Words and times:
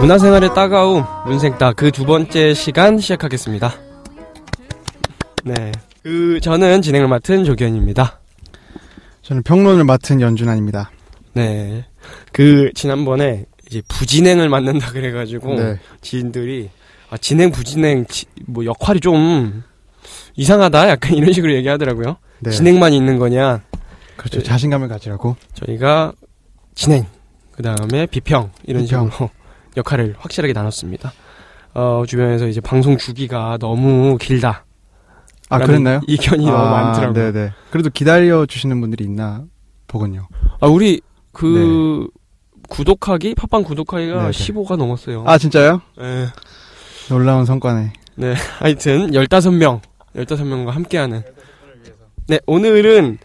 문화생활의 0.00 0.54
따가움, 0.54 1.04
문생따 1.26 1.72
그 1.74 1.90
두 1.90 2.04
번째 2.06 2.54
시간 2.54 2.98
시작하겠습니다. 2.98 3.72
네. 5.44 5.72
그, 6.02 6.40
저는 6.40 6.82
진행을 6.82 7.08
맡은 7.08 7.44
조견입니다. 7.44 8.20
저는 9.22 9.42
평론을 9.42 9.84
맡은 9.84 10.20
연준환입니다. 10.20 10.90
네. 11.34 11.84
그, 12.32 12.70
지난번에 12.74 13.44
이제 13.68 13.82
부진행을 13.88 14.48
맡는다 14.48 14.92
그래가지고, 14.92 15.54
네. 15.54 15.78
지인들이, 16.00 16.70
아, 17.10 17.16
진행, 17.18 17.50
부진행, 17.50 18.06
지- 18.06 18.26
뭐 18.46 18.64
역할이 18.64 19.00
좀 19.00 19.62
이상하다? 20.36 20.88
약간 20.88 21.14
이런 21.14 21.32
식으로 21.32 21.52
얘기하더라고요. 21.54 22.16
네. 22.40 22.50
진행만 22.50 22.92
있는 22.92 23.18
거냐? 23.18 23.60
그렇죠. 24.22 24.38
네. 24.38 24.44
자신감을 24.44 24.88
가지라고. 24.88 25.36
저희가 25.54 26.12
진행, 26.74 27.06
그 27.50 27.62
다음에 27.62 28.06
비평, 28.06 28.50
이런 28.64 28.84
비평. 28.84 29.10
식으로 29.10 29.30
역할을 29.76 30.14
확실하게 30.18 30.52
나눴습니다. 30.52 31.12
어, 31.74 32.04
주변에서 32.06 32.46
이제 32.46 32.60
방송 32.60 32.96
주기가 32.96 33.58
너무 33.58 34.16
길다. 34.18 34.64
아, 35.48 35.58
그랬나요? 35.58 36.00
이견이 36.06 36.46
너무 36.46 36.56
많더라고요. 36.70 37.32
네네. 37.32 37.50
그래도 37.70 37.90
기다려 37.90 38.46
주시는 38.46 38.80
분들이 38.80 39.04
있나 39.04 39.44
보군요. 39.88 40.28
아, 40.60 40.66
우리 40.66 41.00
그 41.32 42.06
구독하기, 42.68 43.34
팟빵 43.34 43.64
구독하기가 43.64 44.14
네네. 44.18 44.30
15가 44.30 44.76
넘었어요. 44.76 45.24
아, 45.26 45.36
진짜요? 45.36 45.82
예. 46.00 46.28
놀라운 47.08 47.44
성과네. 47.44 47.92
하여튼 48.60 49.10
15명, 49.10 49.80
15명과 50.14 50.70
함께하는 50.70 51.22
네, 52.28 52.38
오늘은 52.46 53.18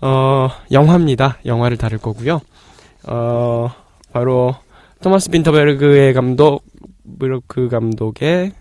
어, 0.00 0.48
영화입니다. 0.70 1.38
영화를 1.44 1.76
다룰 1.76 1.98
거고요. 1.98 2.40
어, 3.08 3.70
바로 4.12 4.54
토마스 5.02 5.30
빈터베르그의 5.30 6.14
감독 6.14 6.64
브로크 7.18 7.68
감독의 7.68 8.52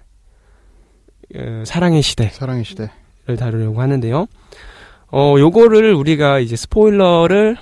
어, 1.36 1.64
사랑의 1.66 2.02
시대를 2.02 2.32
사랑의 2.32 2.64
시대. 2.64 2.90
다루려고 3.38 3.82
하는데요. 3.82 4.28
어, 5.12 5.36
요거를 5.38 5.94
우리가 5.94 6.40
이제 6.40 6.56
스포일러를 6.56 7.58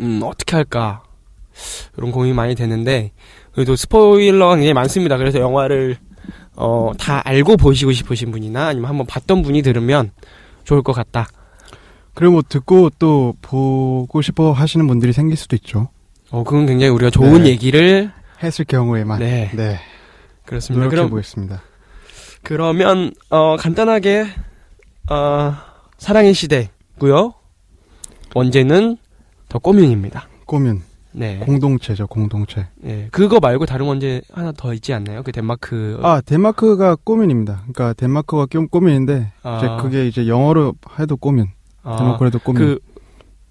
음, 0.00 0.20
어떻게 0.22 0.56
할까? 0.56 1.02
이런 1.96 2.12
고민이 2.12 2.34
많이 2.34 2.54
되는데 2.54 3.12
그래도 3.52 3.74
스포일러가 3.74 4.54
굉장히 4.54 4.74
많습니다. 4.74 5.16
그래서 5.16 5.40
영화를 5.40 5.96
어, 6.54 6.92
다 6.98 7.22
알고 7.24 7.56
보시고 7.56 7.92
싶으신 7.92 8.30
분이나 8.30 8.66
아니면 8.66 8.88
한번 8.90 9.06
봤던 9.06 9.42
분이 9.42 9.62
들으면 9.62 10.12
좋을 10.64 10.82
것 10.82 10.92
같다. 10.92 11.28
그리고 12.18 12.32
뭐 12.32 12.42
듣고 12.46 12.90
또 12.98 13.34
보고 13.40 14.22
싶어 14.22 14.50
하시는 14.50 14.84
분들이 14.88 15.12
생길 15.12 15.36
수도 15.36 15.54
있죠. 15.54 15.88
어, 16.32 16.42
그건 16.42 16.66
굉장히 16.66 16.90
우리가 16.92 17.10
좋은 17.10 17.44
네. 17.44 17.50
얘기를 17.50 18.10
했을 18.42 18.64
경우에만. 18.64 19.20
네, 19.20 19.52
네. 19.54 19.78
그렇습니다. 20.44 20.80
노력해 20.80 20.96
그럼 20.96 21.10
보겠습니다. 21.10 21.62
그러면 22.42 23.12
어, 23.30 23.56
간단하게 23.56 24.26
어, 25.08 25.54
사랑의 25.98 26.34
시대고요. 26.34 27.34
원제는 28.34 28.96
더 29.48 29.60
꼬뮌입니다. 29.60 30.26
꼬면 30.44 30.82
네. 31.12 31.38
공동체죠, 31.38 32.08
공동체. 32.08 32.66
예, 32.84 33.08
그거 33.12 33.38
말고 33.38 33.64
다른 33.64 33.86
원제 33.86 34.22
하나 34.32 34.50
더 34.50 34.74
있지 34.74 34.92
않나요? 34.92 35.22
그 35.22 35.30
덴마크. 35.30 36.00
아, 36.02 36.20
덴마크가 36.26 36.96
꼬뮌입니다. 36.96 37.62
그러니까 37.72 37.92
덴마크가 37.92 38.48
좀 38.50 38.66
꼬뮌인데 38.66 39.32
아, 39.44 39.58
이제 39.58 39.68
그게 39.80 40.08
이제 40.08 40.26
영어로 40.26 40.74
해도 40.98 41.16
꼬뮌. 41.16 41.56
아, 41.88 41.96
덴마크로 41.96 42.28
해도 42.28 42.38
꼬뮌. 42.38 42.62
그 42.62 42.78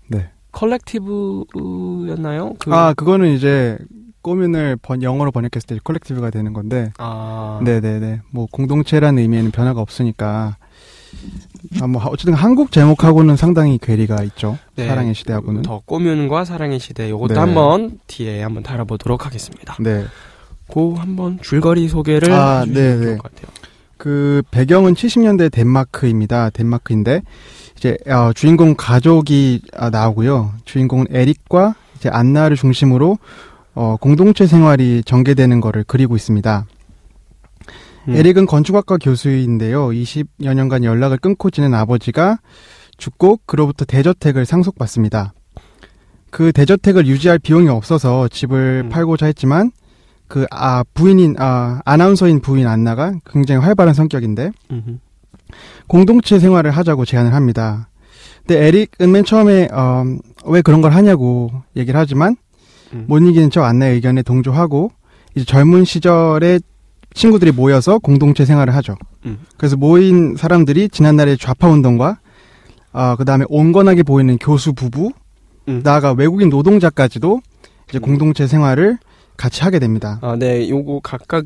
네. 0.08 0.30
collective였나요? 0.52 2.54
그, 2.60 2.74
아, 2.74 2.94
그거는 2.94 3.34
이제 3.34 3.78
꼬뮌을 4.22 4.78
번, 4.82 5.04
영어로 5.04 5.32
번역했을 5.32 5.67
때 5.67 5.78
collective가 5.83 6.30
되는 6.32 6.54
건데 6.54 6.92
아, 6.98 7.60
네네네. 7.64 8.22
뭐 8.32 8.48
공동체라는 8.52 9.22
의미에는 9.22 9.52
변화가 9.52 9.82
없으니까. 9.82 10.58
아, 11.82 11.88
뭐 11.88 12.04
어쨌든 12.06 12.34
한국 12.34 12.72
제목하고는 12.72 13.36
상당히 13.38 13.78
괴리가 13.78 14.23
있죠. 14.23 14.58
네. 14.76 14.88
사랑의 14.88 15.14
시대하고는. 15.16 15.61
더 15.61 15.82
꼬뮌과 15.86 16.45
사랑의 16.45 16.80
시대. 16.80 17.10
요것도 17.10 17.34
네. 17.34 17.40
한번 17.40 18.00
뒤에 18.08 18.44
한번 18.44 18.64
다뤄보도록 18.64 19.26
하겠습니다. 19.26 19.76
네. 19.80 20.06
그 20.72 20.94
한번 20.94 21.40
줄거리 21.42 21.88
소개를 21.88 22.32
아, 22.34 22.60
해주시면 22.60 22.76
네, 22.76 22.98
좋을 22.98 23.06
네. 23.11 23.17
것 23.17 23.36
같아요. 23.36 23.52
그 23.98 24.44
배경은 24.52 24.94
70년대 24.94 25.52
덴마크입니다. 25.52 26.50
덴마크인데 26.52 27.22
이제 27.77 27.98
어, 28.08 28.33
주인공 28.33 28.76
가족이 28.76 29.61
아, 29.73 29.89
나오고요. 29.89 30.54
주인공은 30.65 31.08
에릭과 31.11 31.76
이제 31.95 32.10
안나를 32.10 32.58
중심으로 32.58 33.17
어, 33.76 33.98
공동체 34.02 34.48
생활이 34.48 35.04
전개되는 35.05 35.61
거를 35.61 35.83
그리고 35.87 36.16
있습니다. 36.16 36.66
음. 38.08 38.16
에릭은 38.16 38.45
건축학과 38.45 38.98
교수인데요. 38.98 39.87
20여 39.89 40.54
년간 40.54 40.83
연락을 40.83 41.17
끊고 41.17 41.49
지낸 41.49 41.73
아버지가 41.73 42.39
죽고 42.98 43.42
그로부터 43.45 43.86
대저택을 43.86 44.45
상속받습니다. 44.45 45.33
그 46.32 46.52
대저택을 46.52 47.05
유지할 47.08 47.39
비용이 47.39 47.70
없어서 47.70 48.27
집을 48.27 48.83
음. 48.86 48.89
팔고자 48.89 49.27
했지만 49.27 49.71
그 50.27 50.45
아 50.52 50.83
부인인 50.93 51.36
아 51.39 51.82
아나운서인 51.86 52.42
부인 52.42 52.67
안나가 52.67 53.14
굉장히 53.26 53.61
활발한 53.61 53.93
성격인데 53.93 54.52
음흠. 54.71 54.98
공동체 55.88 56.40
생활을 56.40 56.72
하자고 56.72 57.06
제안을 57.06 57.34
합니다. 57.34 57.90
근데 58.46 58.66
에릭은 58.66 59.12
맨 59.12 59.24
처음에 59.24 59.68
어, 59.72 60.06
왜 60.46 60.62
그런 60.62 60.82
걸 60.82 60.94
하냐고 60.94 61.52
얘기를 61.76 62.00
하지만 62.00 62.36
음. 62.94 63.06
못 63.08 63.20
이기는 63.20 63.50
척 63.50 63.64
안나의 63.64 63.96
의견에 63.96 64.22
동조하고 64.22 64.92
이제 65.36 65.46
젊은 65.46 65.86
시절에 65.86 66.60
친구들이 67.14 67.52
모여서 67.52 68.00
공동체 68.00 68.46
생활을 68.46 68.76
하죠. 68.76 68.96
음. 69.26 69.40
그래서 69.58 69.76
모인 69.76 70.36
사람들이 70.36 70.90
지난날의 70.90 71.38
좌파 71.38 71.68
운동과 71.68 72.20
어, 72.94 73.16
그 73.18 73.26
다음에 73.26 73.46
온건하게 73.50 74.04
보이는 74.04 74.38
교수 74.38 74.74
부부 74.74 75.12
음. 75.68 75.82
나아가 75.84 76.14
외국인 76.14 76.50
노동자까지도 76.50 77.42
이제 77.90 78.00
음. 78.00 78.02
공동체 78.02 78.48
생활을 78.48 78.98
같이 79.36 79.64
하게 79.64 79.80
됩니다. 79.80 80.20
아, 80.22 80.36
네, 80.36 80.68
요거 80.68 81.02
각각 81.04 81.46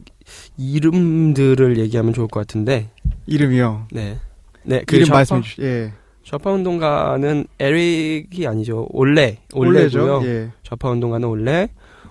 이름들을 0.58 1.78
얘기하면 1.78 2.14
좋을 2.14 2.28
것 2.28 2.40
같은데, 2.40 2.90
이름이요. 3.32 3.88
네. 3.92 4.18
네, 4.64 4.84
그 4.86 4.96
이름 4.96 5.08
좌파, 5.08 5.20
말씀해 5.20 5.42
주시. 5.42 5.62
예. 5.62 5.94
좌파 6.24 6.52
운동가는 6.52 7.46
에릭이 7.60 8.46
아니죠. 8.46 8.88
올레. 8.92 9.40
올레죠. 9.54 10.00
올레고요. 10.04 10.30
예. 10.30 10.50
좌파 10.64 10.90
운동가는 10.90 11.28
올레. 11.28 11.70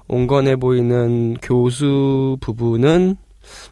온건해 0.08 0.56
보이는 0.56 1.36
교수 1.40 2.36
부부는 2.40 3.16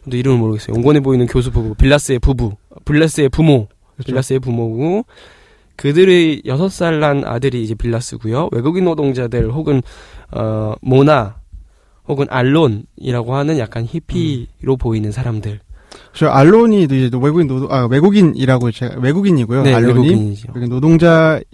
또 0.09 0.17
이름을 0.17 0.39
모르겠어요. 0.39 0.77
온건해 0.77 1.01
보이는 1.01 1.27
교수 1.27 1.51
부부, 1.51 1.75
빌라스의 1.75 2.21
부부, 2.21 2.53
빌라스의 2.85 3.29
부모, 3.29 3.67
그렇죠. 3.95 4.07
빌라스의 4.07 4.39
부모고 4.41 5.05
그들의 5.77 6.43
여섯 6.47 6.69
살 6.69 7.01
난 7.01 7.25
아들이 7.25 7.63
이제 7.65 7.75
빌라스고요. 7.75 8.49
외국인 8.53 8.85
노동자들 8.85 9.51
혹은 9.51 9.83
어 10.31 10.75
모나 10.81 11.39
혹은 12.07 12.27
알론이라고 12.31 13.35
하는 13.35 13.59
약간 13.59 13.85
히피로 13.85 14.77
보이는 14.77 15.11
사람들. 15.11 15.61
저 16.19 16.27
알론이 16.27 16.83
이제 16.83 17.09
외국인 17.13 17.47
노동 17.47 17.71
아 17.71 17.87
외국인이라고 17.87 18.73
제가 18.73 18.97
외국인이고요. 18.99 19.63
네, 19.63 19.73
알론이 19.73 20.09
외국인이죠. 20.09 20.49
외국인 20.49 20.69
노동자인 20.69 21.45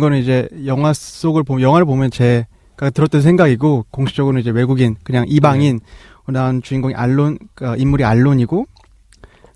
거는 0.00 0.18
이제 0.18 0.48
영화 0.64 0.92
속을 0.92 1.42
보면 1.42 1.60
영화를 1.60 1.84
보면 1.86 2.12
제가 2.12 2.90
들었던 2.94 3.20
생각이고 3.20 3.86
공식적으로는 3.90 4.40
이제 4.40 4.50
외국인 4.50 4.94
그냥 5.02 5.24
이방인 5.26 5.80
네. 6.28 6.32
난 6.32 6.62
주인공이 6.62 6.94
알론 6.94 7.36
어, 7.62 7.74
인물이 7.76 8.04
알론이고 8.04 8.66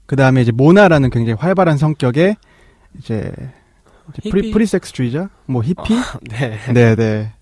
그 0.05 0.17
다음에 0.17 0.43
이제 0.43 0.51
모나라는 0.51 1.11
굉장히 1.11 1.39
활발한 1.39 1.79
성격의 1.79 2.35
이제 2.99 3.33
프리? 4.29 4.51
프리섹스주의자 4.51 5.31
뭐 5.47 5.63
히피 5.63 5.95
네. 6.29 6.59
네네. 6.75 7.33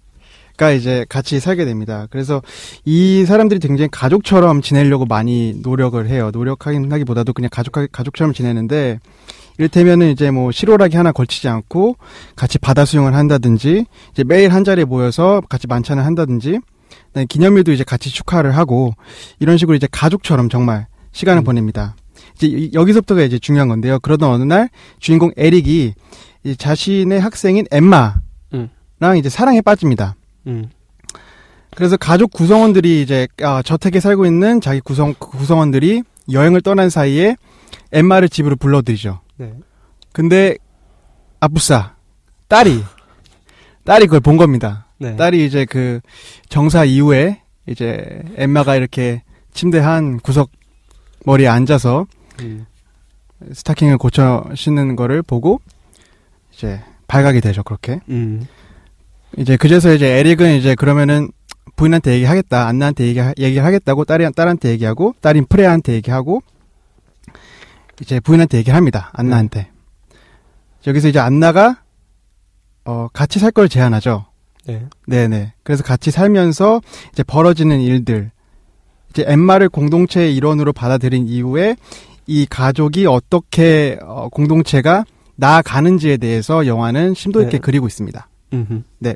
가 0.57 0.71
이제 0.71 1.05
같이 1.09 1.41
살게 1.41 1.65
됩니다. 1.65 2.07
그래서 2.11 2.41
이 2.85 3.25
사람들이 3.27 3.59
굉장히 3.59 3.89
가족처럼 3.91 4.63
지내려고 4.63 5.05
많이 5.05 5.53
노력을 5.63 6.07
해요. 6.09 6.31
노력하긴 6.33 6.93
하기보다도 6.93 7.33
그냥 7.33 7.49
가족 7.53 7.73
가족처럼 7.91 8.33
지내는데 8.33 9.01
이를테면은 9.59 10.11
이제 10.13 10.31
뭐 10.31 10.53
실오라기 10.53 10.97
하나 10.97 11.11
걸치지 11.11 11.49
않고 11.49 11.97
같이 12.37 12.59
바다 12.59 12.85
수영을 12.85 13.15
한다든지 13.15 13.85
이제 14.13 14.23
매일 14.25 14.53
한 14.53 14.63
자리에 14.63 14.85
모여서 14.85 15.41
같이 15.49 15.67
만찬을 15.67 16.05
한다든지 16.05 16.61
기념일도 17.29 17.73
이제 17.73 17.83
같이 17.83 18.11
축하를 18.11 18.57
하고 18.57 18.95
이런 19.41 19.59
식으로 19.59 19.75
이제 19.77 19.89
가족처럼 19.91 20.49
정말 20.51 20.87
시간을 21.11 21.43
음. 21.43 21.45
보냅니다. 21.45 21.97
이제 22.37 22.47
이- 22.47 22.71
여기서부터가 22.75 23.23
이제 23.23 23.41
중요한 23.41 23.67
건데요. 23.69 23.99
그러던 24.01 24.31
어느 24.31 24.45
날 24.45 24.69
주인공 25.01 25.33
에릭이 25.37 25.95
이 26.45 26.57
자신의 26.57 27.21
학생인 27.21 27.67
엠마랑 27.73 28.21
음. 28.55 28.69
이제 29.17 29.29
사랑에 29.29 29.61
빠집니다. 29.61 30.15
음. 30.47 30.71
그래서 31.75 31.97
가족 31.97 32.33
구성원들이 32.33 33.03
이제 33.03 33.27
아, 33.43 33.63
저택에 33.63 34.01
살고 34.01 34.27
있는 34.27 34.61
자기 34.61 34.81
구성 34.81 35.15
구성원들이 35.19 36.03
여행을 36.31 36.61
떠난 36.63 36.89
사이에 36.89 37.37
엠마를 37.93 38.29
집으로 38.29 38.57
불러들이죠. 38.57 39.21
네. 39.37 39.53
근데 40.13 40.57
아부싸 41.41 41.97
딸이 42.49 42.83
딸이 43.85 44.07
그걸 44.07 44.21
본 44.21 44.37
겁니다. 44.37 44.87
네. 44.99 45.17
딸이 45.17 45.45
이제 45.45 45.65
그 45.65 46.01
정사 46.49 46.85
이후에 46.85 47.43
이제 47.67 48.23
엠마가 48.37 48.77
이렇게 48.77 49.23
침대 49.53 49.79
한 49.79 50.19
구석 50.21 50.51
머리에 51.25 51.49
앉아서 51.49 52.07
음. 52.41 52.67
스타킹을 53.53 53.99
고쳐 53.99 54.45
신는 54.55 54.97
거를 54.97 55.23
보고 55.23 55.61
이제 56.53 56.81
발각이 57.07 57.41
되죠 57.41 57.63
그렇게 57.63 58.01
음. 58.09 58.47
이제 59.37 59.57
그제서 59.57 59.95
이제 59.95 60.07
에릭은 60.19 60.57
이제 60.57 60.75
그러면은 60.75 61.31
부인한테 61.77 62.15
얘기하겠다 62.15 62.67
안나한테 62.67 63.07
얘기 63.07 63.21
얘기하겠다고 63.39 64.05
딸이 64.05 64.31
딸한테 64.35 64.71
얘기하고 64.71 65.15
딸인 65.21 65.47
프레아한테 65.49 65.95
얘기하고 65.95 66.43
이제 68.01 68.21
부인한테 68.21 68.59
얘기를 68.59 68.77
합니다 68.77 69.11
안나한테 69.13 69.69
여기서 70.87 71.09
이제 71.09 71.19
안나가 71.19 71.79
어 72.85 73.09
같이 73.13 73.39
살 73.39 73.51
걸 73.51 73.69
제안하죠 73.69 74.27
네. 74.67 74.87
네네 75.07 75.55
그래서 75.63 75.83
같이 75.83 76.11
살면서 76.11 76.81
이제 77.13 77.23
벌어지는 77.23 77.81
일들 77.81 78.31
이제 79.11 79.25
엠마를 79.27 79.69
공동체의 79.69 80.35
일원으로 80.37 80.73
받아들인 80.73 81.27
이후에 81.27 81.77
이 82.27 82.47
가족이 82.47 83.07
어떻게 83.07 83.99
어, 84.03 84.29
공동체가 84.29 85.05
나아가는지에 85.37 86.17
대해서 86.19 86.67
영화는 86.67 87.15
심도 87.15 87.43
있게 87.43 87.53
네. 87.53 87.59
그리고 87.59 87.87
있습니다. 87.87 88.29
음흠. 88.55 88.83
네. 89.01 89.15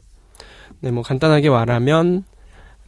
네, 0.81 0.91
뭐 0.91 1.03
간단하게 1.03 1.51
말하면 1.51 2.25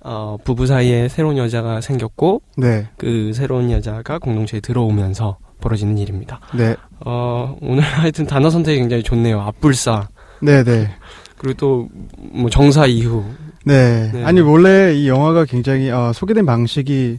어, 0.03 0.37
부부 0.45 0.67
사이에 0.67 1.09
새로운 1.09 1.37
여자가 1.37 1.81
생겼고 1.81 2.43
네, 2.57 2.89
그 2.97 3.33
새로운 3.35 3.71
여자가 3.71 4.19
공동체에 4.19 4.61
들어오면서 4.61 5.39
벌어지는 5.61 5.99
일입니다. 5.99 6.41
네, 6.55 6.77
어, 7.05 7.57
오늘 7.61 7.83
하여튼 7.85 8.27
단어 8.27 8.49
선택이 8.51 8.79
굉장히 8.79 9.03
좋네요. 9.03 9.41
앞불사. 9.41 10.09
네, 10.43 10.65
네, 10.65 10.89
그리고 11.37 11.55
또 11.57 11.89
뭐 12.33 12.49
정사 12.51 12.87
이후. 12.87 13.25
네. 13.65 14.11
네. 14.13 14.25
아니 14.25 14.41
원래 14.41 14.95
이 14.95 15.09
영화가 15.09 15.45
굉장히 15.45 15.91
어, 15.91 16.13
소개된 16.15 16.47
방식이 16.47 17.19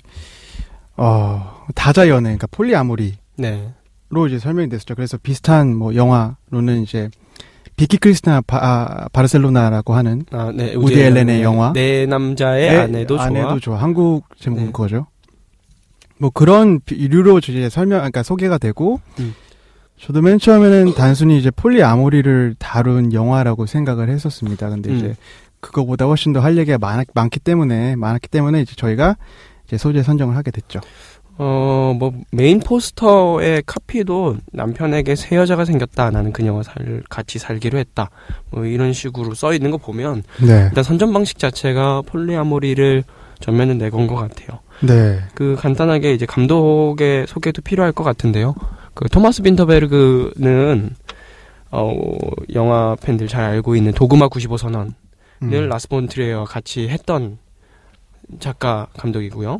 어, 0.97 1.65
다자 1.75 2.09
연애, 2.09 2.23
그러니까 2.29 2.47
폴리아모리로 2.51 3.13
네. 3.37 3.73
이제 4.27 4.39
설명이 4.39 4.69
됐었죠. 4.69 4.95
그래서 4.95 5.17
비슷한 5.21 5.75
뭐 5.75 5.95
영화로는 5.95 6.81
이제 6.83 7.09
비키 7.75 7.97
크리스나 7.97 8.41
바, 8.41 8.57
아, 8.61 9.07
바르셀로나라고 9.11 9.93
하는 9.95 10.23
아, 10.31 10.51
네. 10.55 10.75
우디 10.75 10.93
앨런의 10.93 11.05
앨런의 11.21 11.43
영화. 11.43 11.73
내 11.73 12.05
남자의 12.05 12.69
애- 12.69 12.77
아내도 12.77 13.17
좋아. 13.17 13.25
아내도 13.25 13.59
좋아. 13.59 13.77
한국 13.81 14.25
제목은 14.37 14.65
네. 14.67 14.71
그거죠. 14.71 15.07
뭐 16.19 16.29
그런 16.29 16.79
부류로 16.81 17.39
이제 17.39 17.69
설명, 17.69 17.99
그러니까 17.99 18.21
소개가 18.21 18.59
되고, 18.59 18.99
음. 19.19 19.33
저도 19.99 20.21
맨 20.21 20.37
처음에는 20.39 20.93
단순히 20.95 21.37
이제 21.39 21.49
polyamory를 21.51 22.55
다룬 22.59 23.13
영화라고 23.13 23.65
생각을 23.65 24.09
했었습니다. 24.09 24.69
근데 24.69 24.89
음. 24.91 24.95
이제 24.97 25.15
그거보다 25.59 26.05
훨씬 26.05 26.33
더 26.33 26.39
할 26.39 26.57
얘기가 26.57 26.77
많, 26.77 27.03
많기 27.15 27.39
때문에, 27.39 27.95
많았기 27.95 28.27
때문에 28.27 28.61
이제 28.61 28.75
저희가 28.75 29.17
이제 29.67 29.77
소재 29.77 30.03
선정을 30.03 30.35
하게 30.35 30.51
됐죠. 30.51 30.81
어, 31.37 31.95
뭐, 31.97 32.13
메인 32.31 32.59
포스터의 32.59 33.63
카피도 33.65 34.37
남편에게 34.51 35.15
새 35.15 35.35
여자가 35.35 35.65
생겼다. 35.65 36.11
나는 36.11 36.33
그녀와 36.33 36.63
살, 36.63 37.03
같이 37.09 37.39
살기로 37.39 37.77
했다. 37.79 38.09
뭐, 38.49 38.65
이런 38.65 38.93
식으로 38.93 39.33
써 39.33 39.53
있는 39.53 39.71
거 39.71 39.77
보면, 39.77 40.23
네. 40.45 40.65
일단 40.69 40.83
선전 40.83 41.13
방식 41.13 41.39
자체가 41.39 42.03
polyamory를 42.05 43.03
전면에 43.39 43.73
내건 43.73 44.07
것 44.07 44.15
같아요. 44.15 44.59
네. 44.81 45.19
그 45.33 45.55
간단하게 45.57 46.13
이제 46.13 46.25
감독의 46.25 47.25
소개도 47.27 47.61
필요할 47.61 47.91
것 47.91 48.03
같은데요. 48.03 48.53
그 48.93 49.07
토마스 49.09 49.41
빈터베르그는, 49.41 50.95
어, 51.71 51.95
영화 52.53 52.95
팬들 53.01 53.27
잘 53.27 53.45
알고 53.45 53.75
있는 53.75 53.93
도그마 53.93 54.27
95 54.27 54.57
선언. 54.57 54.93
음. 55.41 55.49
늘 55.49 55.69
라스 55.69 55.87
본 55.87 56.07
트리에와 56.07 56.45
같이 56.45 56.87
했던 56.89 57.39
작가 58.39 58.87
감독이고요. 58.97 59.59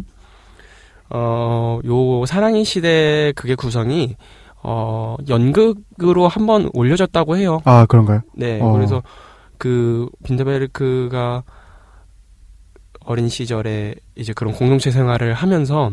어, 1.13 1.79
요 1.85 2.25
사랑의 2.25 2.63
시대 2.63 3.33
그게 3.35 3.55
구성이 3.55 4.15
어, 4.63 5.15
연극으로 5.27 6.27
한번 6.27 6.69
올려졌다고 6.73 7.35
해요. 7.37 7.61
아, 7.65 7.85
그런가요? 7.85 8.21
네. 8.35 8.59
어. 8.61 8.71
그래서 8.71 9.01
그 9.57 10.07
빈더베르크가 10.23 11.43
어린 13.03 13.29
시절에 13.29 13.95
이제 14.15 14.33
그런 14.33 14.53
공동체 14.53 14.91
생활을 14.91 15.33
하면서 15.33 15.91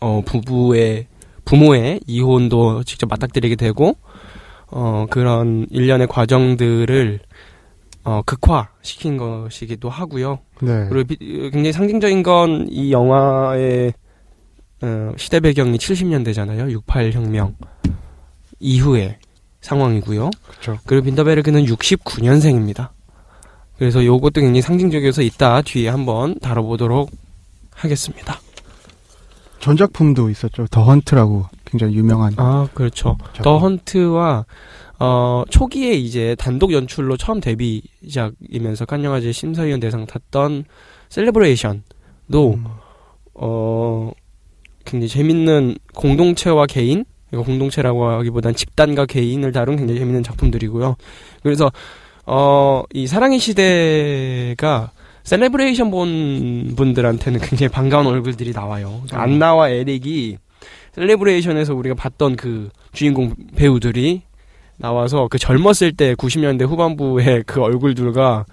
어, 0.00 0.22
부부의 0.24 1.06
부모의 1.44 2.00
이혼도 2.06 2.82
직접 2.84 3.08
맞닥뜨리게 3.08 3.56
되고 3.56 3.96
어, 4.70 5.06
그런 5.10 5.66
일련의 5.70 6.06
과정들을 6.08 7.20
어, 8.04 8.22
극화시킨 8.24 9.16
것이기도 9.16 9.88
하고요. 9.90 10.38
네. 10.62 10.86
그리고 10.88 11.08
비- 11.08 11.16
굉장히 11.50 11.72
상징적인 11.72 12.22
건 12.22 12.66
이 12.70 12.92
영화의 12.92 13.92
어, 14.82 15.12
시대 15.16 15.40
배경이 15.40 15.78
70년대잖아요. 15.78 16.70
68 16.70 17.12
혁명 17.12 17.56
이후의 18.60 19.18
상황이고요. 19.60 20.30
그렇죠. 20.46 20.78
그리고 20.86 21.04
빈더베르그는 21.04 21.64
69년생입니다. 21.64 22.90
그래서 23.78 24.04
요것도 24.04 24.40
굉장히 24.40 24.62
상징적이어서 24.62 25.22
이따 25.22 25.60
뒤에 25.62 25.88
한번 25.88 26.38
다뤄보도록 26.38 27.10
하겠습니다. 27.74 28.38
전작품도 29.60 30.30
있었죠. 30.30 30.66
더 30.70 30.82
헌트라고 30.84 31.46
굉장히 31.64 31.94
유명한. 31.94 32.34
아, 32.36 32.68
그렇죠. 32.72 33.16
작품. 33.34 33.42
더 33.42 33.58
헌트와 33.58 34.46
어, 34.98 35.42
초기에 35.50 35.92
이제 35.92 36.34
단독 36.38 36.72
연출로 36.72 37.16
처음 37.16 37.40
데뷔작이면서 37.40 38.86
칸영화제 38.86 39.32
심사위원 39.32 39.80
대상 39.80 40.06
탔던 40.06 40.64
셀레브레이션도 41.10 42.54
음. 42.54 42.64
어, 43.34 44.10
굉장히 44.86 45.08
재밌는 45.08 45.76
공동체와 45.94 46.66
개인, 46.66 47.04
공동체라고 47.30 48.06
하기보단 48.06 48.54
집단과 48.54 49.06
개인을 49.06 49.52
다룬 49.52 49.76
굉장히 49.76 50.00
재밌는 50.00 50.22
작품들이고요. 50.22 50.96
그래서, 51.42 51.70
어, 52.24 52.82
이 52.94 53.06
사랑의 53.06 53.38
시대가 53.38 54.90
셀레브레이션 55.24 55.90
본 55.90 56.74
분들한테는 56.76 57.40
굉장히 57.40 57.68
반가운 57.68 58.06
얼굴들이 58.06 58.52
나와요. 58.52 59.02
그러니까 59.04 59.16
음. 59.18 59.20
안나와 59.22 59.70
에릭이 59.70 60.38
셀레브레이션에서 60.92 61.74
우리가 61.74 61.94
봤던 61.96 62.36
그 62.36 62.70
주인공 62.92 63.34
배우들이 63.56 64.22
나와서 64.76 65.28
그 65.28 65.38
젊었을 65.38 65.92
때 65.96 66.14
90년대 66.14 66.66
후반부의 66.66 67.44
그 67.46 67.60
얼굴들과 67.60 68.46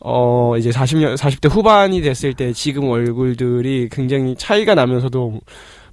어 0.00 0.54
이제 0.58 0.70
40년 0.70 1.16
40대 1.16 1.50
후반이 1.50 2.00
됐을 2.02 2.34
때 2.34 2.52
지금 2.52 2.88
얼굴들이 2.88 3.88
굉장히 3.90 4.34
차이가 4.36 4.74
나면서도 4.74 5.40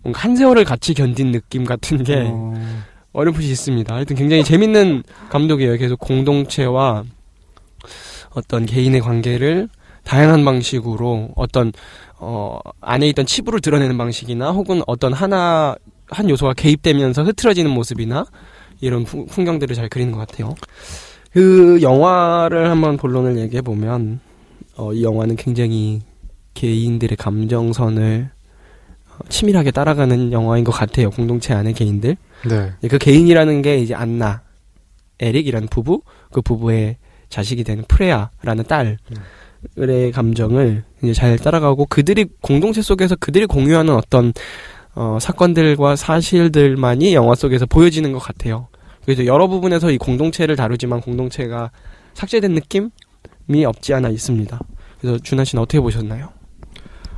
뭔가 0.03 0.19
한 0.21 0.35
세월을 0.35 0.63
같이 0.63 0.93
견딘 0.93 1.31
느낌 1.31 1.63
같은 1.65 2.03
게 2.03 2.23
어, 2.27 2.53
어렴풋이 3.13 3.49
있습니다. 3.49 3.93
하여튼 3.95 4.15
굉장히 4.15 4.43
재밌는 4.43 5.03
감독이에요. 5.29 5.77
계속 5.77 5.99
공동체와 5.99 7.03
어떤 8.31 8.65
개인의 8.65 9.01
관계를 9.01 9.69
다양한 10.03 10.45
방식으로 10.45 11.29
어떤 11.35 11.71
어 12.19 12.59
안에 12.81 13.07
있던 13.09 13.25
치부를 13.25 13.59
드러내는 13.61 13.97
방식이나 13.97 14.51
혹은 14.51 14.81
어떤 14.87 15.13
하나 15.13 15.75
한 16.09 16.29
요소가 16.29 16.53
개입되면서 16.53 17.23
흐트러지는 17.23 17.71
모습이나 17.71 18.25
이런 18.81 19.03
풍- 19.05 19.25
풍경들을 19.25 19.75
잘 19.75 19.89
그리는 19.89 20.11
것 20.11 20.19
같아요. 20.19 20.53
그 21.35 21.81
영화를 21.81 22.69
한번 22.69 22.95
본론을 22.95 23.37
얘기해 23.37 23.61
보면 23.61 24.21
어, 24.77 24.93
이 24.93 25.03
영화는 25.03 25.35
굉장히 25.35 25.99
개인들의 26.53 27.17
감정선을 27.17 28.29
어, 29.09 29.17
치밀하게 29.27 29.71
따라가는 29.71 30.31
영화인 30.31 30.63
것 30.63 30.71
같아요. 30.71 31.09
공동체 31.09 31.53
안의 31.53 31.73
개인들. 31.73 32.15
네. 32.47 32.87
그 32.87 32.97
개인이라는 32.97 33.61
게 33.63 33.79
이제 33.79 33.93
안나, 33.93 34.43
에릭이라는 35.19 35.67
부부, 35.67 36.03
그 36.31 36.41
부부의 36.41 36.95
자식이 37.27 37.65
되는 37.65 37.83
프레아라는 37.89 38.63
딸의 38.69 40.11
감정을 40.13 40.85
이제 41.03 41.11
잘 41.11 41.37
따라가고 41.37 41.87
그들이 41.87 42.27
공동체 42.39 42.81
속에서 42.81 43.17
그들이 43.17 43.45
공유하는 43.45 43.93
어떤 43.93 44.31
어, 44.93 45.17
사건들과 45.19 45.97
사실들만이 45.97 47.13
영화 47.13 47.35
속에서 47.35 47.65
보여지는 47.65 48.13
것 48.13 48.19
같아요. 48.19 48.69
그래서 49.05 49.25
여러 49.25 49.47
부분에서 49.47 49.91
이 49.91 49.97
공동체를 49.97 50.55
다루지만 50.55 51.01
공동체가 51.01 51.71
삭제된 52.13 52.53
느낌이 52.53 53.65
없지 53.65 53.93
않아 53.93 54.09
있습니다. 54.09 54.59
그래서 54.99 55.19
준하 55.19 55.43
씨는 55.43 55.61
어떻게 55.61 55.79
보셨나요? 55.79 56.29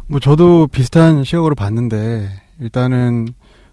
뭐 0.08 0.20
저도 0.20 0.67
비슷한 0.67 1.24
시각으로 1.24 1.56
봤는데 1.56 2.29
일단은 2.60 3.29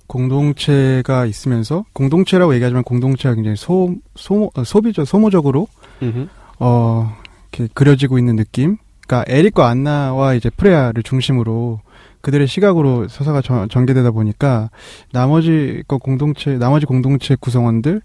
공동체가 0.06 1.26
있으면서 1.26 1.85
공동체라고 1.92 2.54
얘기하지만 2.54 2.85
공동체가 2.85 3.35
굉장히 3.35 3.56
소 3.56 3.94
소모 4.16 4.50
어, 4.54 4.64
소비적 4.64 5.06
소모적으로 5.06 5.66
음흠. 6.02 6.28
어 6.59 7.16
이렇게 7.52 7.73
그려지고 7.73 8.18
있는 8.18 8.37
느낌. 8.37 8.76
그러니까 9.06 9.25
에릭과 9.33 9.68
안나와 9.68 10.35
이제 10.35 10.50
프레아를 10.50 11.02
중심으로 11.02 11.80
그들의 12.25 12.49
시각으로 12.49 13.07
서사가 13.07 13.43
전, 13.43 13.69
전개되다 13.69 14.11
보니까 14.11 14.71
나머지 15.12 15.83
거 15.87 15.99
공동체 15.99 16.57
나머지 16.57 16.87
공동체 16.87 17.37
구성원들에 17.38 18.00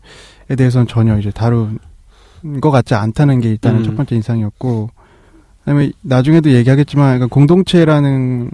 대해서는 0.58 0.88
전혀 0.88 1.18
이제 1.18 1.32
다룬 1.32 1.80
것 2.60 2.70
같지 2.70 2.96
않다는 2.96 3.40
게 3.40 3.50
일단은 3.50 3.80
음. 3.80 3.84
첫 3.86 3.96
번째 3.96 4.16
인상이었고 4.16 4.90
그다음에 5.60 5.92
나중에도 6.02 6.52
얘기하겠지만 6.52 7.16
약간 7.16 7.30
공동체라는 7.30 8.50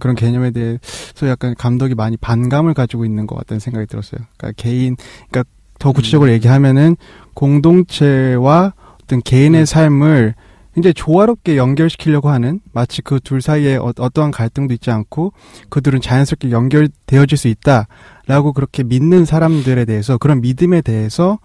그런 0.00 0.16
개념에 0.16 0.50
대해서 0.50 1.28
약간 1.28 1.54
감독이 1.58 1.94
많이 1.94 2.16
반감을 2.16 2.72
가지고 2.72 3.04
있는 3.04 3.26
것 3.26 3.36
같다는 3.36 3.60
생각이 3.60 3.86
들었어요. 3.86 4.20
그러니까 4.38 4.62
개인, 4.62 4.96
그러니까 5.28 5.44
더 5.78 5.92
구체적으로 5.92 6.30
음. 6.30 6.34
얘기하면은 6.34 6.96
공동체와 7.34 8.72
어떤 9.02 9.20
개인의 9.20 9.60
음. 9.62 9.64
삶을 9.66 10.34
굉장히 10.74 10.94
조화롭게 10.94 11.56
연결시키려고 11.56 12.30
하는 12.30 12.60
마치 12.72 13.02
그 13.02 13.20
둘 13.20 13.40
사이에 13.42 13.76
어, 13.76 13.92
어떠한 13.98 14.30
갈등도 14.30 14.74
있지 14.74 14.90
않고 14.90 15.32
그들은 15.68 16.00
자연스럽게 16.00 16.50
연결되어질 16.50 17.38
수 17.38 17.48
있다라고 17.48 18.52
그렇게 18.54 18.82
믿는 18.82 19.24
사람들에 19.24 19.84
대해서 19.84 20.18
그런 20.18 20.40
믿음에 20.40 20.80
대해서 20.80 21.38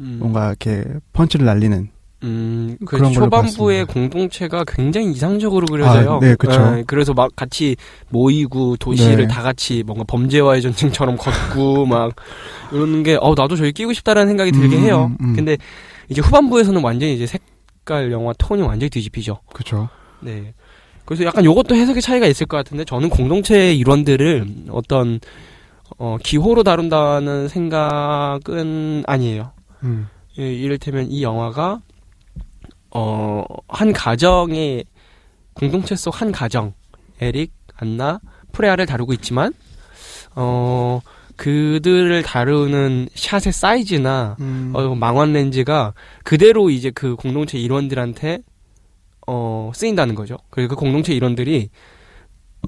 음, 0.00 0.16
뭔가 0.20 0.48
이렇게 0.48 0.84
펀치를 1.12 1.44
날리는 1.46 1.90
음, 2.22 2.76
그 2.84 2.96
그런 2.98 3.12
초반부의. 3.12 3.86
공동체가 3.86 4.64
굉장히 4.66 5.10
이상적으로 5.10 5.66
그려져요. 5.66 6.14
아, 6.16 6.20
네, 6.20 6.34
그쵸. 6.34 6.76
예, 6.78 6.84
그래서 6.86 7.14
막 7.14 7.34
같이 7.34 7.76
모이고 8.10 8.76
도시를 8.76 9.16
네. 9.16 9.26
다 9.28 9.42
같이 9.42 9.82
뭔가 9.86 10.04
범죄와의 10.04 10.60
전쟁처럼 10.60 11.16
걷고 11.16 11.86
막 11.86 12.12
이러는 12.72 13.02
게, 13.04 13.16
어, 13.20 13.34
나도 13.34 13.56
저기 13.56 13.72
끼고 13.72 13.94
싶다라는 13.94 14.28
생각이 14.28 14.52
들게 14.52 14.76
음, 14.76 14.82
해요. 14.82 15.12
음. 15.22 15.34
근데 15.34 15.56
이제 16.10 16.20
후반부에서는 16.20 16.82
완전히 16.82 17.14
이제 17.14 17.26
색 17.26 17.40
깔 17.84 18.12
영화 18.12 18.32
톤이 18.38 18.62
완전히 18.62 18.90
뒤집히죠. 18.90 19.40
그렇죠. 19.52 19.88
네. 20.20 20.54
그래서 21.04 21.24
약간 21.24 21.44
요것도 21.44 21.74
해석의 21.74 22.02
차이가 22.02 22.26
있을 22.26 22.46
것 22.46 22.56
같은데 22.56 22.84
저는 22.84 23.08
공동체의 23.10 23.76
일원들을 23.78 24.46
어떤 24.70 25.18
어, 25.98 26.16
기호로 26.22 26.62
다룬다는 26.62 27.48
생각은 27.48 29.04
아니에요. 29.06 29.52
음. 29.82 30.08
예, 30.38 30.52
이를테면 30.52 31.10
이 31.10 31.22
영화가 31.22 31.80
어, 32.92 33.44
한 33.68 33.92
가정의 33.92 34.84
공동체 35.54 35.96
속 35.96 36.20
한 36.20 36.30
가정 36.32 36.74
에릭, 37.20 37.52
안나, 37.76 38.20
프레아를 38.52 38.86
다루고 38.86 39.12
있지만 39.14 39.52
어, 40.36 41.00
그들을 41.40 42.22
다루는 42.22 43.08
샷의 43.14 43.54
사이즈나 43.54 44.36
음. 44.40 44.72
어, 44.74 44.94
망원 44.94 45.32
렌즈가 45.32 45.94
그대로 46.22 46.68
이제 46.68 46.90
그 46.90 47.16
공동체 47.16 47.58
일원들한테 47.58 48.40
어, 49.26 49.72
쓰인다는 49.74 50.14
거죠. 50.14 50.36
그리고 50.50 50.74
그 50.74 50.80
공동체 50.80 51.14
일원들이 51.14 51.70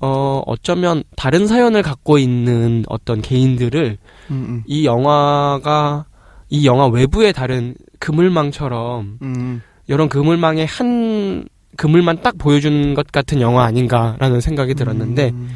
어, 0.01 0.43
어쩌면 0.47 1.05
다른 1.17 1.47
사연을 1.47 1.83
갖고 1.83 2.17
있는 2.17 2.85
어떤 2.89 3.21
개인들을 3.21 3.99
음, 4.31 4.63
이 4.67 4.87
영화가 4.87 6.07
이 6.49 6.67
영화 6.67 6.87
외부의 6.87 7.35
다른 7.35 7.75
그물망처럼 7.99 9.19
음. 9.21 9.35
음. 9.37 9.63
이런 9.87 10.09
그물망의 10.09 10.65
한 10.65 11.45
그물만 11.77 12.23
딱 12.23 12.39
보여준 12.39 12.95
것 12.95 13.13
같은 13.13 13.43
영화 13.43 13.65
아닌가라는 13.65 14.41
생각이 14.41 14.73
들었는데 14.73 15.29
음. 15.29 15.51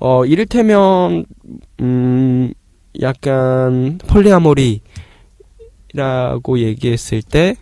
어 0.00 0.24
이를테면 0.24 1.26
음 1.80 2.52
약간 3.00 3.98
폴리아모리라고 4.06 4.80
얘기했을 6.58 7.22
때 7.22 7.54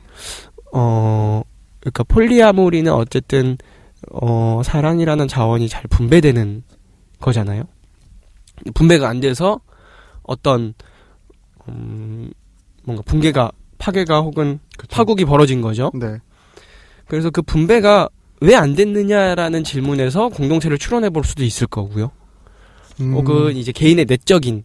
어 0.73 1.43
그러니까 1.81 2.05
폴리아모리는 2.05 2.93
어쨌든 2.93 3.57
어 4.11 4.61
사랑이라는 4.65 5.27
자원이 5.29 5.69
잘 5.69 5.83
분배되는 5.89 6.63
거잖아요. 7.21 7.65
분배가 8.75 9.09
안 9.09 9.21
돼서 9.21 9.61
어떤 10.25 10.75
음 11.69 12.31
뭔가 12.85 13.03
붕괴가 13.07 13.51
파괴가 13.79 14.21
혹은 14.21 14.61
그쵸. 14.77 14.95
파국이 14.95 15.25
벌어진 15.25 15.63
거죠. 15.63 15.91
네. 15.95 16.19
그래서 17.07 17.31
그 17.31 17.41
분배가 17.43 18.09
왜 18.41 18.55
안 18.55 18.75
됐느냐라는 18.75 19.65
질문에서 19.65 20.29
공동체를 20.29 20.79
추론해 20.79 21.11
볼 21.11 21.25
수도 21.25 21.45
있을 21.45 21.67
거고요. 21.67 22.11
음. 23.01 23.13
혹은 23.15 23.57
이제 23.57 23.73
개인의 23.73 24.07
내적인 24.07 24.65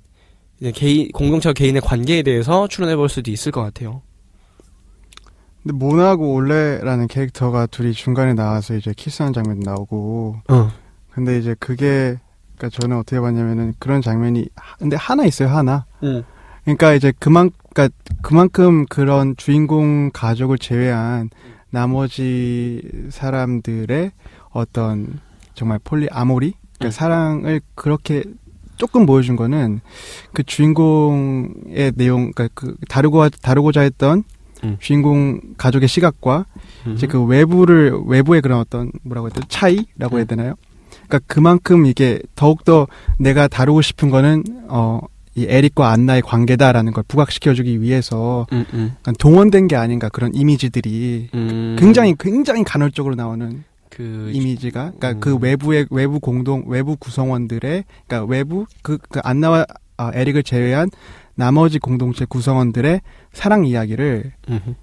이제 0.60 0.72
개인 0.72 1.12
공동체와 1.12 1.54
개인의 1.54 1.82
관계에 1.82 2.24
대해서 2.24 2.68
추론해 2.68 2.96
볼 2.96 3.10
수도 3.10 3.32
있을 3.32 3.52
것 3.52 3.62
같아요. 3.62 4.02
근데 5.62 5.78
모나하고 5.78 6.34
올레라는 6.34 7.08
캐릭터가 7.08 7.68
둘이 7.68 7.94
중간에 7.94 8.34
나와서 8.34 8.76
이제 8.76 8.94
키스하는 8.96 9.34
장면 9.34 9.60
나오고 9.60 10.38
어. 10.50 10.70
근데 11.12 11.38
이제 11.38 11.56
그게 11.60 12.20
그러니까 12.58 12.70
저는 12.82 12.98
어떻게 12.98 13.20
봤냐면은 13.20 13.74
그런 13.80 14.02
장면이 14.02 14.50
하- 14.56 14.76
근데 14.78 14.96
하나 14.98 15.26
있어요 15.26 15.50
하나 15.50 15.86
응. 16.04 16.24
그러니까 16.64 16.94
이제 16.94 17.14
그만 17.18 17.50
그러니까 17.74 17.96
그만큼 18.22 18.86
그런 18.88 19.36
주인공 19.38 20.10
가족을 20.12 20.58
제외한 20.58 21.30
나머지 21.70 22.82
사람들의 23.10 24.12
어떤 24.52 25.20
정말 25.56 25.80
폴리 25.84 26.08
아모리 26.12 26.54
그러니까 26.84 26.88
음. 26.88 26.92
사랑을 26.92 27.62
그렇게 27.76 28.24
조금 28.78 29.06
보여준 29.06 29.36
거는 29.36 29.82
그 30.34 30.44
주인공의 30.44 31.94
내용 31.96 32.32
그러니까 32.32 32.50
그 32.54 32.76
다루고 32.90 33.30
다루고자 33.30 33.82
했던 33.82 34.24
음. 34.64 34.78
주인공 34.80 35.40
가족의 35.58 35.88
시각과 35.88 36.46
이제 36.94 37.08
그 37.08 37.24
외부를 37.24 37.94
외부의 38.06 38.42
그런 38.42 38.60
어떤 38.60 38.92
뭐라고 39.04 39.28
해야 39.28 39.34
되나 39.34 39.46
차이라고 39.50 40.18
해야 40.18 40.26
음. 40.26 40.28
되나요? 40.28 40.56
그러니까 41.08 41.20
그만큼 41.28 41.86
이게 41.86 42.22
더욱 42.36 42.64
더 42.64 42.88
내가 43.20 43.48
다루고 43.48 43.82
싶은 43.82 44.10
거는 44.10 44.44
어 44.70 45.02
이 45.36 45.48
에릭과 45.50 45.90
안나의 45.90 46.22
관계다라는 46.22 46.94
걸 46.94 47.04
부각시켜주기 47.08 47.82
위해서 47.82 48.46
음, 48.52 48.66
음, 48.74 48.96
동원된 49.18 49.68
게 49.68 49.76
아닌가 49.76 50.10
그런 50.10 50.32
이미지들이 50.34 51.30
음. 51.34 51.76
굉장히 51.80 52.16
굉장히 52.20 52.64
간헐적으로 52.64 53.16
나오는 53.16 53.64
그 53.94 54.32
이미지가 54.34 54.94
그러니까 54.98 55.12
음. 55.12 55.20
그 55.20 55.36
외부의 55.38 55.86
외부 55.92 56.20
공동 56.20 56.64
외부 56.66 56.96
구성원들의 56.96 57.84
그러니까 58.08 58.28
외부 58.28 58.66
그, 58.82 58.98
그 58.98 59.20
안나와 59.24 59.68
아, 59.98 60.12
에릭을 60.16 60.42
제외한 60.42 60.90
나머지 61.36 61.78
공동체 61.78 62.26
구성원들의 62.26 63.02
사랑 63.34 63.66
이야기를 63.66 64.34
음, 64.50 64.76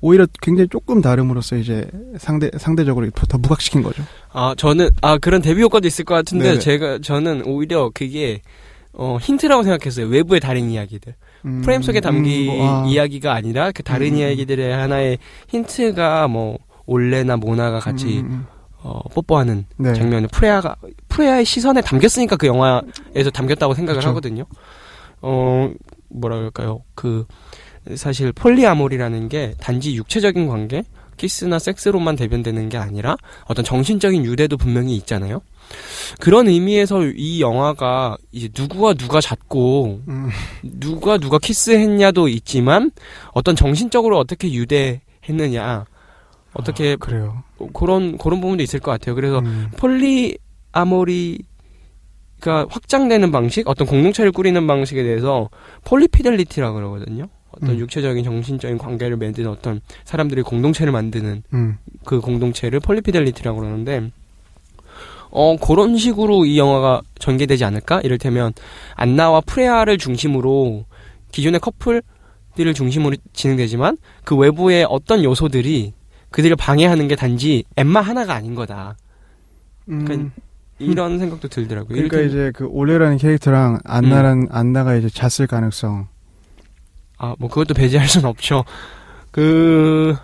오히려 0.00 0.26
굉장히 0.42 0.68
조금 0.68 1.00
다름으로써 1.00 1.56
이제 1.56 1.88
상대 2.18 2.50
상대적으로 2.56 3.08
더, 3.10 3.24
더 3.26 3.38
부각시킨 3.38 3.84
거죠. 3.84 4.02
아 4.32 4.54
저는 4.56 4.90
아 5.00 5.18
그런 5.18 5.40
대비 5.40 5.62
효과도 5.62 5.86
있을 5.86 6.04
것 6.04 6.14
같은데 6.14 6.44
네네. 6.44 6.58
제가 6.58 6.98
저는 6.98 7.46
오히려 7.46 7.92
그게 7.94 8.42
어 8.92 9.18
힌트라고 9.20 9.62
생각했어요. 9.62 10.08
외부의 10.08 10.40
다른 10.40 10.70
이야기들. 10.70 11.14
음, 11.44 11.62
프레임 11.62 11.82
속에 11.82 12.00
담긴 12.00 12.50
음, 12.50 12.56
뭐, 12.56 12.82
아, 12.82 12.86
이야기가 12.88 13.32
아니라 13.32 13.70
그 13.70 13.84
다른 13.84 14.08
음. 14.08 14.16
이야기들의 14.16 14.74
하나의 14.74 15.18
힌트가 15.48 16.26
뭐 16.26 16.58
올레나 16.86 17.36
모나가 17.36 17.78
같이 17.78 18.20
음, 18.20 18.26
음, 18.26 18.46
어, 18.82 19.00
뽀뽀하는 19.14 19.66
네. 19.76 19.94
장면을 19.94 20.28
프레아가 20.28 20.76
프레아의 21.08 21.44
시선에 21.44 21.80
담겼으니까 21.80 22.36
그 22.36 22.46
영화에서 22.46 23.30
담겼다고 23.32 23.74
생각을 23.74 24.00
그쵸. 24.00 24.08
하거든요. 24.10 24.44
어 25.22 25.70
뭐라 26.08 26.36
그럴까요? 26.36 26.82
그 26.94 27.26
사실 27.94 28.32
폴리아모리라는 28.32 29.28
게 29.28 29.54
단지 29.60 29.94
육체적인 29.94 30.48
관계, 30.48 30.84
키스나 31.16 31.58
섹스로만 31.58 32.16
대변되는 32.16 32.68
게 32.68 32.76
아니라 32.76 33.16
어떤 33.46 33.64
정신적인 33.64 34.24
유대도 34.24 34.56
분명히 34.56 34.94
있잖아요. 34.96 35.40
그런 36.20 36.48
의미에서 36.48 37.02
이 37.16 37.40
영화가 37.40 38.16
이제 38.32 38.48
누구와 38.56 38.94
누가 38.94 39.20
잤고 39.20 40.02
음, 40.06 40.30
누가 40.62 41.18
누가 41.18 41.38
키스했냐도 41.38 42.28
있지만 42.28 42.92
어떤 43.32 43.56
정신적으로 43.56 44.18
어떻게 44.18 44.52
유대했느냐 44.52 45.86
어떻게 46.58 46.92
아, 46.92 46.96
그래요. 46.96 47.42
그런 47.72 48.18
그런 48.18 48.40
부분도 48.40 48.62
있을 48.62 48.80
것 48.80 48.90
같아요. 48.90 49.14
그래서 49.14 49.40
음, 49.40 49.68
polyamory가 49.76 52.66
확장되는 52.68 53.30
방식, 53.32 53.68
어떤 53.68 53.86
공동체를 53.86 54.32
꾸리는 54.32 54.66
방식에 54.66 55.02
대해서 55.02 55.48
polyfidelity라고 55.84 56.74
그러거든요. 56.74 57.28
어떤 57.50 57.70
음. 57.70 57.78
육체적인 57.78 58.22
정신적인 58.24 58.78
관계를 58.78 59.16
맺는 59.16 59.46
어떤 59.46 59.80
사람들이 60.04 60.42
공동체를 60.42 60.92
만드는 60.92 61.42
음, 61.54 61.78
그 62.04 62.20
공동체를 62.20 62.80
polyfidelity라고 62.80 63.60
그러는데 63.60 64.10
어 65.30 65.56
그런 65.56 65.96
식으로 65.96 66.44
이 66.44 66.58
영화가 66.58 67.02
전개되지 67.18 67.64
않을까? 67.64 68.00
이를테면 68.02 68.52
안나와 68.94 69.40
프레아를 69.40 69.98
중심으로 69.98 70.84
기존의 71.32 71.60
커플들을 71.60 72.74
중심으로 72.74 73.16
진행되지만 73.32 73.98
그 74.24 74.36
외부의 74.36 74.86
어떤 74.88 75.24
요소들이 75.24 75.94
그들을 76.30 76.56
방해하는 76.56 77.08
게 77.08 77.16
단지 77.16 77.64
엠마 77.76 78.00
하나가 78.00 78.34
아닌 78.34 78.54
거다. 78.54 78.96
음. 79.88 80.04
그러니까 80.04 80.30
이런 80.78 81.18
생각도 81.18 81.48
들더라고요. 81.48 81.88
그러니까 81.94 82.18
이를테면- 82.18 82.28
이제 82.28 82.52
그 82.54 82.66
올레라는 82.66 83.16
캐릭터랑 83.16 83.78
안나란 83.84 84.48
안나가 84.50 84.94
이제 84.94 85.08
잤을 85.08 85.46
가능성. 85.46 86.08
아, 87.18 87.34
뭐 87.38 87.48
그것도 87.48 87.72
배제할 87.74 88.08
수는 88.08 88.28
없죠. 88.28 88.64
그 89.30 90.14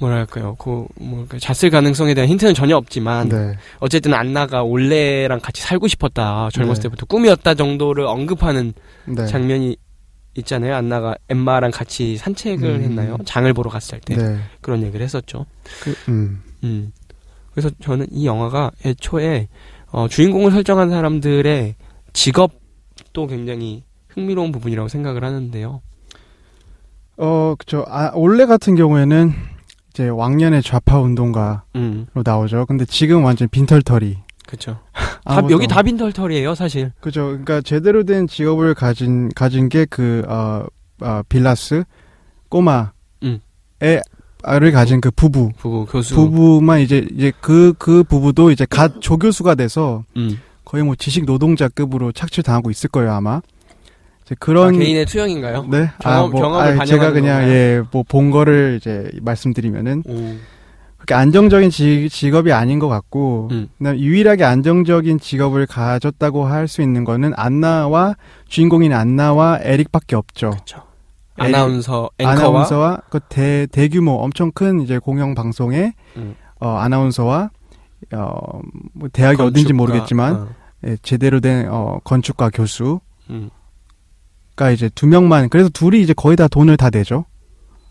뭐랄까요, 0.00 0.54
그 0.56 0.86
뭐랄까 1.00 1.38
잤을 1.38 1.70
가능성에 1.70 2.14
대한 2.14 2.28
힌트는 2.30 2.54
전혀 2.54 2.76
없지만 2.76 3.28
네. 3.28 3.56
어쨌든 3.78 4.14
안나가 4.14 4.62
올레랑 4.62 5.40
같이 5.40 5.62
살고 5.62 5.88
싶었다 5.88 6.48
젊었을 6.52 6.82
네. 6.82 6.88
때부터 6.88 7.06
꿈이었다 7.06 7.54
정도를 7.54 8.06
언급하는 8.06 8.72
네. 9.06 9.26
장면이 9.26 9.76
있잖아요. 10.36 10.74
안나가 10.74 11.16
엠마랑 11.28 11.70
같이 11.70 12.16
산책을 12.16 12.68
음. 12.68 12.82
했나요? 12.82 13.16
장을 13.24 13.52
보러 13.52 13.70
갔을 13.70 14.00
때 14.00 14.16
네. 14.16 14.38
그런 14.60 14.82
얘기를 14.82 15.02
했었죠. 15.02 15.46
그, 15.82 15.94
음. 16.08 16.42
음. 16.64 16.92
그래서 17.52 17.70
저는 17.80 18.06
이 18.10 18.26
영화가 18.26 18.72
애초에 18.84 19.48
어, 19.90 20.08
주인공을 20.08 20.50
설정한 20.50 20.90
사람들의 20.90 21.74
직업도 22.12 23.26
굉장히 23.26 23.84
흥미로운 24.08 24.52
부분이라고 24.52 24.88
생각을 24.88 25.24
하는데요. 25.24 25.80
어, 27.18 27.54
그쵸. 27.58 27.84
아, 27.88 28.12
원래 28.14 28.44
같은 28.46 28.74
경우에는 28.74 29.32
이제 29.90 30.08
왕년의 30.08 30.62
좌파 30.62 30.98
운동가로 30.98 31.60
음, 31.76 32.06
나오죠. 32.14 32.66
근데 32.66 32.84
지금 32.84 33.24
완전 33.24 33.48
빈털터리. 33.48 34.18
그렇 34.46 34.76
죠. 35.28 35.32
아무도- 35.34 35.50
여기 35.52 35.66
다 35.66 35.82
빈털털이에요, 35.82 36.54
사실. 36.54 36.92
그죠. 37.00 37.26
그러니까 37.26 37.60
제대로 37.60 38.04
된 38.04 38.26
직업을 38.26 38.74
가진 38.74 39.28
가진 39.34 39.68
게그 39.68 40.24
어, 40.28 40.64
어, 41.02 41.22
빌라스 41.28 41.84
꼬마의 42.48 42.86
음. 43.24 43.40
아를 44.42 44.70
가진 44.72 45.00
그 45.00 45.10
부부. 45.10 45.50
부부 45.58 45.86
교수. 45.86 46.14
부부만 46.14 46.80
이제 46.80 47.06
이제 47.12 47.32
그그 47.40 48.04
부부도 48.04 48.50
이제 48.52 48.64
갓 48.68 49.00
조교수가 49.00 49.56
돼서 49.56 50.04
음. 50.16 50.38
거의 50.64 50.84
뭐 50.84 50.94
지식 50.94 51.24
노동자급으로 51.24 52.12
착취 52.12 52.42
당하고 52.42 52.70
있을 52.70 52.88
거예요 52.90 53.12
아마. 53.12 53.40
이제 54.24 54.34
아, 54.34 54.38
그런 54.38 54.78
개인의 54.78 55.06
투영인가요? 55.06 55.66
네. 55.70 55.90
경험- 56.00 56.32
경험을 56.32 56.66
제가 56.86 57.10
반영하는 57.10 57.12
그냥? 57.14 57.42
예 57.48 57.82
뭐 57.92 58.02
본 58.08 58.30
거를 58.30 58.78
이제 58.80 59.10
말씀드리면은 59.22 60.02
오. 60.06 60.36
그렇게 61.06 61.14
안정적인 61.14 61.70
지, 61.70 62.08
직업이 62.10 62.52
아닌 62.52 62.80
것 62.80 62.88
같고 62.88 63.48
음. 63.52 63.68
유일하게 63.80 64.42
안정적인 64.42 65.20
직업을 65.20 65.66
가졌다고 65.66 66.44
할 66.44 66.66
수 66.66 66.82
있는 66.82 67.04
거는 67.04 67.32
안나와 67.36 68.16
주인공인 68.48 68.92
안나와 68.92 69.60
에릭밖에 69.62 70.16
없죠. 70.16 70.50
그렇죠. 70.50 70.82
아나운서 71.36 72.10
앵커와 72.18 72.34
아나운서와 72.34 73.02
그 73.08 73.20
대, 73.28 73.68
대규모 73.70 74.14
엄청 74.14 74.50
큰 74.50 74.80
이제 74.80 74.98
공영 74.98 75.36
방송의 75.36 75.92
음. 76.16 76.34
어, 76.58 76.70
아나운서와 76.70 77.50
어, 78.14 78.60
뭐 78.92 79.08
대학이 79.12 79.36
건축가, 79.36 79.44
어딘지 79.44 79.72
모르겠지만 79.72 80.34
어, 80.34 80.48
예, 80.86 80.96
제대로 81.02 81.38
된 81.38 81.68
어, 81.70 82.00
건축가 82.02 82.50
교수가 82.50 83.00
음. 83.30 83.50
이제 84.72 84.90
두 84.92 85.06
명만 85.06 85.48
그래서 85.48 85.68
둘이 85.68 86.00
이제 86.00 86.12
거의 86.14 86.36
다 86.36 86.48
돈을 86.48 86.76
다 86.76 86.90
내죠. 86.90 87.26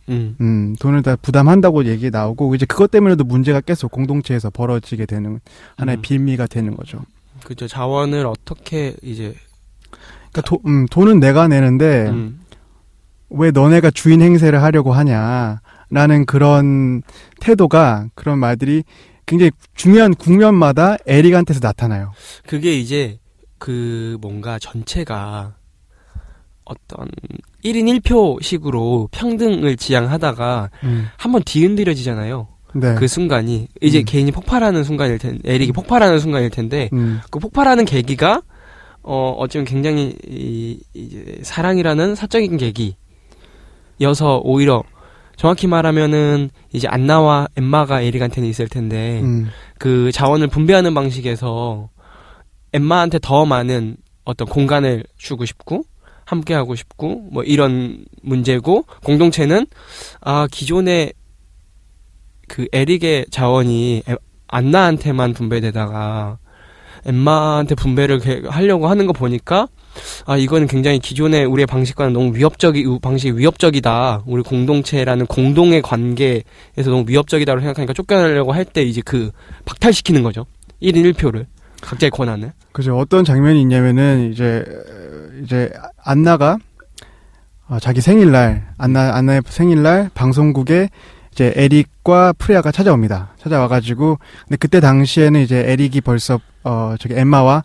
음. 0.09 0.35
음, 0.39 0.75
돈을 0.79 1.01
다 1.01 1.15
부담한다고 1.15 1.85
얘기 1.85 2.09
나오고 2.09 2.55
이제 2.55 2.65
그것 2.65 2.91
때문에도 2.91 3.23
문제가 3.23 3.61
계속 3.61 3.91
공동체에서 3.91 4.49
벌어지게 4.49 5.05
되는 5.05 5.39
하나의 5.77 5.97
음. 5.97 6.01
빌미가 6.01 6.47
되는 6.47 6.75
거죠. 6.75 6.99
그죠. 7.43 7.67
자원을 7.67 8.25
어떻게 8.25 8.95
이제 9.01 9.35
그러니까 10.31 10.41
도, 10.41 10.61
음, 10.65 10.85
돈은 10.87 11.19
내가 11.19 11.47
내는데 11.47 12.07
음. 12.09 12.39
왜 13.29 13.51
너네가 13.51 13.91
주인 13.91 14.21
행세를 14.21 14.61
하려고 14.61 14.93
하냐라는 14.93 16.25
그런 16.25 17.01
태도가 17.39 18.09
그런 18.15 18.39
말들이 18.39 18.83
굉장히 19.25 19.51
중요한 19.73 20.13
국면마다 20.13 20.97
에릭한테서 21.07 21.59
나타나요. 21.61 22.11
그게 22.45 22.77
이제 22.77 23.19
그 23.57 24.17
뭔가 24.21 24.59
전체가 24.59 25.55
어떤 26.65 27.07
1인 27.63 27.99
1표 27.99 28.41
식으로 28.41 29.09
평등을 29.11 29.77
지향하다가 29.77 30.69
한번 31.17 31.43
뒤흔들어지잖아요. 31.43 32.47
네. 32.75 32.95
그 32.95 33.07
순간이 33.07 33.67
이제 33.81 33.99
음. 33.99 34.05
개인이 34.05 34.31
폭발하는 34.31 34.83
순간일 34.83 35.17
텐데 35.17 35.39
에릭이 35.45 35.71
폭발하는 35.71 36.19
순간일 36.19 36.49
텐데 36.49 36.89
음, 36.91 37.21
그 37.31 37.39
폭발하는 37.39 37.85
계기가 37.85 38.41
어 39.01 39.35
어쩌면 39.37 39.65
굉장히 39.65 40.15
이, 40.27 40.79
이제 40.93 41.39
사랑이라는 41.41 42.15
사적인 42.15 42.57
계기여서 43.97 44.41
오히려 44.43 44.83
정확히 45.37 45.67
말하면은 45.67 46.49
이제 46.73 46.87
안나와 46.87 47.47
엠마가 47.55 48.01
에릭한테는 48.01 48.49
있을 48.49 48.67
텐데 48.67 49.21
음, 49.21 49.47
그 49.79 50.11
자원을 50.11 50.47
분배하는 50.47 50.93
방식에서 50.93 51.89
엠마한테 52.73 53.19
더 53.21 53.45
많은 53.45 53.95
어떤 54.25 54.47
공간을 54.47 55.05
주고 55.17 55.45
싶고 55.45 55.85
함께 56.25 56.53
하고 56.53 56.75
싶고 56.75 57.27
뭐 57.31 57.43
이런 57.43 58.05
문제고 58.21 58.85
공동체는 59.03 59.67
아 60.21 60.47
기존에 60.51 61.13
그 62.47 62.67
에릭의 62.73 63.27
자원이 63.31 64.03
에- 64.09 64.15
안나한테만 64.47 65.33
분배되다가 65.33 66.37
엠마한테 67.05 67.75
분배를 67.75 68.19
개- 68.19 68.41
하려고 68.47 68.87
하는 68.87 69.05
거 69.05 69.13
보니까 69.13 69.67
아 70.25 70.35
이거는 70.37 70.67
굉장히 70.67 70.99
기존의 70.99 71.45
우리의 71.45 71.65
방식과는 71.67 72.13
너무 72.13 72.35
위협적이 72.35 72.85
우- 72.85 72.99
방식이 72.99 73.37
위협적이다. 73.37 74.23
우리 74.25 74.41
공동체라는 74.43 75.25
공동의 75.27 75.81
관계에서 75.81 76.43
너무 76.89 77.05
위협적이다고 77.07 77.59
생각하니까 77.61 77.93
쫓겨나려고 77.93 78.51
할 78.51 78.65
때 78.65 78.81
이제 78.83 79.01
그 79.05 79.31
박탈시키는 79.65 80.23
거죠. 80.23 80.45
1인 80.81 81.13
1표를. 81.13 81.45
각자의 81.81 82.09
권한을. 82.09 82.51
그죠. 82.71 82.97
어떤 82.97 83.23
장면이 83.23 83.61
있냐면은 83.61 84.31
이제 84.33 84.63
이제 85.45 85.71
안나가 86.03 86.57
어, 87.67 87.79
자기 87.79 88.01
생일날 88.01 88.67
안나 88.77 89.15
안나의 89.15 89.41
생일날 89.45 90.09
방송국에 90.13 90.89
이제 91.31 91.53
에릭과 91.55 92.33
프레아가 92.33 92.71
찾아옵니다. 92.71 93.33
찾아와가지고 93.37 94.19
근데 94.43 94.57
그때 94.57 94.79
당시에는 94.79 95.41
이제 95.41 95.63
에릭이 95.67 96.01
벌써 96.01 96.39
어 96.63 96.95
저기 96.99 97.15
엠마와 97.15 97.63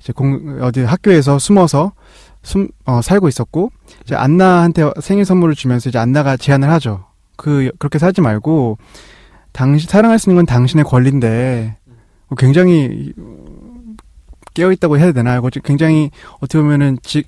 이제 0.00 0.12
공 0.12 0.58
어디 0.60 0.82
학교에서 0.82 1.38
숨어서 1.38 1.92
숨 2.42 2.68
어, 2.84 3.00
살고 3.02 3.28
있었고 3.28 3.72
이제 4.04 4.14
안나한테 4.14 4.90
생일 5.00 5.24
선물을 5.24 5.54
주면서 5.54 5.88
이제 5.88 5.98
안나가 5.98 6.36
제안을 6.36 6.70
하죠. 6.70 7.06
그 7.36 7.70
그렇게 7.78 7.98
살지 7.98 8.20
말고 8.20 8.78
당신 9.52 9.88
사랑할 9.88 10.18
수 10.18 10.30
있는 10.30 10.36
건 10.36 10.46
당신의 10.46 10.84
권리인데 10.84 11.76
굉장히 12.36 13.12
깨어 14.56 14.72
있다고 14.72 14.98
해야 14.98 15.12
되나? 15.12 15.36
이거 15.36 15.50
굉장히 15.62 16.10
어떻게 16.40 16.58
보면은 16.62 16.96
지, 17.02 17.24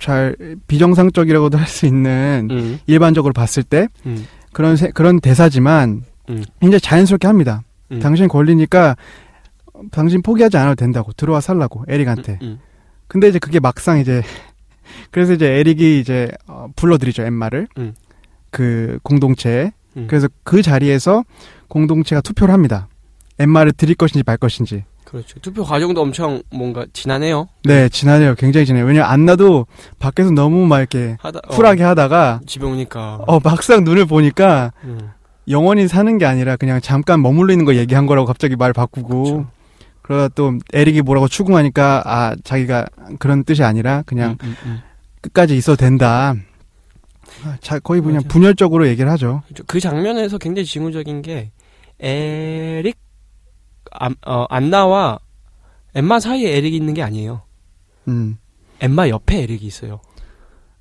잘 0.00 0.34
비정상적이라고도 0.66 1.56
할 1.56 1.66
수 1.68 1.86
있는 1.86 2.48
음, 2.50 2.78
일반적으로 2.86 3.32
봤을 3.32 3.62
때 3.62 3.86
음, 4.04 4.26
그런 4.52 4.74
세- 4.76 4.90
그런 4.90 5.20
대사지만 5.20 6.02
음. 6.28 6.42
굉장히 6.60 6.80
자연스럽게 6.80 7.28
합니다. 7.28 7.62
음. 7.92 8.00
당신 8.00 8.26
권리니까 8.26 8.96
당신 9.92 10.22
포기하지 10.22 10.56
않아도 10.56 10.74
된다고 10.74 11.12
들어와 11.12 11.40
살라고 11.40 11.84
에릭한테. 11.88 12.38
음, 12.42 12.58
근데 13.06 13.28
이제 13.28 13.38
그게 13.38 13.60
막상 13.60 14.00
이제 14.00 14.22
그래서 15.12 15.32
이제 15.34 15.46
에릭이 15.46 16.00
이제 16.00 16.30
어, 16.48 16.66
불러들이죠 16.74 17.22
엠마를 17.22 17.68
음. 17.78 17.94
그 18.50 18.98
공동체에 19.04 19.72
음. 19.96 20.06
그래서 20.08 20.28
그 20.42 20.62
자리에서 20.62 21.22
공동체가 21.68 22.20
투표를 22.22 22.52
합니다. 22.52 22.88
엠마를 23.38 23.70
드릴 23.72 23.94
것인지 23.94 24.24
말 24.26 24.36
것인지. 24.36 24.84
그렇죠 25.12 25.38
투표 25.40 25.62
과정도 25.62 26.00
엄청 26.00 26.42
뭔가 26.50 26.86
지난해요 26.92 27.48
네, 27.64 27.88
지나네요. 27.90 28.34
굉장히 28.34 28.66
지나요. 28.66 28.86
왜냐면 28.86 29.08
안나도 29.10 29.66
밖에서 29.98 30.30
너무 30.30 30.66
막 30.66 30.78
이렇게 30.78 31.16
하다 31.20 31.40
어, 31.46 31.54
쿨하게 31.54 31.82
하다가 31.84 32.40
집에 32.46 32.64
오니까 32.66 33.20
어 33.26 33.38
막상 33.38 33.84
눈을 33.84 34.06
보니까 34.06 34.72
음, 34.84 35.10
영원히 35.48 35.86
사는 35.86 36.16
게 36.18 36.24
아니라 36.24 36.56
그냥 36.56 36.80
잠깐 36.80 37.20
머물러 37.22 37.52
있는 37.52 37.66
거 37.66 37.74
얘기한 37.74 38.06
거라고 38.06 38.26
갑자기 38.26 38.56
말 38.56 38.72
바꾸고 38.72 39.22
그렇죠. 39.22 39.46
그러다 40.00 40.28
또 40.34 40.54
에릭이 40.72 41.02
뭐라고 41.02 41.28
추궁하니까 41.28 42.02
아 42.06 42.34
자기가 42.42 42.86
그런 43.18 43.44
뜻이 43.44 43.62
아니라 43.62 44.02
그냥 44.06 44.38
음, 44.42 44.48
음, 44.48 44.56
음. 44.64 44.80
끝까지 45.20 45.56
있어도 45.56 45.76
된다. 45.76 46.34
아, 47.44 47.56
자, 47.60 47.78
거의 47.78 48.00
그냥 48.00 48.16
맞아요. 48.16 48.28
분열적으로 48.28 48.88
얘기를 48.88 49.10
하죠. 49.12 49.42
그렇죠. 49.46 49.64
그 49.66 49.78
장면에서 49.78 50.38
굉장히 50.38 50.66
징후적인 50.66 51.22
게 51.22 51.50
에릭 52.00 52.96
안, 53.92 54.14
어, 54.26 54.46
안나와 54.48 55.18
엠마 55.94 56.20
사이에 56.20 56.56
에릭이 56.56 56.76
있는 56.76 56.94
게 56.94 57.02
아니에요. 57.02 57.42
음, 58.08 58.38
엠마 58.80 59.08
옆에 59.08 59.42
에릭이 59.42 59.66
있어요. 59.66 60.00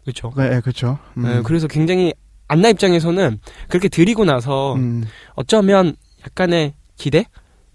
그렇죠. 0.03 0.33
네, 0.35 0.59
그렇죠. 0.61 0.97
음, 1.17 1.23
네, 1.23 1.41
그래서 1.43 1.67
굉장히 1.67 2.13
안나 2.47 2.69
입장에서는 2.69 3.39
그렇게 3.69 3.87
드리고 3.89 4.25
나서 4.25 4.73
음, 4.75 5.03
어쩌면 5.35 5.95
약간의 6.25 6.73
기대? 6.97 7.25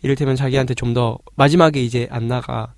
이를테면 0.02 0.36
자기한테 0.36 0.74
좀 0.74 0.94
더 0.94 1.18
마지막에 1.36 1.82
이제 1.82 2.06
안나가 2.10 2.74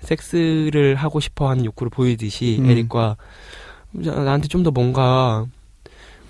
섹스를 0.00 0.94
하고 0.96 1.20
싶어 1.20 1.48
하는 1.48 1.64
욕구를 1.64 1.90
보이듯이 1.90 2.58
음. 2.60 2.66
에릭과 2.70 3.16
나한테 3.92 4.48
좀 4.48 4.62
더 4.62 4.70
뭔가 4.70 5.46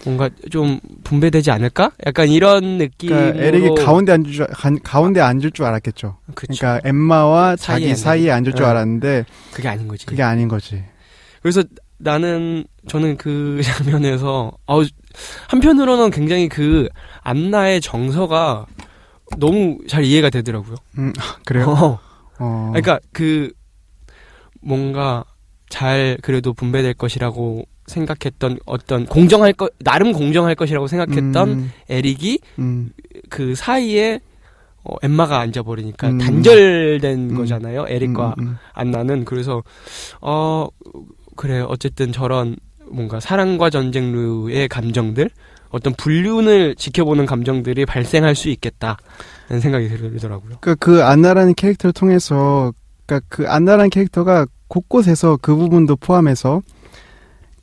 뭔가 0.05 0.31
좀 0.51 0.81
분배되지 1.03 1.51
않을까? 1.51 1.93
약간 2.07 2.29
이런 2.29 2.79
느낌으로 2.79 3.17
그러니까 3.17 3.45
에릭이 3.45 3.75
가운데 3.77 4.13
앉을 4.13 4.33
줄 4.33 4.47
가, 4.47 4.71
가운데 4.83 5.21
앉을 5.21 5.51
줄 5.53 5.65
알았겠죠. 5.65 6.19
그쵸. 6.35 6.55
그러니까 6.59 6.89
엠마와 6.89 7.57
사이에 7.57 7.89
자기 7.89 7.97
사이에 7.97 8.31
앉을 8.31 8.53
줄 8.53 8.65
네. 8.65 8.71
알았는데 8.71 9.25
그게 9.53 9.69
아닌 9.69 9.89
거지. 9.89 10.07
그게 10.07 10.23
아닌 10.23 10.49
거지. 10.49 10.85
그래서 11.43 11.63
나는 11.99 12.65
저는 12.89 13.17
그 13.17 13.61
장면에서 13.65 14.53
아우 14.67 14.85
한편으로는 15.49 16.11
굉장히 16.11 16.49
그 16.49 16.89
안나의 17.23 17.81
정서가 17.81 18.67
너무 19.39 19.79
잘 19.89 20.05
이해가 20.05 20.31
되더라고요. 20.31 20.77
그래요? 21.45 21.71
어. 21.71 21.99
어. 22.39 22.69
그러니까 22.73 23.01
그 23.13 23.53
뭔가 24.61 25.25
잘 25.69 26.19
그래도 26.23 26.53
분배될 26.53 26.95
것이라고 26.95 27.65
생각했던 27.87 28.59
어떤 28.65 29.07
공정할 29.07 29.53
것 29.53 29.73
나름 29.79 30.13
공정할 30.13 30.55
것이라고 30.55 30.87
생각했던 30.87 31.49
음, 31.49 31.71
에릭이 31.89 32.39
음, 32.59 32.91
그 33.29 33.55
사이에 33.55 34.21
어, 34.85 34.97
엠마가 35.03 35.39
앉아버리니까 35.41 36.11
음. 36.11 36.19
단절된 36.19 37.31
음. 37.31 37.37
거잖아요. 37.37 37.87
에릭과 37.89 38.35
음, 38.39 38.49
음. 38.49 38.59
안나는 38.73 39.25
그래서 39.25 39.63
어 40.21 40.69
그래 41.37 41.61
어쨌든 41.61 42.13
저런 42.13 42.57
뭔가 42.91 43.19
사랑과 43.19 43.71
전쟁류의 43.71 44.69
감정들 44.69 45.31
어떤 45.71 45.93
불륜을 45.95 46.77
지켜보는 46.77 47.27
감정들이 47.27 47.85
발생할 47.87 48.35
수 48.35 48.49
있겠다는 48.51 48.97
생각이 49.61 49.89
들더라고요. 49.89 50.59
그러니까 50.61 50.75
그 50.77 51.03
안나라는 51.03 51.55
캐릭터를 51.55 51.93
통해서 51.93 52.73
그러니까 53.07 53.27
그 53.29 53.49
안나라는 53.49 53.91
캐릭터가 53.91 54.47
곳곳에서 54.69 55.39
그 55.41 55.57
부분도 55.57 55.97
포함해서 55.97 56.63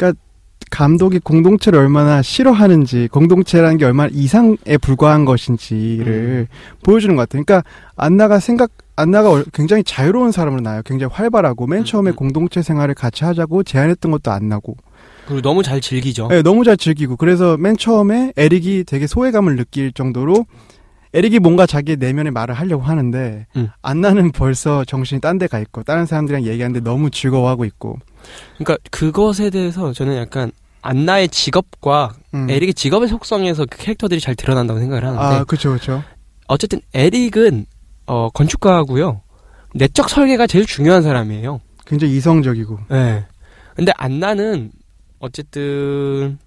그러니까 0.02 0.20
감독이 0.70 1.20
공동체를 1.20 1.78
얼마나 1.80 2.22
싫어하는지 2.22 3.10
공동체라는 3.12 3.78
게 3.78 3.86
얼마나 3.86 4.10
이상에 4.14 4.56
불과한 4.82 5.26
것인지를 5.26 6.48
보여주는 6.84 7.16
것 7.16 7.28
같아요. 7.28 7.44
그러니까 7.44 7.68
안나가 7.96 8.40
생각 8.40 8.72
안나가 8.96 9.32
얼- 9.32 9.46
굉장히 9.54 9.84
자유로운 9.84 10.32
사람으로 10.32 10.62
나요. 10.62 10.82
굉장히 10.86 11.12
활발하고 11.14 11.66
맨 11.68 11.80
음, 11.80 11.86
처음에 11.86 12.12
음. 12.12 12.16
공동체 12.16 12.62
생활을 12.62 12.94
같이 12.94 13.24
하자고 13.24 13.64
제안했던 13.64 14.12
것도 14.12 14.32
안 14.32 14.48
나고 14.48 14.76
그리고 15.26 15.42
너무 15.42 15.64
잘 15.64 15.82
즐기죠. 15.82 16.28
네, 16.30 16.42
너무 16.42 16.64
잘 16.64 16.78
즐기고 16.78 17.16
그래서 17.18 17.58
맨 17.58 17.76
처음에 17.78 18.34
에릭이 18.38 18.84
되게 18.86 19.08
소외감을 19.08 19.56
느낄 19.56 19.92
정도로 19.92 20.46
에릭이 21.14 21.40
뭔가 21.40 21.66
자기 21.66 21.98
내면의 21.98 22.32
말을 22.32 22.54
하려고 22.56 22.84
하는데 22.84 23.46
음. 23.58 23.70
안나는 23.82 24.32
벌써 24.32 24.86
정신이 24.86 25.20
딴 25.22 25.38
데 25.38 25.48
가 25.48 25.60
있고 25.60 25.84
다른 25.84 26.06
사람들이랑 26.06 26.44
얘기하는데 26.46 26.80
너무 26.82 27.10
즐거워하고 27.10 27.66
있고 27.66 27.98
그러니까 28.58 28.78
그것에 28.92 29.50
대해서 29.50 29.94
저는 29.94 30.18
약간 30.18 30.52
안나의 30.82 31.30
직업과 31.30 32.14
음. 32.34 32.50
에릭의 32.50 32.74
직업의 32.74 33.08
속성에서 33.08 33.66
그 33.70 33.78
캐릭터들이 33.78 34.20
잘 34.20 34.36
드러난다고 34.36 34.80
생각을 34.80 35.06
하는데 35.06 35.24
아 35.24 35.44
그렇죠 35.44 35.70
그렇죠 35.70 36.04
어쨌든 36.48 36.82
에릭은 36.94 37.66
어, 38.08 38.30
건축가고요. 38.30 39.22
내적 39.74 40.10
설계가 40.10 40.48
제일 40.48 40.66
중요한 40.66 41.02
사람이에요. 41.02 41.62
굉장히 41.86 42.18
이성적이고 42.18 42.80
네. 42.90 43.26
근데 43.76 43.94
안나는 43.96 44.72
어쨌든 45.20 46.38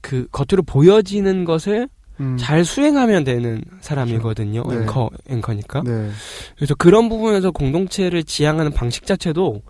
그 0.00 0.26
겉으로 0.32 0.62
보여지는 0.62 1.44
것을 1.44 1.88
음. 2.20 2.36
잘 2.38 2.64
수행하면 2.64 3.24
되는 3.24 3.62
사람이거든요. 3.80 4.64
네. 4.68 4.76
앵커 4.76 5.10
앵커니까. 5.28 5.82
네. 5.84 6.10
그래서 6.56 6.74
그런 6.74 7.08
부분에서 7.08 7.50
공동체를 7.50 8.24
지향하는 8.24 8.72
방식 8.72 9.04
자체도 9.04 9.62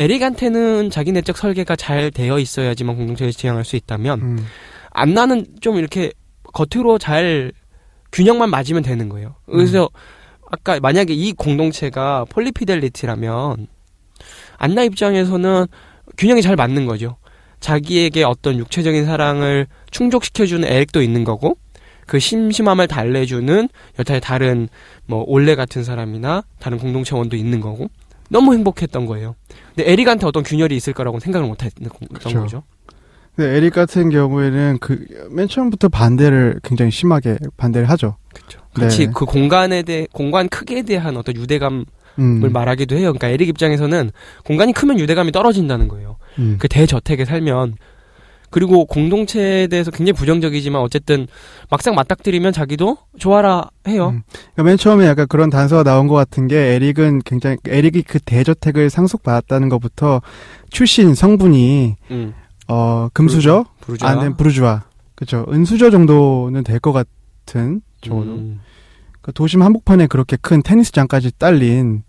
에릭한테는 0.00 0.88
자기 0.88 1.12
내적 1.12 1.36
설계가 1.36 1.76
잘 1.76 2.10
되어 2.10 2.38
있어야지만 2.38 2.96
공동체를 2.96 3.34
지향할 3.34 3.66
수 3.66 3.76
있다면 3.76 4.20
음. 4.22 4.46
안나는 4.90 5.46
좀 5.60 5.76
이렇게 5.76 6.10
겉으로 6.54 6.98
잘 6.98 7.52
균형만 8.10 8.48
맞으면 8.48 8.82
되는 8.82 9.10
거예요. 9.10 9.36
그래서 9.44 9.90
아까 10.50 10.80
만약에 10.80 11.12
이 11.12 11.32
공동체가 11.32 12.24
폴리피델리티라면 12.30 13.66
안나 14.56 14.84
입장에서는 14.84 15.66
균형이 16.16 16.40
잘 16.40 16.56
맞는 16.56 16.86
거죠. 16.86 17.16
자기에게 17.60 18.24
어떤 18.24 18.58
육체적인 18.58 19.04
사랑을 19.04 19.66
충족시켜주는 19.90 20.66
에릭도 20.66 21.02
있는 21.02 21.24
거고 21.24 21.58
그 22.06 22.18
심심함을 22.18 22.88
달래주는 22.88 23.68
여타의 23.98 24.22
다른 24.22 24.68
뭐 25.04 25.24
올레 25.26 25.54
같은 25.56 25.84
사람이나 25.84 26.42
다른 26.58 26.78
공동체원도 26.78 27.36
있는 27.36 27.60
거고 27.60 27.90
너무 28.30 28.54
행복했던 28.54 29.04
거예요. 29.04 29.36
근데 29.80 29.92
에릭한테 29.92 30.26
어떤 30.26 30.42
균열이 30.42 30.76
있을 30.76 30.92
거라고 30.92 31.20
생각을 31.20 31.48
못 31.48 31.62
했던 31.62 31.88
그쵸. 32.12 32.40
거죠. 32.40 32.62
근데 33.36 33.56
에릭 33.56 33.72
같은 33.74 34.10
경우에는 34.10 34.78
그 34.80 34.98
맨 35.30 35.48
처음부터 35.48 35.88
반대를 35.88 36.60
굉장히 36.62 36.90
심하게 36.90 37.38
반대를 37.56 37.88
하죠. 37.90 38.16
그렇죠. 38.34 38.60
같이 38.74 39.06
네. 39.06 39.12
그 39.14 39.24
공간에 39.24 39.82
대해 39.82 40.06
공간 40.12 40.48
크기에 40.48 40.82
대한 40.82 41.16
어떤 41.16 41.36
유대감을 41.36 41.84
음. 42.18 42.52
말하기도 42.52 42.96
해요. 42.96 43.12
그러니까 43.12 43.28
에릭 43.28 43.48
입장에서는 43.48 44.10
공간이 44.44 44.72
크면 44.72 44.98
유대감이 44.98 45.32
떨어진다는 45.32 45.88
거예요. 45.88 46.16
음. 46.38 46.56
그 46.58 46.68
대저택에 46.68 47.24
살면 47.24 47.74
그리고 48.50 48.84
공동체에 48.84 49.68
대해서 49.68 49.90
굉장히 49.90 50.12
부정적이지만 50.14 50.82
어쨌든 50.82 51.26
막상 51.70 51.94
맞닥뜨리면 51.94 52.52
자기도 52.52 52.98
좋아라 53.18 53.70
해요. 53.88 54.10
음. 54.10 54.22
그러니까 54.30 54.62
맨 54.64 54.76
처음에 54.76 55.06
약간 55.06 55.26
그런 55.28 55.50
단서가 55.50 55.82
나온 55.84 56.08
것 56.08 56.14
같은 56.16 56.48
게 56.48 56.56
에릭은 56.74 57.20
굉장히 57.24 57.56
에릭이 57.66 58.02
그 58.02 58.18
대저택을 58.20 58.90
상속받았다는 58.90 59.68
것부터 59.68 60.20
출신 60.70 61.14
성분이 61.14 61.96
음. 62.10 62.34
어 62.68 63.08
금수저. 63.14 63.64
안된 64.02 64.36
부르주아 64.36 64.82
그렇죠 65.16 65.44
은수저 65.50 65.90
정도는 65.90 66.62
될 66.64 66.78
것 66.80 66.92
같은 66.92 67.80
정도 68.00 68.32
음. 68.34 68.60
그 69.20 69.32
도심 69.32 69.62
한복판에 69.62 70.06
그렇게 70.06 70.36
큰 70.40 70.62
테니스장까지 70.62 71.32
딸린 71.38 72.02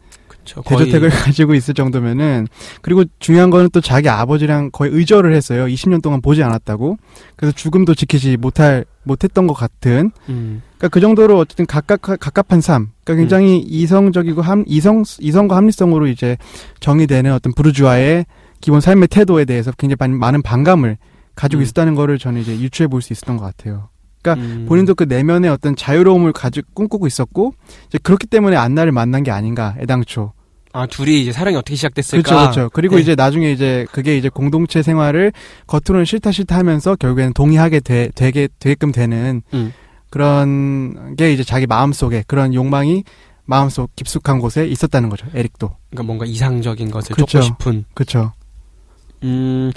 대저택을 0.45 1.09
가지고 1.09 1.53
있을 1.55 1.73
정도면은 1.73 2.47
그리고 2.81 3.03
중요한 3.19 3.49
거는 3.49 3.69
또 3.71 3.81
자기 3.81 4.09
아버지랑 4.09 4.69
거의 4.71 4.91
의절을 4.91 5.33
했어요 5.33 5.65
20년 5.65 6.01
동안 6.01 6.21
보지 6.21 6.43
않았다고 6.43 6.97
그래서 7.35 7.55
죽음도 7.55 7.93
지키지 7.95 8.37
못할 8.37 8.85
못했던 9.03 9.47
것 9.47 9.53
같은 9.53 10.11
음. 10.29 10.61
그러니까 10.77 10.87
그 10.89 10.99
정도로 10.99 11.37
어쨌든 11.37 11.65
각각 11.65 12.01
각갑한 12.01 12.61
삶. 12.61 12.89
그러니까 13.03 13.21
굉장히 13.21 13.59
이성적이고 13.59 14.41
함 14.41 14.63
이성 14.67 15.03
이성과 15.19 15.55
합리성으로 15.55 16.07
이제 16.07 16.37
정의되는 16.79 17.31
어떤 17.33 17.53
부르주아의 17.53 18.25
기본 18.61 18.81
삶의 18.81 19.07
태도에 19.07 19.45
대해서 19.45 19.71
굉장히 19.77 19.97
많은- 19.97 20.17
많은 20.19 20.41
반감을 20.41 20.97
가지고 21.35 21.61
음. 21.61 21.63
있었다는 21.63 21.95
거를 21.95 22.19
저는 22.19 22.41
이제 22.41 22.59
유추해 22.59 22.87
볼 22.87 23.01
수 23.01 23.13
있었던 23.13 23.37
것 23.37 23.45
같아요. 23.45 23.89
그러니까 24.21 24.45
음. 24.45 24.65
본인도 24.67 24.95
그 24.95 25.03
내면의 25.03 25.49
어떤 25.49 25.75
자유로움을 25.75 26.33
가지고 26.33 26.67
꿈꾸고 26.73 27.07
있었고 27.07 27.53
이제 27.87 27.97
그렇기 27.97 28.27
때문에 28.27 28.55
안나를 28.55 28.91
만난 28.91 29.23
게 29.23 29.31
아닌가 29.31 29.75
애당초. 29.79 30.33
아 30.73 30.85
둘이 30.85 31.21
이제 31.21 31.31
사랑이 31.33 31.57
어떻게 31.57 31.75
시작됐을까? 31.75 32.23
그렇죠, 32.23 32.51
그렇죠. 32.51 32.69
그리고 32.71 32.95
네. 32.95 33.01
이제 33.01 33.15
나중에 33.15 33.51
이제 33.51 33.85
그게 33.91 34.17
이제 34.17 34.29
공동체 34.29 34.81
생활을 34.81 35.33
겉으로는 35.67 36.05
싫다 36.05 36.31
싫다 36.31 36.57
하면서 36.57 36.95
결국에는 36.95 37.33
동의하게 37.33 37.81
되, 37.81 38.09
되게 38.15 38.47
되게끔 38.59 38.91
되는 38.93 39.41
음. 39.53 39.73
그런 40.09 41.15
게 41.17 41.33
이제 41.33 41.43
자기 41.43 41.67
마음 41.67 41.91
속에 41.91 42.23
그런 42.25 42.53
욕망이 42.53 43.03
마음속 43.45 43.93
깊숙한 43.95 44.39
곳에 44.39 44.65
있었다는 44.65 45.09
거죠. 45.09 45.25
에릭도. 45.33 45.75
그러니까 45.89 46.03
뭔가 46.03 46.25
이상적인 46.25 46.89
것을 46.89 47.15
그쵸. 47.15 47.25
쫓고 47.25 47.45
싶은. 47.45 47.85
그렇죠. 47.93 48.31
음. 49.23 49.71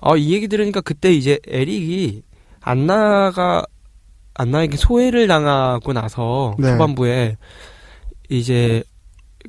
어, 0.00 0.16
이 0.16 0.32
얘기 0.32 0.48
들으니까 0.48 0.80
그때 0.80 1.12
이제 1.12 1.38
에릭이 1.46 2.22
안나가 2.60 3.64
안나에게 4.40 4.76
소외를 4.76 5.26
당하고 5.26 5.92
나서 5.92 6.54
네. 6.58 6.72
초반부에 6.72 7.36
이제 8.28 8.82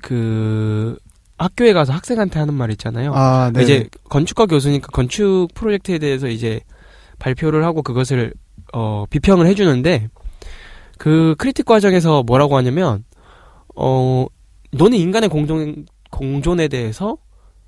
그 0.01 0.97
학교에 1.38 1.73
가서 1.73 1.93
학생한테 1.93 2.39
하는 2.39 2.54
말 2.54 2.71
있잖아요. 2.71 3.13
아, 3.13 3.51
네. 3.54 3.63
이제 3.63 3.89
건축가 4.10 4.45
교수니까 4.45 4.88
건축 4.88 5.47
프로젝트에 5.56 5.97
대해서 5.97 6.27
이제 6.27 6.60
발표를 7.19 7.63
하고 7.63 7.82
그것을 7.82 8.34
어 8.73 9.06
비평을 9.10 9.47
해주는데 9.47 10.10
그 10.97 11.36
크리틱 11.38 11.65
과정에서 11.65 12.23
뭐라고 12.23 12.58
하냐면 12.58 13.04
어 13.75 14.25
너는 14.71 14.97
인간의 14.97 15.30
공존 15.30 15.86
공존에 16.10 16.67
대해서 16.67 17.17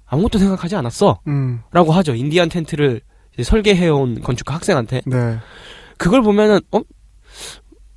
아무것도 0.06 0.38
생각하지 0.38 0.76
않았어라고 0.76 1.22
음. 1.28 1.62
하죠 1.74 2.14
인디안 2.14 2.50
텐트를 2.50 3.02
설계해온 3.42 4.22
건축가 4.22 4.54
학생한테 4.56 5.02
네. 5.06 5.38
그걸 5.98 6.22
보면은 6.22 6.60
어 6.72 6.82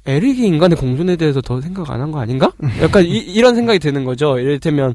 에릭이 0.06 0.46
인간의 0.46 0.76
공존에 0.78 1.16
대해서 1.16 1.40
더 1.40 1.60
생각 1.60 1.90
안 1.90 2.00
한 2.00 2.10
거 2.12 2.20
아닌가? 2.20 2.52
약간 2.80 3.04
이, 3.04 3.40
런 3.40 3.54
생각이 3.54 3.78
드는 3.78 4.04
거죠. 4.04 4.38
이를테면 4.38 4.94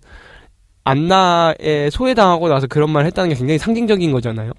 안나에 0.83 1.89
소외당하고 1.91 2.49
나서 2.49 2.67
그런 2.67 2.89
말을 2.91 3.05
했다는 3.07 3.29
게 3.29 3.35
굉장히 3.35 3.57
상징적인 3.57 4.11
거잖아요. 4.11 4.51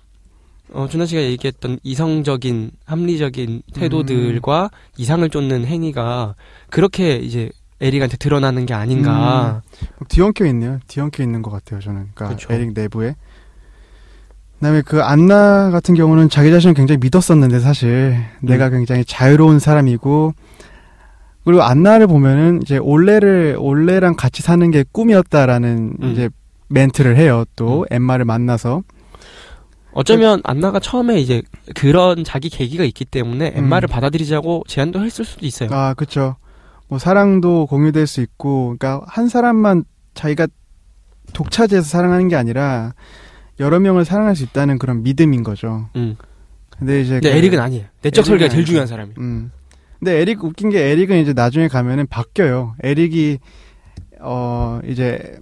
어, 0.72 0.86
준하 0.88 1.04
씨가 1.06 1.20
얘기했던 1.22 1.78
이성적인 1.82 2.70
합리적인 2.84 3.62
태도들과 3.74 4.70
이상을 4.96 5.28
쫓는 5.28 5.66
행위가 5.66 6.34
그렇게 6.70 7.16
이제 7.16 7.50
에릭한테 7.80 8.16
드러나는 8.16 8.64
게 8.64 8.72
아닌가. 8.74 9.62
막 9.98 10.08
뒤엉켜 10.08 10.46
있네요. 10.46 10.78
뒤엉켜 10.86 11.22
있는 11.24 11.42
것 11.42 11.50
같아요. 11.50 11.80
저는. 11.80 12.10
그러니까 12.14 12.36
그쵸. 12.36 12.52
에릭 12.52 12.72
내부에. 12.74 13.16
그다음에 14.62 14.80
그 14.82 15.02
안나 15.02 15.72
같은 15.72 15.96
경우는 15.96 16.28
자기 16.28 16.52
자신을 16.52 16.74
굉장히 16.74 17.00
믿었었는데 17.02 17.58
사실 17.58 18.16
내가 18.40 18.70
굉장히 18.70 19.04
자유로운 19.04 19.58
사람이고 19.58 20.34
그리고 21.44 21.62
안나를 21.62 22.06
보면은 22.06 22.60
이제 22.62 22.78
올레를 22.78 23.56
올레랑 23.58 24.14
같이 24.14 24.40
사는 24.40 24.70
게 24.70 24.84
꿈이었다라는 24.92 25.94
음. 26.00 26.12
이제 26.12 26.30
멘트를 26.68 27.16
해요. 27.16 27.44
또 27.56 27.86
엠마를 27.90 28.24
만나서 28.24 28.84
어쩌면 29.94 30.40
안나가 30.44 30.78
처음에 30.78 31.18
이제 31.18 31.42
그런 31.74 32.22
자기 32.22 32.48
계기가 32.48 32.84
있기 32.84 33.04
때문에 33.04 33.54
엠마를 33.56 33.88
받아들이자고 33.88 34.62
제안도 34.68 35.04
했을 35.04 35.24
수도 35.24 35.44
있어요. 35.44 35.70
아, 35.72 35.92
그쵸. 35.94 36.36
뭐, 36.88 36.98
사랑도 36.98 37.66
공유될 37.66 38.06
수 38.06 38.22
있고, 38.22 38.76
그러니까, 38.78 39.04
한 39.06 39.28
사람만 39.28 39.84
자기가 40.14 40.46
독차지해서 41.34 41.86
사랑하는 41.86 42.28
게 42.28 42.36
아니라, 42.36 42.94
여러 43.62 43.80
명을 43.80 44.04
사랑할 44.04 44.36
수 44.36 44.42
있다는 44.44 44.78
그런 44.78 45.02
믿음인 45.02 45.42
거죠. 45.42 45.88
음. 45.96 46.16
근데 46.78 47.00
이제 47.00 47.14
근데 47.14 47.30
그- 47.32 47.36
에릭은 47.38 47.58
아니에요. 47.60 47.84
내적 48.02 48.24
설계가 48.26 48.48
제일 48.48 48.58
아니죠. 48.58 48.66
중요한 48.66 48.86
사람이. 48.86 49.12
음. 49.18 49.50
근데 49.98 50.18
에릭 50.20 50.42
웃긴 50.44 50.68
게 50.70 50.90
에릭은 50.90 51.20
이제 51.22 51.32
나중에 51.32 51.68
가면은 51.68 52.06
바뀌어요. 52.08 52.74
에릭이 52.82 53.38
어 54.20 54.80
이제 54.86 55.36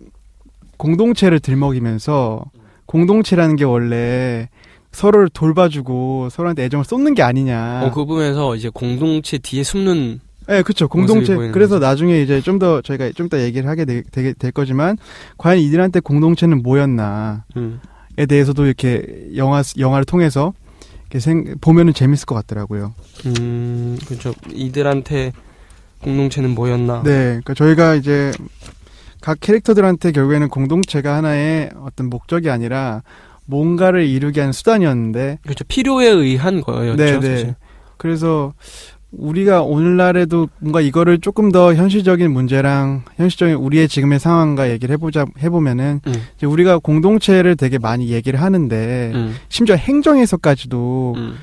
공동체를 0.77 1.41
들먹이면서 1.41 2.45
공동체라는 2.87 3.57
게 3.57 3.65
원래 3.65 4.49
서로를 4.93 5.29
돌봐주고 5.29 6.29
서로한테 6.31 6.65
애정을 6.65 6.85
쏟는 6.85 7.15
게 7.15 7.23
아니냐. 7.23 7.83
어, 7.85 7.91
그 7.91 8.05
부분에서 8.05 8.57
이제 8.57 8.69
공동체 8.73 9.39
뒤에 9.39 9.63
숨는 9.63 10.21
네, 10.49 10.63
그렇죠. 10.63 10.89
공동체. 10.89 11.37
그래서 11.37 11.77
거죠. 11.77 11.87
나중에 11.87 12.21
이제 12.23 12.41
좀 12.41 12.59
더 12.59 12.81
저희가 12.83 13.11
좀 13.13 13.29
더 13.29 13.41
얘기를 13.41 13.69
하게 13.69 13.85
되, 13.85 14.03
되게 14.11 14.33
될 14.33 14.51
거지만 14.51 14.99
과연 15.39 15.59
이들한테 15.61 16.01
공동체는 16.01 16.63
뭐였나 16.63 17.45
에 18.19 18.23
음. 18.25 18.27
대해서도 18.27 18.67
이렇게 18.67 19.29
영화 19.37 19.63
영화를 19.79 20.05
통해서 20.05 20.53
이렇게 21.03 21.21
생, 21.21 21.57
보면은 21.61 21.93
재밌을 21.93 22.27
것 22.27 22.35
같더라고요. 22.37 22.95
음, 23.27 23.99
그렇죠. 24.07 24.35
이들한테 24.53 25.33
공동체는 26.03 26.51
뭐였나? 26.51 27.03
네, 27.05 27.41
그러니까 27.43 27.55
저희가 27.55 27.95
이제 27.95 28.33
각 29.21 29.39
캐릭터들한테 29.41 30.13
결국에는 30.13 30.49
공동체가 30.49 31.17
하나의 31.17 31.71
어떤 31.83 32.09
목적이 32.09 32.51
아니라 32.51 33.03
뭔가를 33.45 34.07
이루게 34.07 34.41
하는 34.41 34.53
수단이었는데 34.53 35.39
그렇죠. 35.43 35.65
필요에 35.65 36.09
의한 36.09 36.61
거였죠. 36.61 36.97
네. 36.97 37.19
네. 37.21 37.57
그래서 37.97 38.55
우리가 39.13 39.63
오늘날에도 39.63 40.49
뭔가 40.61 40.81
이거를 40.81 41.19
조금 41.19 41.51
더 41.51 41.75
현실적인 41.75 42.33
문제랑 42.33 43.03
현실적인 43.17 43.57
우리의 43.57 43.89
지금의 43.89 44.21
상황과 44.21 44.71
얘기를 44.71 44.93
해보자 44.93 45.27
해보면은 45.43 46.01
음, 46.07 46.15
이제 46.37 46.47
우리가 46.47 46.79
공동체를 46.79 47.57
되게 47.57 47.79
많이 47.79 48.11
얘기를 48.11 48.41
하는데 48.41 49.11
음, 49.15 49.35
심지어 49.49 49.75
행정에서까지도 49.75 51.15
음. 51.17 51.35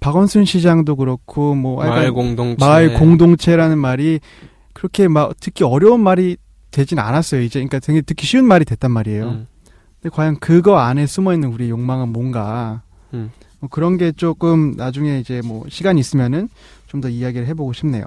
박원순 0.00 0.44
시장도 0.44 0.96
그렇고 0.96 1.54
뭐 1.54 1.82
마을 1.82 2.12
공동체. 2.12 2.64
마을 2.64 2.92
공동체라는 2.92 3.78
말이 3.78 4.20
그렇게 4.74 5.08
막 5.08 5.32
듣기 5.40 5.64
어려운 5.64 6.00
말이 6.02 6.36
되진 6.70 6.98
않았어요 6.98 7.40
이제 7.40 7.60
그러니까 7.60 7.78
되게 7.78 8.02
듣기 8.02 8.26
쉬운 8.26 8.44
말이 8.44 8.66
됐단 8.66 8.90
말이에요. 8.90 9.24
음, 9.24 9.46
근데 10.02 10.14
과연 10.14 10.40
그거 10.40 10.76
안에 10.76 11.06
숨어 11.06 11.32
있는 11.32 11.48
우리 11.48 11.70
욕망은 11.70 12.10
뭔가 12.10 12.82
음. 13.14 13.30
뭐 13.60 13.70
그런 13.70 13.96
게 13.96 14.12
조금 14.12 14.74
나중에 14.76 15.20
이제 15.20 15.40
뭐 15.42 15.64
시간 15.70 15.96
이 15.96 16.00
있으면은 16.00 16.50
좀 16.94 17.00
더 17.00 17.08
이야기를 17.08 17.46
해보고 17.48 17.72
싶네요. 17.72 18.04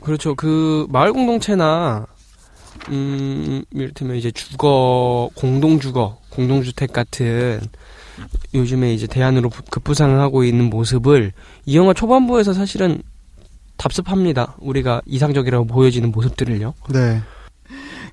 그렇죠. 0.00 0.34
그 0.34 0.86
마을 0.90 1.12
공동체나 1.12 2.06
음, 2.88 3.62
이를테면 3.70 4.16
이제 4.16 4.30
주거 4.30 5.28
공동 5.34 5.78
주거, 5.78 6.18
공동 6.30 6.62
주택 6.62 6.92
같은 6.92 7.60
요즘에 8.54 8.92
이제 8.94 9.06
대안으로 9.06 9.50
부- 9.50 9.62
급부상을 9.70 10.18
하고 10.18 10.42
있는 10.44 10.70
모습을 10.70 11.32
이 11.66 11.76
영화 11.76 11.92
초반부에서 11.92 12.52
사실은 12.54 13.02
답습합니다. 13.76 14.56
우리가 14.60 15.02
이상적이라고 15.06 15.66
보여지는 15.66 16.10
모습들을요. 16.12 16.74
네. 16.90 17.20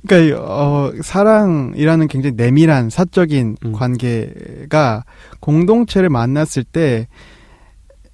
그러니까 0.08 0.42
어 0.42 0.92
사랑이라는 1.02 2.08
굉장히 2.08 2.36
내밀한 2.36 2.90
사적인 2.90 3.58
음. 3.66 3.72
관계가 3.74 5.04
공동체를 5.42 6.10
만났을 6.10 6.64
때 6.64 7.08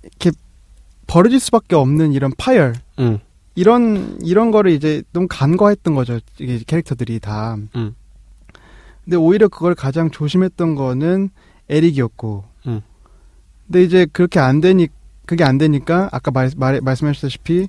이렇게 0.04 0.32
벌어질 1.08 1.40
수밖에 1.40 1.76
없는 1.76 2.14
이런 2.14 2.32
파열 2.38 2.74
음, 3.00 3.20
이런 3.56 4.18
이런 4.22 4.52
거를 4.52 4.72
이제 4.72 5.04
너무 5.14 5.28
간과했던 5.30 5.96
거죠. 5.96 6.20
이게 6.40 6.60
캐릭터들이 6.66 7.20
다. 7.20 7.56
음. 7.76 7.96
근데 9.04 9.18
오히려 9.18 9.48
그걸 9.48 9.76
가장 9.76 10.10
조심했던 10.10 10.76
거는 10.76 11.30
에릭이었고. 11.70 12.44
음. 12.68 12.82
근데 13.68 13.84
이제 13.84 14.08
그렇게 14.12 14.40
안 14.40 14.62
되니 14.62 14.88
그게 15.26 15.44
안 15.44 15.58
되니까 15.58 16.10
아까 16.12 16.32
말, 16.32 16.50
말 16.58 16.82
말씀하셨다시피 16.82 17.68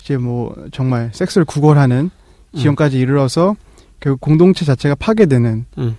이제 0.00 0.16
뭐 0.16 0.54
정말 0.72 1.10
섹스를 1.12 1.44
구걸하는 1.44 2.10
음. 2.54 2.56
지경까지 2.58 2.98
이르러서 2.98 3.56
결국 4.00 4.20
공동체 4.20 4.64
자체가 4.64 4.94
파괴되는 4.94 5.64
음. 5.78 5.96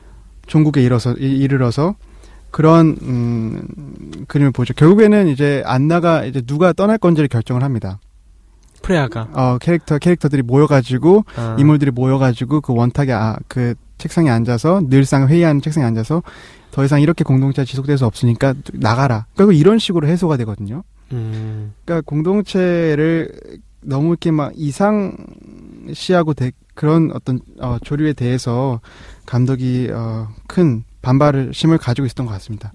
종국에 0.48 0.82
이르러서 0.82 1.14
이- 1.20 1.38
이르러서 1.38 1.96
그런 2.52 2.98
음, 3.02 3.68
그림을 4.28 4.52
보죠. 4.52 4.74
결국에는 4.74 5.28
이제 5.28 5.62
안나가 5.66 6.26
이제 6.26 6.42
누가 6.42 6.74
떠날 6.74 6.98
건지를 6.98 7.28
결정을 7.28 7.64
합니다. 7.64 8.00
프레아가 8.82 9.28
어 9.34 9.58
캐릭터 9.60 9.98
캐릭터들이 9.98 10.44
모여가지고 10.44 11.26
아, 11.36 11.56
인물들이 11.60 11.92
모여가지고 11.92 12.62
그 12.62 12.74
원탁에 12.74 13.12
아, 13.12 13.36
그 13.48 13.74
책상에 13.98 14.30
앉아서 14.30 14.82
늘상 14.90 15.28
회의하는 15.28 15.62
책상에 15.62 15.86
앉아서 15.86 16.22
더 16.72 16.86
이상 16.86 17.02
이렇게 17.02 17.24
공동체가 17.24 17.66
지속될 17.66 17.98
수 17.98 18.06
없으니까 18.06 18.54
나가라. 18.74 19.26
결국 19.36 19.54
이런 19.54 19.80
식으로 19.80 20.08
해소가 20.08 20.38
되거든요. 20.38 20.84
음, 21.12 21.74
그러니까 21.86 22.04
공동체를 22.06 23.32
너무 23.82 24.10
이렇게 24.10 24.32
막 24.32 24.52
이상시하고 24.56 26.34
대- 26.34 26.52
그런 26.76 27.12
어떤 27.14 27.40
어, 27.60 27.78
조류에 27.84 28.14
대해서 28.14 28.80
감독이 29.26 29.90
어, 29.92 30.28
큰 30.48 30.84
반발을 31.02 31.52
심을 31.54 31.78
가지고 31.78 32.06
있었던 32.06 32.26
것 32.26 32.32
같습니다. 32.34 32.74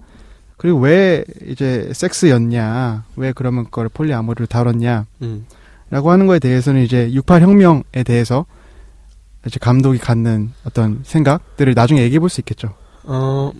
그리고 0.57 0.79
왜 0.79 1.23
이제 1.47 1.89
섹스였냐, 1.93 3.03
왜 3.17 3.31
그러면 3.33 3.65
그걸 3.65 3.89
폴리아모르를 3.89 4.47
다뤘냐, 4.47 5.05
음. 5.21 5.45
라고 5.89 6.09
하는 6.11 6.25
거에 6.25 6.39
대해서는 6.39 6.83
이제 6.83 7.09
68혁명에 7.13 8.05
대해서 8.05 8.45
이제 9.45 9.59
감독이 9.59 9.99
갖는 9.99 10.51
어떤 10.63 11.01
생각들을 11.03 11.73
나중에 11.73 12.01
얘기해 12.03 12.19
볼 12.19 12.29
수 12.29 12.39
있겠죠. 12.41 12.73
어, 13.03 13.51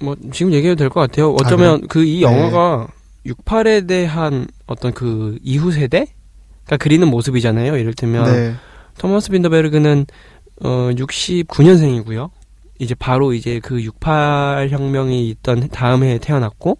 뭐, 0.00 0.16
지금 0.32 0.52
얘기해도 0.54 0.78
될 0.78 0.88
것 0.88 1.00
같아요. 1.00 1.32
어쩌면 1.32 1.86
그이 1.86 2.16
네. 2.16 2.22
영화가 2.22 2.88
68에 3.26 3.86
대한 3.86 4.46
어떤 4.66 4.92
그 4.94 5.38
이후 5.42 5.70
세대가 5.70 6.76
그리는 6.80 7.06
모습이잖아요. 7.08 7.76
이를테면, 7.76 8.24
네. 8.32 8.54
토마스 8.96 9.30
빈더베르그는, 9.30 10.06
어, 10.64 10.68
69년생이고요. 10.92 12.30
이제 12.78 12.94
바로 12.94 13.32
이제 13.32 13.60
그 13.60 13.82
68 13.82 14.68
혁명이 14.70 15.28
있던 15.30 15.68
다음 15.68 16.04
해에 16.04 16.18
태어났고, 16.18 16.78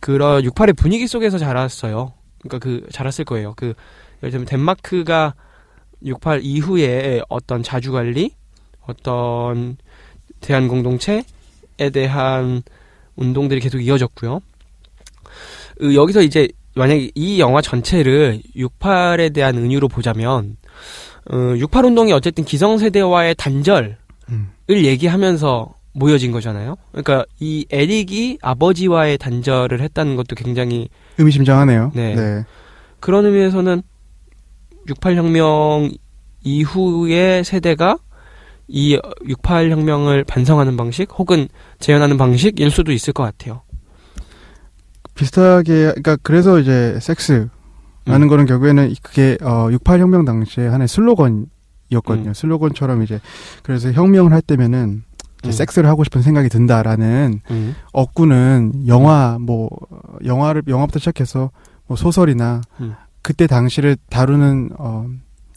그런 0.00 0.42
68의 0.42 0.76
분위기 0.76 1.06
속에서 1.06 1.38
자랐어요. 1.38 2.14
그러니까 2.42 2.58
그, 2.58 2.86
자랐을 2.90 3.24
거예요. 3.24 3.54
그, 3.56 3.74
예를 4.22 4.30
들면 4.30 4.46
덴마크가 4.46 5.34
68 6.04 6.40
이후에 6.42 7.20
어떤 7.28 7.62
자주 7.62 7.92
관리, 7.92 8.34
어떤 8.86 9.76
대한 10.40 10.68
공동체에 10.68 11.22
대한 11.92 12.62
운동들이 13.16 13.60
계속 13.60 13.80
이어졌고요. 13.80 14.40
으, 15.82 15.94
여기서 15.94 16.22
이제 16.22 16.48
만약에 16.74 17.10
이 17.14 17.40
영화 17.40 17.60
전체를 17.60 18.40
68에 18.56 19.34
대한 19.34 19.56
은유로 19.56 19.88
보자면 19.88 20.56
어, 21.30 21.56
68 21.58 21.84
운동이 21.84 22.12
어쨌든 22.12 22.44
기성세대와의 22.44 23.34
단절을 23.36 23.96
음. 24.30 24.52
얘기하면서 24.76 25.74
모여진 25.92 26.32
거잖아요. 26.32 26.76
그러니까 26.92 27.24
이 27.40 27.66
에릭이 27.70 28.38
아버지와의 28.42 29.18
단절을 29.18 29.80
했다는 29.80 30.16
것도 30.16 30.36
굉장히 30.36 30.88
의미심장하네요. 31.18 31.92
네. 31.94 32.14
네. 32.14 32.44
그런 33.00 33.26
의미에서는 33.26 33.82
68혁명 34.88 35.96
이후의 36.42 37.44
세대가 37.44 37.98
이 38.68 38.96
68혁명을 38.96 40.26
반성하는 40.26 40.76
방식 40.76 41.10
혹은 41.18 41.48
재현하는 41.80 42.16
방식일 42.16 42.70
수도 42.70 42.92
있을 42.92 43.12
것 43.12 43.24
같아요. 43.24 43.62
비슷하게, 45.14 45.72
그러니까 45.72 46.16
그래서 46.22 46.60
이제 46.60 46.96
섹스라는 47.00 47.50
음. 48.06 48.28
거는 48.28 48.46
결국에는 48.46 48.94
그게 49.02 49.36
어, 49.42 49.68
68혁명 49.70 50.24
당시에 50.24 50.68
하나의 50.68 50.88
슬로건 50.88 51.46
이었거든요. 51.90 52.30
음. 52.30 52.34
슬로건처럼 52.34 53.02
이제 53.02 53.20
그래서 53.62 53.92
혁명을 53.92 54.32
할 54.32 54.42
때면은 54.42 55.02
음. 55.44 55.52
섹스를 55.52 55.88
하고 55.88 56.04
싶은 56.04 56.22
생각이 56.22 56.48
든다라는 56.48 57.40
음. 57.50 57.74
억구는 57.92 58.84
영화 58.86 59.38
뭐 59.40 59.70
영화를 60.24 60.62
영화부터 60.68 60.98
시작해서 60.98 61.50
뭐 61.86 61.96
소설이나 61.96 62.60
음. 62.80 62.94
그때 63.22 63.46
당시를 63.46 63.96
다루는 64.08 64.70
어 64.78 65.06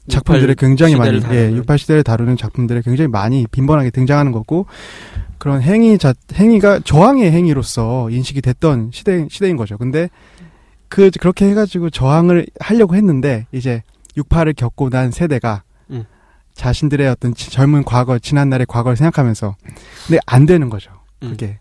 작품들에 0.10 0.52
68 0.52 0.56
굉장히 0.56 0.96
많이 0.96 1.16
예, 1.16 1.20
다루는. 1.20 1.58
68 1.58 1.78
시대를 1.78 2.04
다루는 2.04 2.36
작품들에 2.36 2.82
굉장히 2.82 3.08
많이 3.08 3.46
빈번하게 3.50 3.90
등장하는 3.92 4.32
거고 4.32 4.66
그런 5.38 5.62
행위 5.62 5.98
자 5.98 6.14
행위가 6.34 6.80
저항의 6.84 7.32
행위로서 7.32 8.10
인식이 8.10 8.42
됐던 8.42 8.92
시대 8.92 9.28
시대인 9.30 9.56
거죠. 9.56 9.78
근데 9.78 10.10
그 10.90 11.10
그렇게 11.20 11.50
해가지고 11.50 11.90
저항을 11.90 12.46
하려고 12.60 12.96
했는데 12.96 13.48
이제 13.52 13.82
68을 14.18 14.56
겪고 14.56 14.90
난 14.90 15.12
세대가 15.12 15.64
음. 15.66 15.73
자신들의 16.54 17.08
어떤 17.10 17.34
지- 17.34 17.50
젊은 17.52 17.84
과거 17.84 18.20
지난날의 18.20 18.66
과거를 18.68 18.96
생각하면서 18.98 19.56
근데 20.08 20.20
안 20.26 20.46
되는 20.46 20.70
거죠. 20.70 20.92
음. 21.24 21.30
그게 21.32 21.60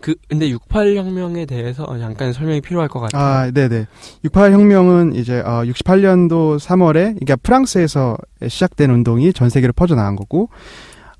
그 0.00 0.14
근데 0.28 0.48
68 0.50 0.96
혁명에 0.96 1.44
대해서 1.46 1.84
잠깐 1.98 2.32
설명이 2.32 2.60
필요할 2.60 2.88
것 2.88 3.00
같아요. 3.00 3.22
아, 3.22 3.50
네 3.52 3.68
네. 3.68 3.86
68 4.24 4.52
혁명은 4.52 5.14
이제 5.14 5.40
어, 5.40 5.62
68년도 5.64 6.58
3월에 6.58 7.18
이게 7.22 7.36
프랑스에서 7.36 8.16
시작된 8.46 8.90
운동이 8.90 9.32
전 9.32 9.48
세계로 9.50 9.72
퍼져 9.72 9.94
나간 9.94 10.16
거고 10.16 10.48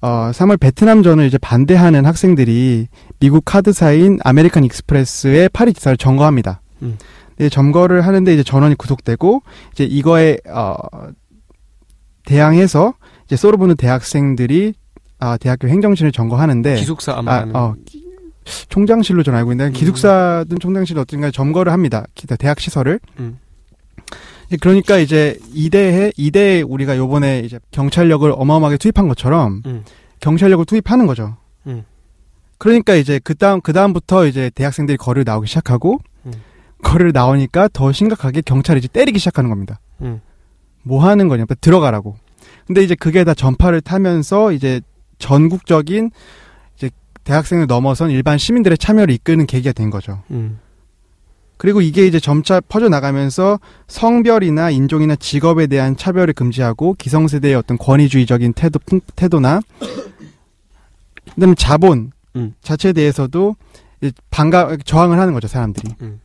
어, 0.01 0.31
3월 0.33 0.59
베트남전을 0.61 1.27
이제 1.27 1.39
반대하는 1.39 2.07
학생들이 2.07 2.89
미국 3.21 3.45
카드사인 3.45 4.19
아메리칸 4.25 4.65
익스프레스의 4.65 5.49
파리 5.51 5.73
지사를 5.73 5.97
점거합니다. 5.97 6.61
음. 6.83 6.97
네, 7.37 7.49
점거를 7.49 8.03
하는데 8.07 8.33
이제 8.33 8.43
전원이 8.43 8.75
구속되고 8.77 9.43
이제 9.73 9.85
이거에 9.85 10.39
어 10.49 10.75
대항해서 12.29 12.93
이제 13.27 13.37
소르보는 13.37 13.77
대학생들이 13.77 14.75
아 15.19 15.37
대학교 15.39 15.67
행정실을 15.69 16.13
점거하는데 16.13 16.77
기숙사 16.77 17.15
아마 17.17 17.39
아. 17.39 17.47
어, 17.55 17.75
기- 17.87 18.05
총장실로 18.69 19.23
저는 19.23 19.39
알고 19.39 19.53
있는데 19.53 19.71
음. 19.71 19.73
기숙사든 19.73 20.59
총장실 20.59 20.99
어떤가 20.99 21.31
점거를 21.31 21.73
합니다. 21.73 22.05
기- 22.15 22.27
대학 22.27 22.61
시설을. 22.61 23.01
음. 23.19 23.39
이제 24.47 24.57
그러니까 24.61 24.99
이제 24.99 25.39
이대에 25.53 26.13
이대에 26.17 26.63
우리가 26.63 26.97
요번에 26.97 27.41
이제 27.41 27.59
경찰력을 27.71 28.31
어마어마하게 28.35 28.77
투입한 28.79 29.09
것처럼 29.09 29.63
음. 29.67 29.85
경찰력을 30.21 30.65
투입하는 30.67 31.07
거죠. 31.07 31.37
음. 31.67 31.85
그러니까 32.59 32.95
이제 32.95 33.21
그 33.23 33.35
다음 33.35 33.61
그 33.61 33.73
다음부터 33.73 34.27
이제 34.27 34.51
대학생들이 34.55 34.97
거리를 34.99 35.25
나오기 35.25 35.47
시작하고 35.47 35.99
음. 36.27 36.33
거리를 36.83 37.13
나오니까 37.13 37.69
더 37.73 37.93
심각하게 37.93 38.41
경찰이 38.43 38.79
이제 38.79 38.89
때리기 38.89 39.19
시작하는 39.19 39.51
겁니다. 39.51 39.81
음. 40.01 40.21
뭐 40.89 41.05
하는 41.07 41.29
거냐? 41.29 41.45
들어가라고. 41.61 42.17
근데 42.67 42.83
이제 42.83 42.95
그게 42.95 43.23
다 43.25 43.35
전파를 43.35 43.81
타면서 43.83 44.53
이제 44.53 44.81
전국적인 45.19 46.11
이제 46.77 46.91
대학생을 47.25 47.67
넘어선 47.67 48.11
일반 48.11 48.39
시민들의 48.39 48.79
참여를 48.79 49.13
이끄는 49.15 49.47
계기가 49.47 49.73
된 49.73 49.91
거죠. 49.91 50.23
음. 50.31 50.59
그리고 51.59 51.81
이게 51.81 52.07
이제 52.07 52.21
점차 52.21 52.61
퍼져 52.61 52.89
나가면서 52.89 53.59
성별이나 53.89 54.71
인종이나 54.71 55.17
직업에 55.17 55.67
대한 55.67 55.97
차별을 55.97 56.33
금지하고 56.33 56.95
기성세대의 56.95 57.55
어떤 57.57 57.77
권위주의적인 57.79 58.53
태도 58.55 58.79
풍- 58.87 59.01
태도나 59.17 59.61
그다음에 61.35 61.55
자본 61.57 62.13
음. 62.37 62.55
자체에 62.63 62.93
대해서도 62.93 63.57
반가 64.31 64.77
저항을 64.85 65.19
하는 65.19 65.35
거죠 65.35 65.49
사람들이. 65.49 65.93
음. 66.03 66.21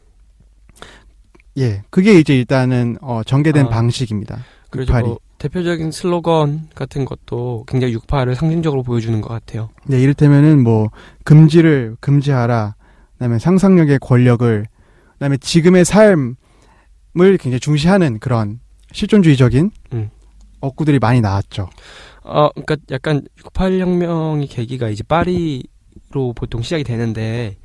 예, 1.57 1.81
그게 1.89 2.19
이제 2.19 2.35
일단은 2.37 2.97
어, 3.01 3.21
전개된 3.25 3.65
아. 3.67 3.69
방식입니다. 3.69 4.37
그리고 4.73 4.91
682. 4.91 5.07
뭐 5.07 5.19
대표적인 5.37 5.91
슬로건 5.91 6.69
같은 6.73 7.05
것도 7.05 7.65
굉장히 7.67 7.95
6파를 7.95 8.33
상징적으로 8.33 8.81
보여주는 8.81 9.19
것 9.21 9.29
같아요. 9.29 9.69
네, 9.85 10.01
이를테면은 10.01 10.63
뭐 10.63 10.89
금지를 11.23 11.95
금지하라. 11.99 12.75
그다음에 13.13 13.37
상상력의 13.37 13.99
권력을 13.99 14.65
그다음에 15.13 15.37
지금의 15.37 15.85
삶을 15.85 16.35
굉장히 17.39 17.59
중시하는 17.59 18.19
그런 18.19 18.59
실존주의적인 18.91 19.71
음. 19.93 20.09
억구들이 20.59 20.97
많이 20.97 21.21
나왔죠. 21.21 21.69
어, 22.23 22.49
그러니까 22.51 22.77
약간 22.91 23.21
68 23.37 23.79
혁명이 23.79 24.47
계기가 24.47 24.89
이제 24.89 25.03
파리로 25.03 26.33
보통 26.35 26.63
시작이 26.63 26.83
되는데 26.83 27.57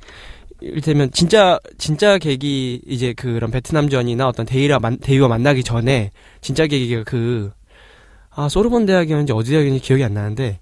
이를테면 0.61 1.11
진짜 1.11 1.59
진짜 1.77 2.17
계기 2.17 2.81
이제 2.85 3.13
그런 3.13 3.51
베트남전이나 3.51 4.27
어떤 4.27 4.45
대의라 4.45 4.79
만, 4.79 4.97
대의와 4.97 5.27
만나기 5.27 5.63
전에 5.63 6.11
진짜 6.41 6.67
계기가 6.67 7.03
그 7.03 7.51
아, 8.31 8.49
소르본 8.49 8.85
대학이었는지 8.85 9.33
어디 9.33 9.51
대학이었는지 9.51 9.83
기억이 9.83 10.03
안 10.03 10.13
나는데 10.13 10.59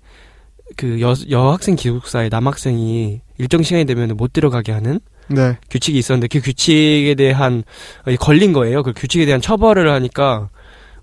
그 0.75 1.01
여, 1.01 1.13
여학생 1.29 1.75
기숙사에 1.75 2.29
남학생이 2.29 3.21
일정 3.37 3.63
시간이 3.63 3.85
되면 3.85 4.15
못 4.17 4.33
들어가게 4.33 4.71
하는 4.71 4.99
네. 5.27 5.57
규칙이 5.69 5.97
있었는데 5.97 6.27
그 6.27 6.41
규칙에 6.41 7.15
대한 7.15 7.63
어, 8.05 8.15
걸린 8.15 8.53
거예요. 8.53 8.83
그 8.83 8.93
규칙에 8.93 9.25
대한 9.25 9.41
처벌을 9.41 9.89
하니까 9.91 10.49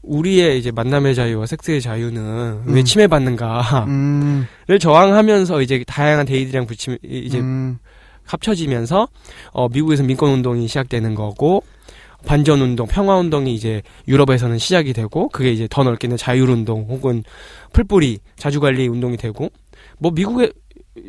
우리의 0.03 0.59
이제 0.59 0.71
만남의 0.71 1.15
자유와 1.15 1.47
섹스의 1.47 1.81
자유는 1.81 2.63
왜 2.67 2.81
음. 2.81 2.85
침해받는가를 2.85 3.89
음, 3.89 4.47
저항하면서 4.79 5.63
이제 5.63 5.83
다양한 5.87 6.27
데이들이랑 6.27 6.67
붙임 6.67 6.99
이제 7.03 7.39
음, 7.39 7.79
합쳐지면서 8.25 9.09
어 9.53 9.69
미국에서 9.69 10.03
민권 10.03 10.31
운동이 10.31 10.67
시작되는 10.69 11.15
거고 11.15 11.63
반전 12.27 12.61
운동, 12.63 12.87
평화 12.87 13.17
운동이 13.17 13.55
이제 13.55 13.83
유럽에서는 14.09 14.59
시작이 14.59 14.93
되고 14.93 15.29
그게 15.29 15.53
이제 15.53 15.69
더 15.71 15.85
넓게는 15.85 16.17
자율 16.17 16.49
운동 16.49 16.87
혹은 16.89 17.23
풀뿌리 17.73 18.19
자주 18.37 18.61
관리 18.61 18.89
운동이 18.89 19.17
되고 19.17 19.51
뭐 19.99 20.11
미국에 20.11 20.51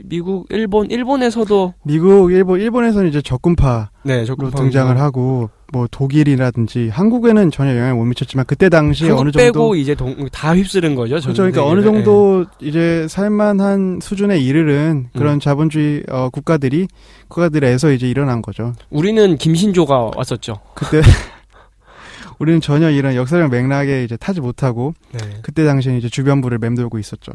미국 0.05 0.47
일본 0.49 0.89
일본에서도 0.89 1.73
미국, 1.83 2.31
일본, 2.31 2.59
일본에서는 2.59 3.07
이제 3.07 3.21
적군파로 3.21 3.85
네 4.03 4.25
적군파 4.25 4.57
등장을. 4.57 4.97
하고 4.99 5.49
뭐 5.71 5.87
독일이라든지 5.89 6.89
한국에는 6.89 7.51
전혀 7.51 7.71
영향을 7.71 7.95
못 7.95 8.05
미쳤지만 8.05 8.45
그때 8.47 8.69
한국 8.71 8.95
어느 9.19 9.31
빼고 9.31 9.53
정도 9.53 9.75
이제 9.75 9.93
동, 9.93 10.27
다 10.31 10.55
휩쓸은 10.55 10.95
거죠. 10.95 11.19
전 11.19 11.33
그렇죠. 11.33 11.43
그러니까 11.43 11.65
어느. 11.65 11.83
정도 11.83 12.45
이제 12.61 13.05
살만한 13.07 13.99
수준에 14.01 14.39
이르는 14.39 15.09
그런 15.13 15.35
음. 15.35 15.39
자본주의 15.39 16.03
어, 16.09 16.29
국가들이 16.29 16.87
국가들에서 17.27 17.91
이제 17.91 18.09
일어난 18.09 18.41
거죠. 18.41 18.73
예. 18.75 18.85
우리는 18.89 19.37
김신조가 19.37 20.11
왔었죠. 20.15 20.61
그때 20.73 21.01
우리는 22.39 22.59
전혀 22.59 22.89
이런 22.89 23.15
역사적 23.15 23.51
맥락에 23.51 24.03
이제 24.03 24.17
타지 24.17 24.41
못하고 24.41 24.93
네. 25.11 25.19
그때 25.41 25.63
당시에 25.63 25.97
이제 25.97 26.09
주변부를 26.09 26.57
맴돌고 26.57 26.97
있었죠. 26.97 27.33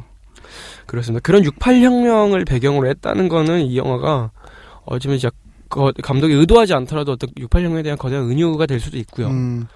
그렇습니다. 0.87 1.21
그런 1.23 1.43
68혁명을 1.43 2.47
배경으로 2.47 2.89
했다는 2.89 3.29
거는 3.29 3.61
이 3.63 3.77
영화가 3.77 4.31
어쩌면 4.85 5.17
이제 5.19 5.31
거- 5.69 5.93
감독이 6.03 6.35
의도하지 6.35 6.75
않더라도 6.75 7.13
어떤 7.13 7.31
68혁명에 7.31 7.83
대한 7.85 7.97
거대한 7.99 8.29
은유가 8.31 8.67
될 8.67 8.81
수도 8.81 8.99
있고요. 8.99 9.29
음. 9.29 9.67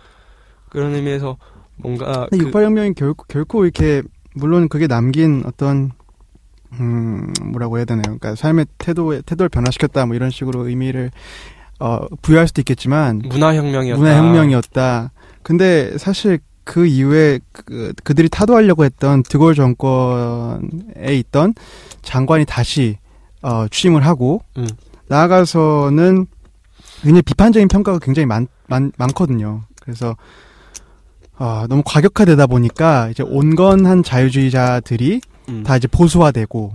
그런 0.71 0.95
의미에서 0.95 1.37
뭔가 1.77 2.27
그- 2.31 2.39
68혁명이 2.39 2.95
결코, 2.97 3.25
결코 3.29 3.65
이렇게 3.65 4.03
물론 4.35 4.69
그게 4.69 4.87
남긴 4.87 5.43
어떤 5.47 5.93
음 6.81 7.33
뭐라고 7.53 7.77
해야 7.79 7.85
되나요? 7.85 8.03
그러니까 8.03 8.35
삶의 8.35 8.67
태도에 8.79 9.23
태도를 9.25 9.49
변화시켰다 9.49 10.07
뭐 10.07 10.17
이런 10.17 10.31
식으로 10.31 10.67
의미를 10.67 11.13
어 11.79 12.01
부여할 12.23 12.49
수도 12.49 12.61
있겠지만 12.61 13.23
문화혁명이었다. 13.29 14.01
문화혁명이었다. 14.01 15.13
근데 15.45 15.97
사실 15.99 16.41
그 16.65 16.87
이후에 16.87 17.41
그, 17.53 17.93
그들이 18.03 18.29
타도하려고 18.29 18.85
했던 18.85 19.23
드골 19.23 19.55
정권에 19.55 21.15
있던 21.15 21.55
장관이 22.03 22.45
다시 22.47 22.99
어, 23.43 23.69
취임을 23.69 24.05
하고 24.07 24.41
음. 24.57 24.67
나아가서는 25.09 26.27
굉장히 27.03 27.23
비판적인 27.23 27.69
평가가 27.69 27.99
굉장히 27.99 28.27
많, 28.27 28.47
많, 28.67 28.91
많거든요. 28.97 29.63
그래서 29.81 30.17
아, 31.37 31.67
너무 31.69 31.83
과격화되다 31.85 32.47
보니까 32.47 33.09
이제 33.11 33.23
온건한 33.23 34.03
자유주의자들이 34.03 35.21
음. 35.51 35.63
다 35.63 35.77
이제 35.77 35.87
보수화되고 35.89 36.73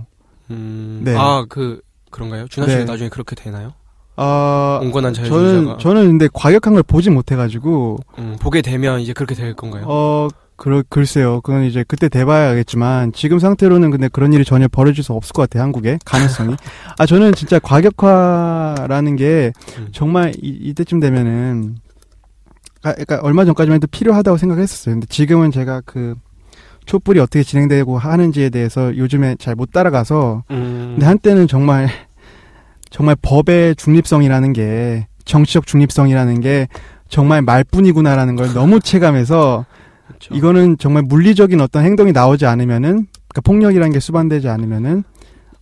음. 0.50 1.02
네. 1.04 1.16
아, 1.16 1.44
그 1.48 1.80
그런가요? 2.10 2.46
준하 2.48 2.68
씨가 2.68 2.80
네. 2.80 2.84
나중에 2.84 3.08
그렇게 3.08 3.34
되나요? 3.34 3.74
어, 4.22 4.80
온건한 4.82 5.14
자유주의자가 5.14 5.78
저는 5.78 5.78
저는 5.78 6.06
근데 6.06 6.28
과격한 6.32 6.74
걸 6.74 6.82
보지 6.82 7.10
못해가지고 7.10 7.98
음, 8.18 8.36
보게 8.40 8.60
되면 8.62 9.00
이제 9.00 9.12
그렇게 9.12 9.34
될 9.34 9.54
건가요? 9.54 9.84
어, 9.86 10.28
그러, 10.56 10.82
글쎄요. 10.90 11.40
그건 11.40 11.64
이제 11.64 11.86
그때 11.88 12.10
돼봐야겠지만, 12.10 13.12
지금 13.14 13.38
상태로는 13.38 13.90
근데 13.90 14.08
그런 14.08 14.34
일이 14.34 14.44
전혀 14.44 14.68
벌어질 14.68 15.02
수 15.02 15.14
없을 15.14 15.32
것 15.32 15.40
같아요, 15.48 15.62
한국에. 15.62 15.98
가능성이. 16.04 16.54
아, 16.98 17.06
저는 17.06 17.32
진짜 17.32 17.58
과격화라는 17.58 19.16
게, 19.16 19.52
음. 19.78 19.88
정말 19.92 20.34
이, 20.42 20.48
이때쯤 20.48 21.00
되면은, 21.00 21.76
아, 22.82 22.92
그러니까 22.92 23.20
얼마 23.22 23.46
전까지만 23.46 23.76
해도 23.76 23.86
필요하다고 23.90 24.36
생각했었어요. 24.36 24.96
근데 24.96 25.06
지금은 25.06 25.50
제가 25.50 25.80
그, 25.86 26.14
촛불이 26.84 27.20
어떻게 27.20 27.42
진행되고 27.42 27.96
하는지에 27.98 28.50
대해서 28.50 28.94
요즘에 28.96 29.36
잘 29.38 29.54
못 29.54 29.70
따라가서, 29.72 30.44
음. 30.50 30.90
근데 30.94 31.06
한때는 31.06 31.48
정말, 31.48 31.88
정말 32.90 33.16
법의 33.22 33.76
중립성이라는 33.76 34.52
게, 34.52 35.06
정치적 35.24 35.66
중립성이라는 35.66 36.40
게, 36.40 36.68
정말 37.08 37.42
말뿐이구나라는 37.42 38.36
걸 38.36 38.52
너무 38.52 38.80
체감해서, 38.80 39.64
그렇죠. 40.06 40.34
이거는 40.34 40.76
정말 40.78 41.02
물리적인 41.04 41.60
어떤 41.60 41.84
행동이 41.84 42.12
나오지 42.12 42.46
않으면은 42.46 43.06
그러니까 43.28 43.40
폭력이라는 43.44 43.92
게 43.92 44.00
수반되지 44.00 44.48
않으면은 44.48 45.04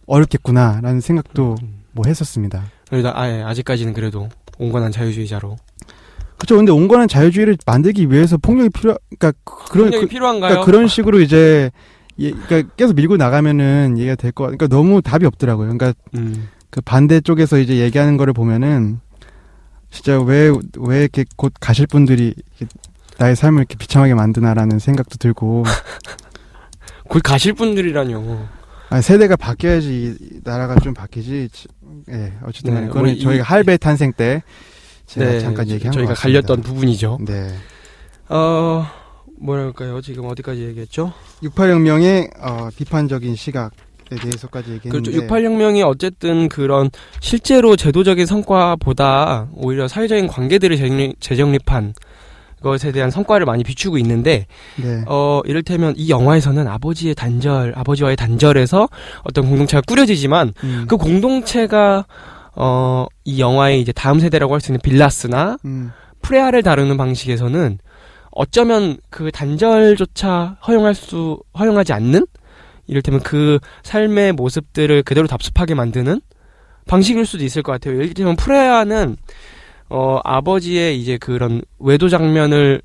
어렵겠구나라는 0.07 1.01
생각도 1.01 1.57
음. 1.63 1.83
뭐 1.93 2.05
했었습니다. 2.07 2.65
그러다 2.89 3.13
아예 3.15 3.43
아직까지는 3.43 3.93
그래도 3.93 4.29
온건한 4.59 4.91
자유주의자로 4.91 5.57
그렇죠. 6.39 6.57
근데 6.57 6.73
온건한 6.73 7.09
자유주의를 7.09 7.59
만들기 7.67 8.11
위해서 8.11 8.37
폭력이 8.39 8.71
필요 8.71 8.97
그러니까 9.19 9.33
그런 9.45 9.87
폭력이 9.87 10.07
그, 10.07 10.11
필요한가요? 10.11 10.51
그러니까 10.51 10.65
그런 10.65 10.89
식으로 10.89 11.21
이제 11.21 11.71
예, 12.19 12.31
그러니까 12.31 12.73
계속 12.77 12.95
밀고 12.95 13.17
나가면은 13.17 13.97
얘기가 13.99 14.15
될 14.15 14.33
거. 14.33 14.45
그러니까 14.45 14.67
너무 14.67 15.03
답이 15.03 15.27
없더라고요. 15.27 15.69
그러니까 15.69 15.93
음. 16.15 16.49
그 16.71 16.81
반대 16.81 17.21
쪽에서 17.21 17.59
이제 17.59 17.79
얘기하는 17.79 18.17
거를 18.17 18.33
보면은 18.33 19.01
진짜 19.91 20.21
왜 20.21 20.53
왜 20.79 21.01
이렇게 21.01 21.25
곧 21.37 21.53
가실 21.61 21.87
분들이 21.87 22.35
나의 23.19 23.35
삶을 23.37 23.61
이렇게 23.61 23.77
비참하게 23.77 24.15
만드나라는 24.15 24.79
생각도 24.79 25.17
들고 25.17 25.65
곧 27.09 27.23
가실 27.23 27.55
분들이라뇨. 27.55 28.47
아, 28.91 29.01
세대가 29.01 29.37
바뀌어야지 29.37 30.17
이 30.21 30.41
나라가 30.45 30.77
좀 30.81 30.95
바뀌지. 30.95 31.49
치- 31.53 31.69
예, 32.11 32.33
어쨌든 32.45 32.75
네, 32.75 32.87
그거는 32.87 33.19
저희가 33.19 33.35
이- 33.35 33.41
할배 33.41 33.77
탄생 33.79 34.13
때 34.13 34.43
제가 35.07 35.27
네, 35.31 35.41
잠깐 35.41 35.69
얘기한 35.69 35.93
저희가. 35.93 36.15
갈렸던 36.15 36.63
부분이죠. 36.63 37.19
네. 37.27 37.55
어, 38.29 38.87
뭐랄까요? 39.41 40.01
지금 40.01 40.25
어디까지 40.27 40.63
얘기했죠? 40.65 41.13
68혁명의 41.43 42.31
어, 42.41 42.69
비판적인 42.77 43.35
시각에 43.37 43.71
대해서까지 44.17 44.73
얘기했는데 44.73 45.11
그렇죠. 45.11 45.27
68혁명이 45.27 45.87
어쨌든 45.87 46.49
그런 46.49 46.91
실제로 47.21 47.77
제도적인 47.77 48.27
성과보다 48.27 49.49
오히려 49.55 49.89
사회적인 49.89 50.27
관계들을 50.29 50.77
재정립, 50.77 51.21
재정립 51.21 51.63
한 51.73 51.95
것에 52.63 52.91
대한 52.91 53.11
성과를 53.11 53.47
많이 53.47 53.63
비추고 53.63 53.99
있는데 53.99 54.47
네. 54.77 55.05
어 55.07 55.41
이를테면 55.45 55.95
이 55.97 56.11
영화에서는 56.11 56.67
아버지의 56.67 57.15
단절, 57.15 57.73
아버지와의 57.77 58.17
단절에서 58.17 58.89
어떤 59.23 59.47
공동체가 59.49 59.81
꾸려지지만 59.87 60.53
음. 60.65 60.87
그 60.89 60.97
공동체가 60.97 62.07
어 62.57 63.07
이 63.29 63.41
영화의 63.41 63.81
이제 63.83 63.93
다음 63.93 64.21
세대라고 64.21 64.55
할 64.55 64.61
수 64.61 64.73
있는 64.73 64.81
빌라스나 64.83 65.59
음. 65.67 65.93
프레아를 66.23 66.63
다루는 66.63 66.97
방식에서는 66.97 67.79
어쩌면 68.31 68.97
그 69.11 69.31
단절조차 69.31 70.57
허용할 70.67 70.95
수 70.95 71.39
허용하지 71.59 71.93
않는 71.93 72.27
이를테면 72.89 73.21
그 73.21 73.59
삶의 73.85 74.33
모습들을 74.33 75.03
그대로 75.05 75.29
답습하게 75.29 75.75
만드는 75.75 76.21
방식일 76.87 77.27
수도 77.27 77.45
있을 77.45 77.63
것 77.63 77.73
같아요. 77.73 77.95
예를 77.95 78.15
들면 78.15 78.37
프레아는 78.37 79.17
어 79.91 80.21
아버지의 80.25 80.99
이제 80.99 81.17
그런 81.19 81.63
외도 81.79 82.09
장면을 82.09 82.83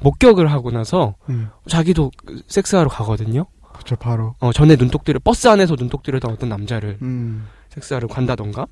목격을 0.00 0.50
하고 0.52 0.70
나서 0.70 1.14
음. 1.28 1.48
자기도 1.66 2.10
섹스하러 2.48 2.88
가거든요. 2.88 3.46
그렇죠 3.72 3.96
바로 3.96 4.34
어 4.40 4.52
전에 4.52 4.76
눈독들을 4.76 5.20
버스 5.20 5.48
안에서 5.48 5.76
눈독들을 5.78 6.20
어떤 6.24 6.48
남자를 6.48 6.98
음. 7.02 7.46
섹스하러 7.70 8.08
간다던가 8.08 8.66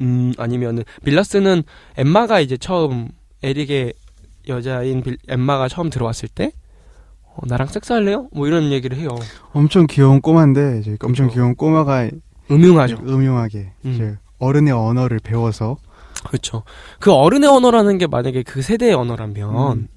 음 0.00 0.32
아니면은 0.38 0.84
빌라스는 1.04 1.62
엠마가 1.96 2.40
이제 2.40 2.56
처음 2.56 3.08
에릭의 3.42 3.92
여자인 4.48 5.02
빌, 5.02 5.16
엠마가 5.28 5.68
처음 5.68 5.90
들어왔을 5.90 6.28
때 6.28 6.52
어, 7.36 7.40
나랑 7.46 7.68
섹스할래요? 7.68 8.28
뭐 8.32 8.46
이런 8.46 8.70
얘기를 8.70 8.96
해요. 8.96 9.08
엄청 9.52 9.86
귀여운 9.88 10.20
꼬마인데 10.20 10.80
이제 10.80 10.96
엄청 11.02 11.26
그렇죠. 11.26 11.34
귀여운 11.34 11.54
꼬마가 11.54 12.08
음흉하죠. 12.50 12.98
음흉하게 13.06 13.72
음. 13.84 13.92
이제 13.92 14.16
어른의 14.38 14.72
언어를 14.72 15.18
배워서 15.18 15.76
그렇죠. 16.24 16.62
그 17.00 17.12
어른의 17.12 17.48
언어라는 17.48 17.98
게 17.98 18.06
만약에 18.06 18.42
그 18.42 18.62
세대의 18.62 18.94
언어라면 18.94 19.78
음. 19.78 19.88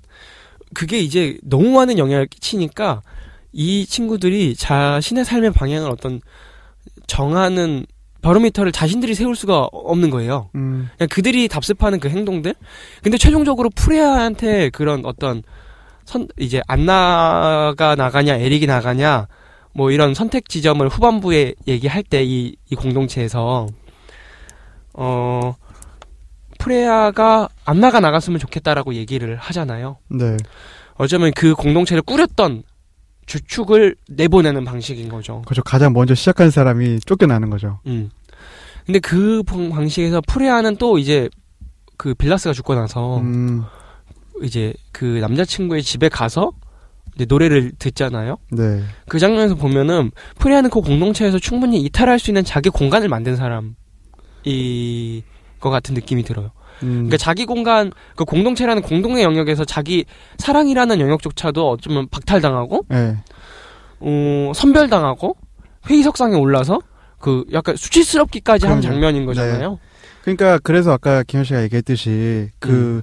그게 0.73 0.99
이제 0.99 1.37
너무 1.43 1.69
많은 1.71 1.97
영향을 1.97 2.27
끼치니까 2.27 3.01
이 3.53 3.85
친구들이 3.85 4.55
자신의 4.55 5.25
삶의 5.25 5.51
방향을 5.51 5.89
어떤 5.89 6.21
정하는 7.07 7.85
바로미터를 8.21 8.71
자신들이 8.71 9.15
세울 9.15 9.35
수가 9.35 9.69
없는 9.71 10.09
거예요. 10.09 10.49
음. 10.55 10.89
그냥 10.97 11.07
그들이 11.09 11.47
답습하는 11.47 11.99
그 11.99 12.09
행동들. 12.09 12.53
근데 13.01 13.17
최종적으로 13.17 13.69
프레아한테 13.69 14.69
그런 14.71 15.05
어떤 15.05 15.43
선 16.07 16.27
이제 16.39 16.61
안나가 16.67 17.95
나가냐 17.95 18.35
에릭이 18.35 18.65
나가냐 18.65 19.27
뭐 19.73 19.91
이런 19.91 20.13
선택 20.13 20.47
지점을 20.47 20.87
후반부에 20.87 21.53
얘기할 21.67 22.01
때 22.03 22.23
이 22.23 22.55
이 22.71 22.75
공동체에서 22.75 23.67
어 24.93 25.53
프레아가 26.59 27.49
안나가 27.65 27.99
나갔으면 27.99 28.39
좋겠다라고 28.39 28.93
얘기를 28.95 29.35
하잖아요. 29.35 29.97
네. 30.09 30.37
어쩌면 30.95 31.31
그 31.35 31.53
공동체를 31.53 32.01
꾸렸던 32.01 32.63
주축을 33.25 33.95
내보내는 34.09 34.63
방식인 34.65 35.09
거죠. 35.09 35.41
그렇죠 35.45 35.61
가장 35.63 35.91
먼저 35.93 36.15
시작한 36.15 36.49
사람이 36.49 37.01
쫓겨나는 37.01 37.49
거죠. 37.49 37.79
음. 37.85 38.09
근데 38.85 38.99
그 38.99 39.43
방- 39.43 39.69
방식에서 39.69 40.21
프레아는 40.25 40.77
또 40.77 40.97
이제 40.97 41.29
그 41.97 42.13
빌라스가 42.13 42.53
죽고 42.53 42.73
나서 42.75 43.17
음. 43.19 43.65
이제 44.43 44.73
그 44.91 45.05
남자친구의 45.05 45.83
집에 45.83 46.09
가서 46.09 46.51
이제 47.15 47.25
노래를 47.27 47.71
듣잖아요. 47.79 48.37
네. 48.51 48.83
그 49.07 49.19
장면에서 49.19 49.55
보면은 49.55 50.11
프레아는 50.39 50.69
그 50.69 50.81
공동체에서 50.81 51.39
충분히 51.39 51.81
이탈할 51.81 52.19
수 52.19 52.29
있는 52.29 52.43
자기 52.43 52.69
공간을 52.69 53.09
만든 53.09 53.35
사람이 53.35 53.73
것 55.59 55.69
같은 55.69 55.95
느낌이 55.95 56.23
들어요. 56.23 56.51
음. 56.83 56.89
그러니까 56.93 57.17
자기 57.17 57.45
공간, 57.45 57.91
그 58.15 58.23
공동체라는 58.23 58.83
공동의 58.83 59.23
영역에서 59.23 59.65
자기 59.65 60.05
사랑이라는 60.37 60.99
영역조차도 60.99 61.71
어쩌면 61.71 62.07
박탈당하고, 62.09 62.85
네. 62.89 63.17
어, 63.99 64.51
선별당하고, 64.53 65.35
회의석상에 65.89 66.35
올라서, 66.35 66.79
그 67.19 67.45
약간 67.51 67.75
수치스럽기까지 67.75 68.67
한 68.67 68.79
그럼요. 68.79 68.93
장면인 68.93 69.25
거잖아요. 69.25 69.79
그러니까 70.21 70.59
그래서 70.59 70.91
아까 70.91 71.23
김현 71.23 71.45
씨가 71.45 71.63
얘기했듯이 71.63 72.49
그 72.59 72.69
음. 72.69 73.01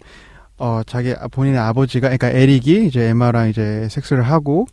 어, 0.64 0.80
자기 0.86 1.12
아- 1.12 1.28
본인의 1.28 1.60
아버지가 1.60 2.08
그러니까 2.08 2.30
에릭이 2.30 2.86
이제 2.86 3.10
엠마랑 3.10 3.50
이제 3.50 3.86
섹스를 3.90 4.22
하고 4.22 4.64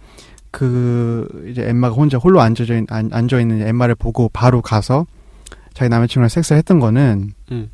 그 0.50 1.28
이제 1.50 1.68
엠마가 1.68 1.94
혼자 1.94 2.18
홀로 2.18 2.39
앉아져 2.39 2.78
있, 2.78 2.86
안, 2.89 3.10
앉아 3.12 3.42
있는 3.42 3.62
엠마를 3.68 3.96
보고 3.96 4.30
바로 4.30 4.62
가서 4.62 5.06
자기 5.74 5.89
남자친구랑 5.89 6.30
섹스를 6.30 6.58
했던 6.60 6.80
거는 6.80 7.32
음. 7.52 7.70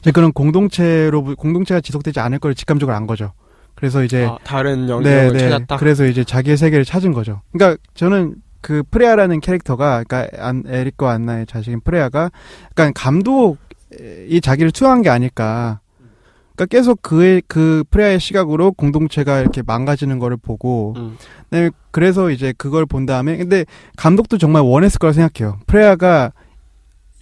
이제 0.00 0.10
그런 0.10 0.30
공동체로 0.32 1.24
공동체가 1.36 1.80
지속되지 1.80 2.20
않을 2.20 2.38
걸 2.38 2.54
직감적으로 2.54 2.94
안 2.94 3.06
거죠. 3.06 3.32
그래서 3.74 4.04
이제 4.04 4.26
아, 4.26 4.36
다른 4.44 4.86
영역을 4.90 5.38
찾았다. 5.38 5.76
네, 5.76 5.80
그래서 5.80 6.04
이제 6.04 6.24
자기의 6.24 6.58
세계를 6.58 6.84
찾은 6.84 7.14
거죠. 7.14 7.40
그러니까 7.52 7.80
저는 7.94 8.34
그 8.60 8.82
프레아라는 8.90 9.40
캐릭터가 9.40 10.04
그러니까 10.04 10.46
안, 10.46 10.64
에릭과 10.66 11.10
안나의 11.10 11.46
자식인 11.46 11.80
프레아가 11.80 12.30
약간 12.72 12.92
감독이 12.92 14.40
자기를 14.42 14.70
투영한 14.70 15.00
게 15.00 15.08
아닐까. 15.08 15.80
그러니까 16.54 16.66
계속 16.66 17.00
그의 17.02 17.42
그 17.46 17.84
프레아의 17.90 18.20
시각으로 18.20 18.72
공동체가 18.72 19.40
이렇게 19.40 19.62
망가지는 19.62 20.18
거를 20.18 20.36
보고 20.36 20.94
음. 20.96 21.16
네, 21.50 21.70
그래서 21.90 22.30
이제 22.30 22.52
그걸 22.56 22.86
본 22.86 23.06
다음에 23.06 23.36
근데 23.36 23.64
감독도 23.96 24.38
정말 24.38 24.62
원했을 24.62 24.98
거라 24.98 25.12
생각해요. 25.12 25.58
프레아가 25.66 26.32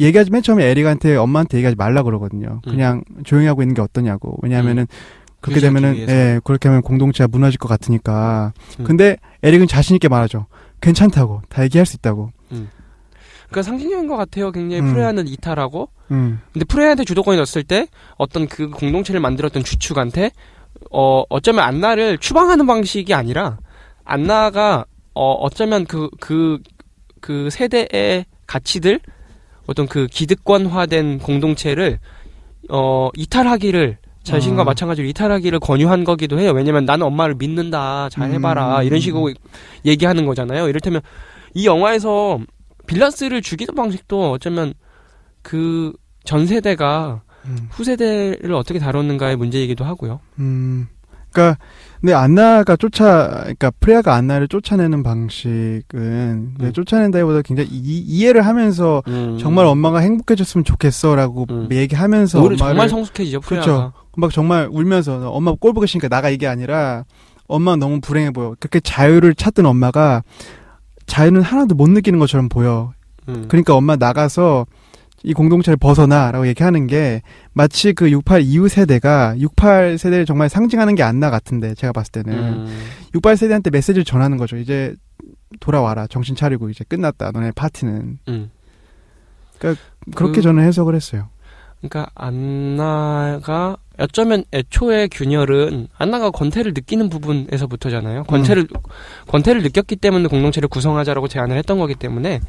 얘기하지 0.01 0.31
맨 0.31 0.43
처음에 0.43 0.65
에릭한테 0.65 1.17
엄마한테 1.17 1.59
얘기하지 1.59 1.77
말라 1.77 2.03
그러거든요. 2.03 2.61
음. 2.67 2.71
그냥 2.71 3.03
조용히 3.25 3.47
하고 3.47 3.63
있는 3.63 3.75
게 3.75 3.83
어떠냐고. 3.83 4.39
왜냐하면은 4.43 4.87
그렇게 5.41 5.57
유지하기 5.57 5.75
되면은 5.75 5.97
위해서. 5.97 6.13
예 6.13 6.41
그렇게 6.45 6.69
하면 6.69 6.83
공동체가 6.83 7.29
무너질 7.29 7.59
것 7.59 7.69
같으니까. 7.69 8.53
음. 8.79 8.85
근데 8.85 9.17
에릭은 9.43 9.67
자신 9.67 9.95
있게 9.97 10.09
말하죠. 10.09 10.47
괜찮다고 10.81 11.43
다 11.49 11.63
얘기할 11.65 11.87
수 11.87 11.97
있다고. 11.97 12.31
그러니까 13.51 13.63
상징적인 13.63 14.07
것 14.07 14.17
같아요. 14.17 14.53
굉장히 14.53 14.83
음. 14.83 14.93
프레아는 14.93 15.27
이탈하고, 15.29 15.89
음. 16.13 16.41
근데 16.53 16.65
프레아한테 16.65 17.05
주도권이 17.05 17.37
넣었을 17.37 17.65
때 17.65 17.89
어떤 18.17 18.47
그 18.47 18.71
공동체를 18.71 19.21
만들었던 19.21 19.65
주축한테 19.65 20.31
어 20.91 21.25
어쩌면 21.29 21.65
안나를 21.65 22.19
추방하는 22.19 22.67
방식이 22.67 23.13
아니라 23.13 23.59
안나가 24.05 24.85
어 25.15 25.33
어쩌면 25.33 25.85
그그 25.85 26.61
그 27.21 27.51
세대의 27.51 28.25
가치들 28.47 29.01
어떤 29.67 29.87
그 29.87 30.07
기득권화된 30.07 31.19
공동체를 31.19 31.99
어 32.71 33.11
이탈하기를 33.17 33.99
자신과 34.23 34.63
아. 34.63 34.65
마찬가지로 34.65 35.09
이탈하기를 35.09 35.59
권유한 35.61 36.05
거기도 36.05 36.39
해요. 36.39 36.53
왜냐면 36.53 36.85
나는 36.85 37.07
엄마를 37.07 37.35
믿는다. 37.35 38.09
잘 38.11 38.31
해봐라. 38.33 38.81
음. 38.81 38.85
이런 38.85 39.01
식으로 39.01 39.33
얘기하는 39.85 40.27
거잖아요. 40.27 40.69
이를테면 40.69 41.01
이 41.55 41.67
영화에서 41.67 42.39
빌라스를 42.91 43.43
죽이는 43.43 43.75
방식도 43.75 44.31
어쩌면 44.33 44.75
그 45.43 45.93
전 46.25 46.47
세대가 46.47 47.23
음. 47.47 47.69
후세대를 47.71 48.53
어떻게 48.53 48.79
다뤘는가의 48.79 49.37
문제이기도 49.37 49.85
하고요. 49.85 50.21
음. 50.39 50.89
그러니까 51.33 51.59
근데 52.01 52.13
안나가 52.13 52.77
쫓아 52.77 53.29
그러니까 53.43 53.71
프레아가 53.79 54.15
안나를 54.15 54.49
쫓아내는 54.49 55.03
방식은 55.03 56.55
네, 56.59 56.67
음. 56.67 56.73
쫓아낸다기보다 56.73 57.43
굉장히 57.43 57.71
이, 57.71 57.99
이해를 58.01 58.45
하면서 58.47 59.03
정말 59.39 59.67
엄마가 59.67 60.01
행복해졌으면 60.01 60.65
좋겠어라고 60.65 61.47
음. 61.51 61.69
얘기하면서 61.71 62.39
엄마를 62.39 62.57
정말 62.57 62.89
성숙해지죠. 62.89 63.41
그렇죠. 63.41 63.65
프레아가. 63.65 63.93
막 64.17 64.33
정말 64.33 64.69
울면서 64.71 65.31
엄마 65.31 65.55
꼴 65.55 65.73
보기 65.73 65.87
싫으니까 65.87 66.09
나가 66.09 66.31
이게 66.31 66.49
아니라 66.49 67.05
엄마 67.47 67.77
너무 67.77 68.01
불행해 68.01 68.31
보여. 68.33 68.55
그렇게 68.59 68.81
자유를 68.81 69.35
찾던 69.35 69.67
엄마가 69.67 70.23
자유는 71.11 71.43
하나도 71.43 71.75
못 71.75 71.91
느끼는 71.91 72.19
것처럼 72.21 72.49
보여. 72.49 72.93
음. 73.29 73.47
그러니까 73.49 73.75
엄마 73.75 73.97
나가서 73.97 74.65
이 75.25 75.35
공동체를 75.35 75.77
벗어나라고 75.77 76.47
얘기하는 76.47 76.87
게 76.87 77.21
마치 77.53 77.93
그 77.93 78.11
68 78.11 78.43
이후 78.43 78.69
세대가 78.69 79.35
68 79.39 79.99
세대를 79.99 80.25
정말 80.25 80.49
상징하는 80.49 80.95
게 80.95 81.03
안나 81.03 81.29
같은데 81.31 81.75
제가 81.75 81.93
봤을 81.93 82.13
때는 82.13 82.33
음. 82.39 82.79
68 83.15 83.37
세대한테 83.37 83.71
메시지를 83.71 84.05
전하는 84.05 84.39
거죠. 84.39 84.57
이제 84.57 84.95
돌아와라. 85.59 86.07
정신 86.07 86.37
차리고 86.37 86.71
이제 86.71 86.85
끝났다. 86.89 87.33
너네 87.33 87.51
파티는. 87.57 88.19
음. 88.29 88.51
그렇게 89.59 90.37
그- 90.37 90.43
저는 90.43 90.63
해석을 90.65 90.95
했어요. 90.95 91.29
그러니까 91.81 92.11
안나가 92.15 93.77
어쩌면 94.01 94.45
애초에 94.53 95.09
균열은 95.09 95.89
안나가 95.97 96.31
권태를 96.31 96.73
느끼는 96.75 97.09
부분에서부터잖아요. 97.11 98.25
권태를 98.25 98.67
권태를 99.29 99.63
느꼈기 99.63 99.97
때문에 99.97 100.29
공동체를 100.29 100.69
구성하자라고 100.69 101.29
제안을 101.29 101.57
했던 101.57 101.79
거기 101.79 101.95
때문에 101.95 102.41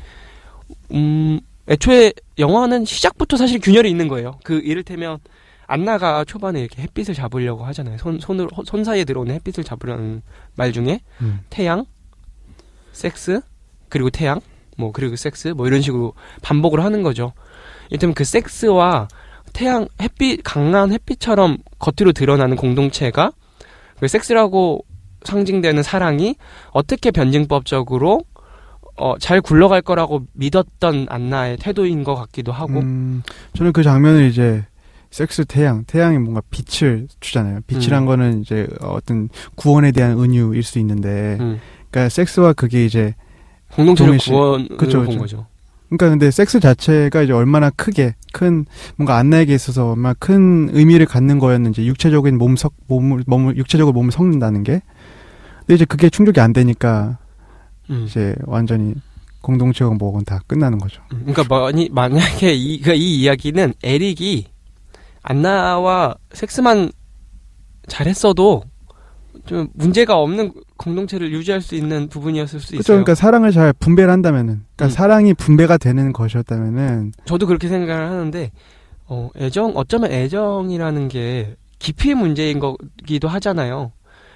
음 0.93 1.39
애초에 1.68 2.14
영화는 2.39 2.86
시작부터 2.86 3.38
사실 3.38 3.60
균열이 3.60 3.89
있는 3.89 4.08
거예요. 4.08 4.39
그 4.43 4.60
이를테면 4.64 5.20
안나가 5.68 6.24
초반에 6.24 6.60
이렇게 6.60 6.82
햇빛을 6.82 7.14
잡으려고 7.14 7.66
하잖아요. 7.66 7.97
손 7.97 8.20
손으로 8.20 8.49
손 8.66 8.84
사이에 8.84 9.04
들어오는 9.04 9.34
햇빛을 9.36 9.64
잡으려는 9.64 10.22
말 10.56 10.72
중에 10.74 10.99
음. 11.22 11.39
태양, 11.49 11.86
섹스, 12.91 13.41
그리고 13.89 14.10
태양, 14.10 14.41
뭐 14.78 14.91
그리고 14.91 15.16
섹스 15.16 15.49
뭐 15.49 15.68
이런 15.68 15.82
식으로 15.82 16.14
반복을 16.41 16.84
하는 16.84 17.04
거죠. 17.04 17.34
이를테면 17.89 18.14
그 18.14 18.24
섹스와 18.24 19.08
태양 19.54 19.88
햇빛 20.02 20.41
강한 20.43 20.91
햇빛처럼 20.91 21.58
겉으로 21.80 22.14
드러나는 22.14 22.56
공동체가 22.56 23.32
그 23.99 24.08
섹스라고 24.08 24.86
상징되는 25.24 25.84
사랑이 25.84 26.36
어떻게 26.72 27.12
변증법적으로 27.12 28.22
어, 28.97 29.18
잘 29.20 29.41
굴러갈 29.41 29.82
거라고 29.82 30.26
믿었던 30.34 31.08
안나의 31.10 31.58
태도인 31.58 32.04
것 32.04 32.16
같기도 32.16 32.52
하고 32.52 32.80
음, 32.80 33.24
저는 33.56 33.72
그 33.72 33.84
장면을 33.84 34.26
이제 34.26 34.66
섹스 35.12 35.43
태양, 35.45 35.84
태양이 35.86 36.18
뭔가 36.18 36.41
빛을 36.49 37.08
주잖아요. 37.20 37.60
빛이란 37.68 38.04
음. 38.04 38.06
거는 38.08 38.41
이제 38.41 38.68
어떤 38.80 39.30
구원에 39.56 39.91
대한 39.91 40.18
은유일 40.18 40.64
수 40.64 40.80
있는데, 40.80 41.38
음, 41.39 41.60
그러니까 41.89 42.10
섹스와 42.10 42.54
그게 42.54 42.86
이제 42.86 43.14
공동체를 43.74 44.18
그쵸, 44.78 45.04
본. 45.04 45.18
거죠. 45.18 45.47
그러니까 45.91 46.09
근데 46.09 46.31
섹스 46.31 46.61
자체가 46.61 47.21
이제 47.21 47.33
얼마나 47.33 47.69
크게 47.69 48.15
큰 48.31 48.65
뭔가 48.95 49.17
안나에게 49.17 49.53
있어서 49.53 49.91
얼마나 49.91 50.15
큰 50.17 50.69
의미를 50.71 51.05
갖는 51.05 51.37
거였는지 51.37 51.85
육체적인 51.85 52.37
몸석 52.37 52.73
몸을 52.87 53.25
몸을 53.27 53.57
육체적으로 53.57 53.93
몸을 53.93 54.13
섞는다는 54.13 54.63
게 54.63 54.81
근데 55.59 55.75
이제 55.75 55.83
그게 55.83 56.09
충족이 56.09 56.39
안 56.39 56.53
되니까 56.53 57.17
음. 57.89 58.05
이제 58.07 58.33
완전히 58.45 58.95
공동체가 59.41 59.91
뭐건 59.91 60.23
다 60.23 60.39
끝나는 60.47 60.77
거죠. 60.77 61.01
음, 61.11 61.25
그러니까 61.25 61.43
만이, 61.49 61.89
만약에 61.91 62.53
이, 62.53 62.79
그러니까 62.79 62.93
이 62.93 63.21
이야기는 63.21 63.73
에릭이 63.83 64.45
안나와 65.23 66.15
섹스만 66.31 66.89
잘했어도 67.89 68.63
좀 69.45 69.67
문제가 69.73 70.17
없는 70.17 70.53
공동체를 70.77 71.31
유지할 71.31 71.61
수 71.61 71.75
있는 71.75 72.07
부분이었을 72.07 72.59
수 72.59 72.67
그렇죠. 72.69 72.81
있어요. 72.81 72.95
그러니까 72.97 73.15
사랑을 73.15 73.51
잘 73.51 73.73
분배를 73.73 74.11
한다면은, 74.11 74.63
그러니까 74.75 74.85
음. 74.85 74.89
사랑이 74.89 75.33
분배가 75.33 75.77
되는 75.77 76.13
것이었다면은, 76.13 77.13
저도 77.25 77.47
그렇게 77.47 77.67
생각을 77.67 78.09
하는데 78.09 78.51
어, 79.07 79.29
애정 79.35 79.73
어쩌면 79.75 80.11
애정이라는 80.11 81.07
게 81.09 81.55
깊이의 81.79 82.15
문제인 82.15 82.59
거기도 82.59 83.27
하잖아요. 83.27 83.91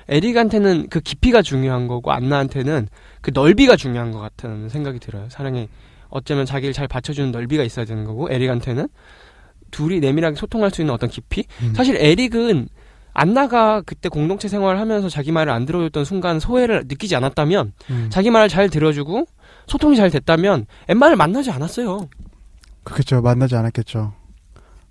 에릭한테는 0.09 0.87
그 0.89 0.99
깊이가 0.99 1.41
중요한 1.41 1.87
거고 1.87 2.11
안나한테는 2.11 2.89
그 3.21 3.31
넓이가 3.33 3.75
중요한 3.75 4.11
것 4.11 4.19
같다는 4.19 4.69
생각이 4.69 4.99
들어요. 4.99 5.27
사랑에 5.29 5.67
어쩌면 6.09 6.45
자기를 6.45 6.73
잘 6.73 6.87
받쳐주는 6.87 7.31
넓이가 7.31 7.63
있어야 7.63 7.85
되는 7.85 8.03
거고 8.03 8.27
에릭한테는 8.29 8.87
둘이 9.71 9.99
내밀하게 9.99 10.35
소통할 10.35 10.71
수 10.71 10.81
있는 10.81 10.93
어떤 10.93 11.09
깊이. 11.09 11.45
음. 11.63 11.73
사실 11.73 11.95
에릭은 11.95 12.67
안나가 13.15 13.81
그때 13.81 14.09
공동체 14.09 14.47
생활을 14.47 14.79
하면서 14.79 15.09
자기 15.09 15.31
말을 15.31 15.51
안 15.51 15.65
들어줬던 15.65 16.05
순간 16.05 16.39
소외를 16.39 16.83
느끼지 16.87 17.15
않았다면 17.15 17.71
음. 17.89 18.07
자기 18.11 18.29
말을 18.29 18.49
잘 18.49 18.69
들어주고 18.69 19.25
소통이 19.67 19.95
잘 19.95 20.11
됐다면 20.11 20.67
엠마를 20.89 21.15
만나지 21.15 21.49
않았어요. 21.49 22.09
그렇겠죠. 22.83 23.21
만나지 23.21 23.55
않았겠죠. 23.55 24.13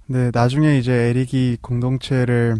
근데 0.06 0.30
나중에 0.34 0.78
이제 0.78 0.92
에릭이 0.92 1.58
공동체를 1.60 2.56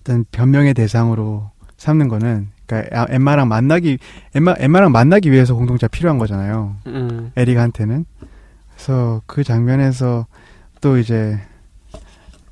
어떤 0.00 0.24
변명의 0.30 0.74
대상으로 0.74 1.50
삼는 1.76 2.08
거는, 2.08 2.48
그러니까 2.66 3.02
아, 3.02 3.06
엠마랑 3.10 3.48
만나기, 3.48 3.98
엠마, 4.34 4.54
엠마랑 4.58 4.90
만나기 4.92 5.30
위해서 5.30 5.54
공동체가 5.54 5.90
필요한 5.90 6.18
거잖아요. 6.18 6.76
음. 6.86 7.32
에릭한테는. 7.36 8.06
그래서 8.72 9.22
그 9.26 9.44
장면에서 9.44 10.26
또 10.80 10.98
이제, 10.98 11.38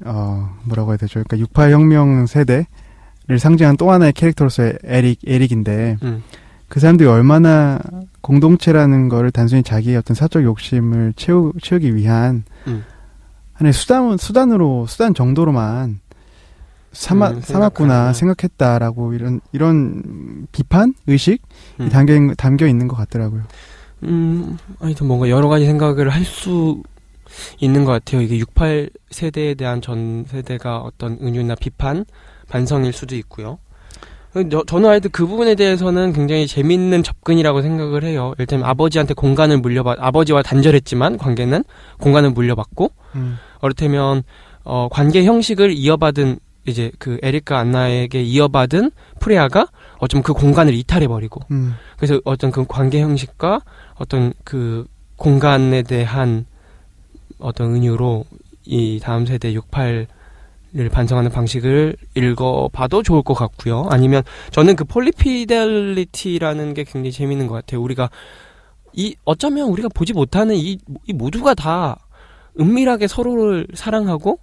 어, 0.05 0.51
뭐라고 0.65 0.91
해야 0.91 0.97
되죠. 0.99 1.15
그러니까 1.15 1.39
68 1.39 1.73
혁명 1.73 2.27
세대를 2.27 3.39
상징한 3.39 3.77
또 3.77 3.91
하나의 3.91 4.13
캐릭터로서의 4.13 4.79
에릭, 4.85 5.21
에릭인데, 5.27 5.97
음. 6.03 6.23
그 6.69 6.81
사람들이 6.81 7.09
얼마나 7.09 7.79
공동체라는 8.21 9.09
거를 9.09 9.31
단순히 9.31 9.63
자기의 9.63 9.97
어떤 9.97 10.15
사적 10.15 10.43
욕심을 10.43 11.13
채우, 11.17 11.53
채우기 11.63 11.95
위한 11.95 12.45
음. 12.67 12.85
하나의 13.53 13.73
수단, 13.73 14.17
수단으로, 14.17 14.87
수단 14.89 15.15
정도로만 15.15 16.01
삼아, 16.93 17.31
음, 17.31 17.41
삼았구나. 17.41 18.13
생각했다라고 18.13 19.15
이런, 19.15 19.41
이런 19.53 20.47
비판? 20.53 20.95
의식이 21.07 21.39
음. 21.81 21.89
담겨, 21.89 22.15
있- 22.15 22.37
담겨 22.37 22.67
있는 22.67 22.89
것 22.89 22.97
같더라고요. 22.97 23.43
음, 24.05 24.57
하여튼 24.81 25.07
뭔가 25.07 25.29
여러 25.29 25.49
가지 25.49 25.65
생각을 25.67 26.11
할 26.11 26.25
수 26.25 26.83
있는 27.61 27.85
것 27.85 27.93
같아요. 27.93 28.21
이게 28.23 28.39
68 28.39 28.91
세대에 29.11 29.55
대한 29.55 29.81
전 29.81 30.25
세대가 30.29 30.79
어떤 30.79 31.19
은유나 31.23 31.55
비판, 31.57 32.05
반성일 32.49 32.93
수도 32.93 33.17
있고요. 33.17 33.59
저, 34.51 34.65
저는 34.67 34.89
하여튼 34.89 35.11
그 35.13 35.27
부분에 35.27 35.55
대해서는 35.55 36.13
굉장히 36.13 36.47
재밌는 36.47 37.05
접근이라고 37.05 37.63
생각을 37.63 38.03
해요. 38.03 38.35
일단 38.39 38.65
아버지한테 38.65 39.15
공간을 39.15 39.59
물려받, 39.59 39.99
아버지와 40.01 40.43
단절했지만 40.43 41.19
관계는 41.19 41.63
공간을 42.01 42.31
물려받고, 42.31 42.91
음. 43.15 43.39
이를테면, 43.63 44.25
어, 44.65 44.89
관계 44.91 45.25
형식을 45.25 45.73
이어받은, 45.73 46.39
이제 46.67 46.91
그 46.99 47.19
에릭과 47.23 47.59
안나에게 47.59 48.23
이어받은 48.23 48.91
프레아가 49.21 49.69
어쩌면 49.99 50.23
그 50.23 50.33
공간을 50.33 50.75
이탈해버리고, 50.75 51.43
음. 51.53 51.75
그래서 51.97 52.21
어떤 52.25 52.51
그 52.51 52.65
관계 52.67 53.01
형식과 53.01 53.61
어떤 53.97 54.33
그 54.45 54.87
공간에 55.17 55.83
대한 55.83 56.47
어떤 57.45 57.75
은유로 57.75 58.25
이 58.65 59.01
다음 59.03 59.27
세대 59.27 59.53
68을 59.55 60.91
반성하는 60.91 61.31
방식을 61.31 61.97
읽어봐도 62.15 63.03
좋을 63.03 63.23
것 63.23 63.35
같고요. 63.35 63.87
아니면 63.91 64.23
저는 64.51 64.77
그 64.77 64.85
polyfidelity라는 64.85 66.75
게 66.75 66.85
굉장히 66.85 67.13
재밌는 67.13 67.47
것 67.47 67.55
같아요. 67.55 67.83
우리가 67.83 68.11
이 68.93 69.17
어쩌면 69.25 69.69
우리가 69.69 69.89
보지 69.95 70.13
못하는 70.13 70.55
이, 70.57 70.79
이 71.07 71.13
모두가 71.13 71.55
다 71.55 71.99
은밀하게 72.59 73.09
서로를 73.09 73.67
사랑하고 73.75 74.39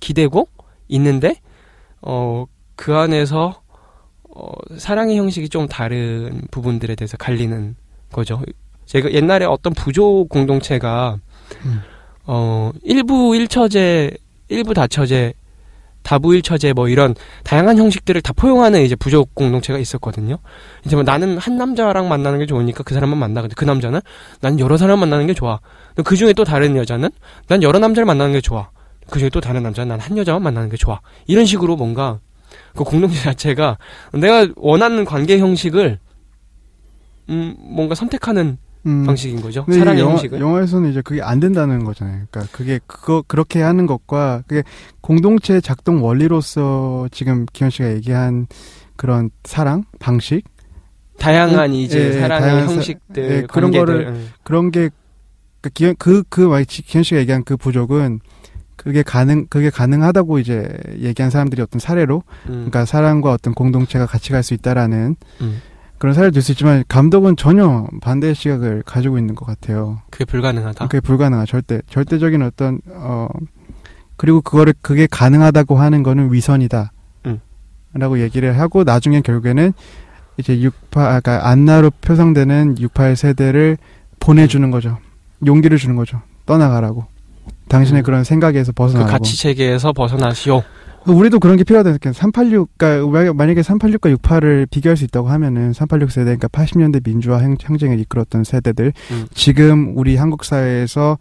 기대고 0.00 0.48
있는데 0.88 1.36
어 2.00 2.46
그 2.76 2.96
안에서 2.96 3.62
어, 4.36 4.50
사랑의 4.76 5.16
형식이 5.16 5.48
좀 5.48 5.68
다른 5.68 6.42
부분들에 6.50 6.94
대해서 6.96 7.16
갈리는 7.16 7.76
거죠. 8.10 8.42
제가 8.86 9.12
옛날에 9.12 9.44
어떤 9.44 9.72
부족 9.72 10.28
공동체가 10.28 11.18
음. 11.64 11.80
어 12.26 12.70
일부 12.82 13.36
일처제, 13.36 14.10
일부 14.48 14.74
다처제, 14.74 15.34
다부 16.02 16.34
일처제 16.34 16.72
뭐 16.72 16.88
이런 16.88 17.14
다양한 17.44 17.78
형식들을 17.78 18.20
다 18.22 18.32
포용하는 18.34 18.82
이제 18.82 18.94
부족 18.94 19.34
공동체가 19.34 19.78
있었거든요. 19.78 20.38
이제 20.84 20.96
뭐 20.96 21.02
나는 21.02 21.38
한 21.38 21.56
남자랑 21.56 22.08
만나는 22.08 22.38
게 22.38 22.46
좋으니까 22.46 22.82
그 22.82 22.94
사람만 22.94 23.18
만나. 23.18 23.40
근데 23.40 23.54
그 23.56 23.64
남자는 23.64 24.00
난 24.40 24.60
여러 24.60 24.76
사람 24.76 25.00
만나는 25.00 25.26
게 25.26 25.34
좋아. 25.34 25.60
그 26.04 26.16
중에 26.16 26.32
또 26.34 26.44
다른 26.44 26.76
여자는 26.76 27.10
난 27.48 27.62
여러 27.62 27.78
남자를 27.78 28.04
만나는 28.06 28.32
게 28.32 28.40
좋아. 28.40 28.70
그 29.10 29.18
중에 29.18 29.28
또 29.30 29.40
다른 29.40 29.62
남자는 29.62 29.88
난 29.88 30.00
한 30.00 30.16
여자만 30.16 30.42
만나는 30.42 30.68
게 30.70 30.76
좋아. 30.76 31.00
이런 31.26 31.44
식으로 31.44 31.76
뭔가 31.76 32.20
그 32.74 32.84
공동체 32.84 33.20
자체가 33.24 33.78
내가 34.12 34.48
원하는 34.56 35.04
관계 35.04 35.38
형식을 35.38 35.98
음 37.30 37.54
뭔가 37.58 37.94
선택하는 37.94 38.58
음. 38.86 39.04
방식인 39.04 39.40
거죠. 39.40 39.64
사랑의 39.70 39.96
이 39.96 40.00
영화, 40.02 40.12
형식을. 40.12 40.40
영화에서는 40.40 40.90
이제 40.90 41.00
그게 41.02 41.22
안 41.22 41.40
된다는 41.40 41.84
거잖아요. 41.84 42.26
그러니까 42.30 42.52
그게 42.56 42.78
그거 42.86 43.22
그렇게 43.26 43.62
하는 43.62 43.86
것과 43.86 44.42
그게 44.46 44.62
공동체 45.00 45.60
작동 45.60 46.02
원리로서 46.04 47.08
지금 47.12 47.46
기현 47.52 47.70
씨가 47.70 47.92
얘기한 47.94 48.46
그런 48.96 49.30
사랑 49.44 49.84
방식 49.98 50.42
다양한 51.18 51.70
음, 51.70 51.74
이제 51.74 52.08
예, 52.08 52.12
사랑의 52.20 52.40
다양한 52.42 52.68
사- 52.68 52.74
형식들, 52.74 53.30
예, 53.30 53.42
그런. 53.48 53.70
거를 53.70 54.08
음. 54.08 54.28
그런 54.42 54.70
게그 54.70 54.90
기현 55.72 55.94
그그 55.96 56.50
기현 56.66 57.02
씨가 57.04 57.20
얘기한 57.20 57.44
그 57.44 57.56
부족은 57.56 58.20
그게 58.76 59.02
가능 59.04 59.46
그게 59.48 59.70
가능하다고 59.70 60.40
이제 60.40 60.68
얘기한 60.98 61.30
사람들이 61.30 61.62
어떤 61.62 61.78
사례로 61.78 62.22
음. 62.46 62.50
그러니까 62.50 62.84
사랑과 62.84 63.32
어떤 63.32 63.54
공동체가 63.54 64.04
같이 64.06 64.30
갈 64.32 64.42
수 64.42 64.52
있다라는 64.54 65.14
음. 65.40 65.62
그런 65.98 66.14
사례를 66.14 66.32
들수 66.32 66.52
있지만 66.52 66.84
감독은 66.88 67.36
전혀 67.36 67.86
반대의 68.00 68.34
시각을 68.34 68.82
가지고 68.84 69.18
있는 69.18 69.34
것 69.34 69.46
같아요. 69.46 70.02
그게 70.10 70.24
불가능하다. 70.24 70.86
그게 70.88 71.00
불가능한 71.00 71.46
절대 71.46 71.80
절대적인 71.88 72.42
어떤 72.42 72.80
어 72.90 73.28
그리고 74.16 74.40
그거를 74.40 74.74
그게 74.80 75.06
가능하다고 75.10 75.76
하는 75.76 76.02
거는 76.02 76.32
위선이다. 76.32 76.92
음. 77.26 77.40
라고 77.94 78.20
얘기를 78.20 78.58
하고 78.58 78.84
나중에 78.84 79.20
결국에는 79.20 79.72
이제 80.36 80.60
68 80.60 81.06
아까 81.06 81.48
안나로 81.48 81.90
표상되는 82.00 82.78
68 82.78 83.16
세대를 83.16 83.78
보내주는 84.20 84.68
거죠. 84.70 84.98
용기를 85.46 85.78
주는 85.78 85.96
거죠. 85.96 86.20
떠나가라고. 86.46 87.06
당신의 87.68 88.02
음. 88.02 88.04
그런 88.04 88.24
생각에서 88.24 88.72
그 88.72 88.76
벗어나고. 88.76 89.10
가치 89.10 89.36
체계에서 89.36 89.92
벗어나시오. 89.92 90.62
우리도 91.06 91.38
그런 91.38 91.56
게 91.56 91.64
필요하다. 91.64 91.96
그러니까 91.98 92.12
386, 92.12 92.70
그러니까 92.78 93.34
만약에 93.34 93.60
386과 93.60 94.16
68을 94.16 94.70
비교할 94.70 94.96
수 94.96 95.04
있다고 95.04 95.28
하면은 95.28 95.72
386 95.72 96.10
세대, 96.10 96.36
그러니까 96.36 96.48
80년대 96.48 97.04
민주화 97.04 97.38
행, 97.38 97.56
행정을 97.62 97.98
이끌었던 98.00 98.44
세대들, 98.44 98.92
음. 99.10 99.26
지금 99.34 99.96
우리 99.96 100.16
한국 100.16 100.44
사회에서 100.44 101.18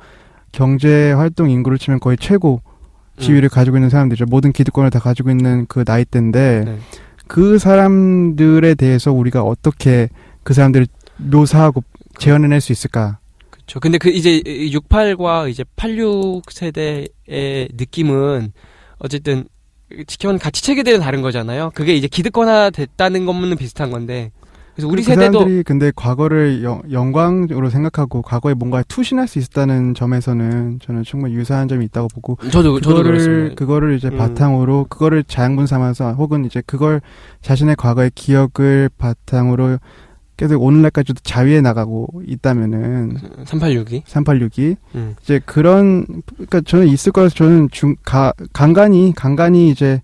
경제 0.52 1.12
활동 1.12 1.50
인구를 1.50 1.78
치면 1.78 2.00
거의 2.00 2.18
최고 2.18 2.62
지위를 3.20 3.50
가지고 3.50 3.78
있는 3.78 3.90
사람들이죠. 3.90 4.26
모든 4.28 4.52
기득권을 4.52 4.90
다 4.90 5.00
가지고 5.00 5.30
있는 5.30 5.66
그 5.68 5.84
나이대인데 5.86 6.64
네. 6.66 6.78
그 7.28 7.58
사람들에 7.58 8.76
대해서 8.76 9.12
우리가 9.12 9.44
어떻게 9.44 10.10
그 10.44 10.54
사람들을 10.54 10.88
묘사하고 11.18 11.84
재현해낼 12.18 12.62
수 12.62 12.72
있을까? 12.72 13.20
그렇죠. 13.50 13.80
근데 13.80 13.98
그 13.98 14.10
이제 14.10 14.42
68과 14.42 15.50
이제 15.50 15.64
86 15.76 16.52
세대의 16.52 17.10
느낌은 17.74 18.52
어쨌든 18.98 19.46
지켜온 20.08 20.40
가치 20.40 20.64
체계들은 20.64 21.00
다른 21.00 21.22
거잖아요. 21.22 21.72
그게 21.74 21.94
이제 21.96 22.08
기득권화 22.08 22.72
됐다는 22.72 23.26
것만 23.26 23.56
비슷한 23.58 23.92
건데. 23.92 24.32
그래서 24.76 24.88
우리 24.88 25.04
그 25.04 25.10
세대도 25.10 25.34
사람들이 25.40 25.64
근데 25.64 25.92
과거를 25.96 26.64
영, 26.64 26.82
영광으로 26.92 27.70
생각하고 27.70 28.24
과거에 28.24 28.56
뭔가 28.56 28.82
투신할 28.88 29.28
수 29.28 29.38
있다는 29.38 29.94
점에서는 29.94 30.80
저는 30.82 31.04
정말 31.06 31.32
유사한 31.32 31.68
점이 31.68 31.86
있다고 31.86 32.08
보고 32.08 32.38
저도 32.50 32.82
저도 32.82 32.98
그거를 32.98 33.04
그렇습니다. 33.04 33.56
그거를 33.56 33.96
이제 33.96 34.08
음. 34.08 34.18
바탕으로 34.18 34.88
그거를 34.90 35.24
자양분 35.26 35.68
삼아서 35.68 36.14
혹은 36.14 36.46
이제 36.46 36.64
그걸 36.66 37.02
자신의 37.42 37.76
과거의 37.76 38.12
기억을 38.16 38.90
바탕으로 38.98 39.78
계속 40.36 40.64
오늘날까지도 40.64 41.22
자위해 41.24 41.62
나가고 41.62 42.08
있다면은 42.26 43.18
386이. 43.46 44.04
386이 44.04 44.76
음. 44.96 45.16
이제 45.22 45.40
그런 45.46 46.06
그러니까 46.28 46.62
저는 46.62 46.88
있을 46.88 47.12
거라서 47.12 47.36
저는 47.36 47.70
중 47.72 47.96
가, 48.04 48.34
간간히 48.52 49.14
간간히 49.16 49.70
이제 49.70 50.02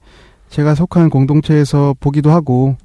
제가 0.49 0.75
속한 0.75 1.09
공동체에서 1.09 1.95
보기도 1.99 2.31
하고 2.31 2.77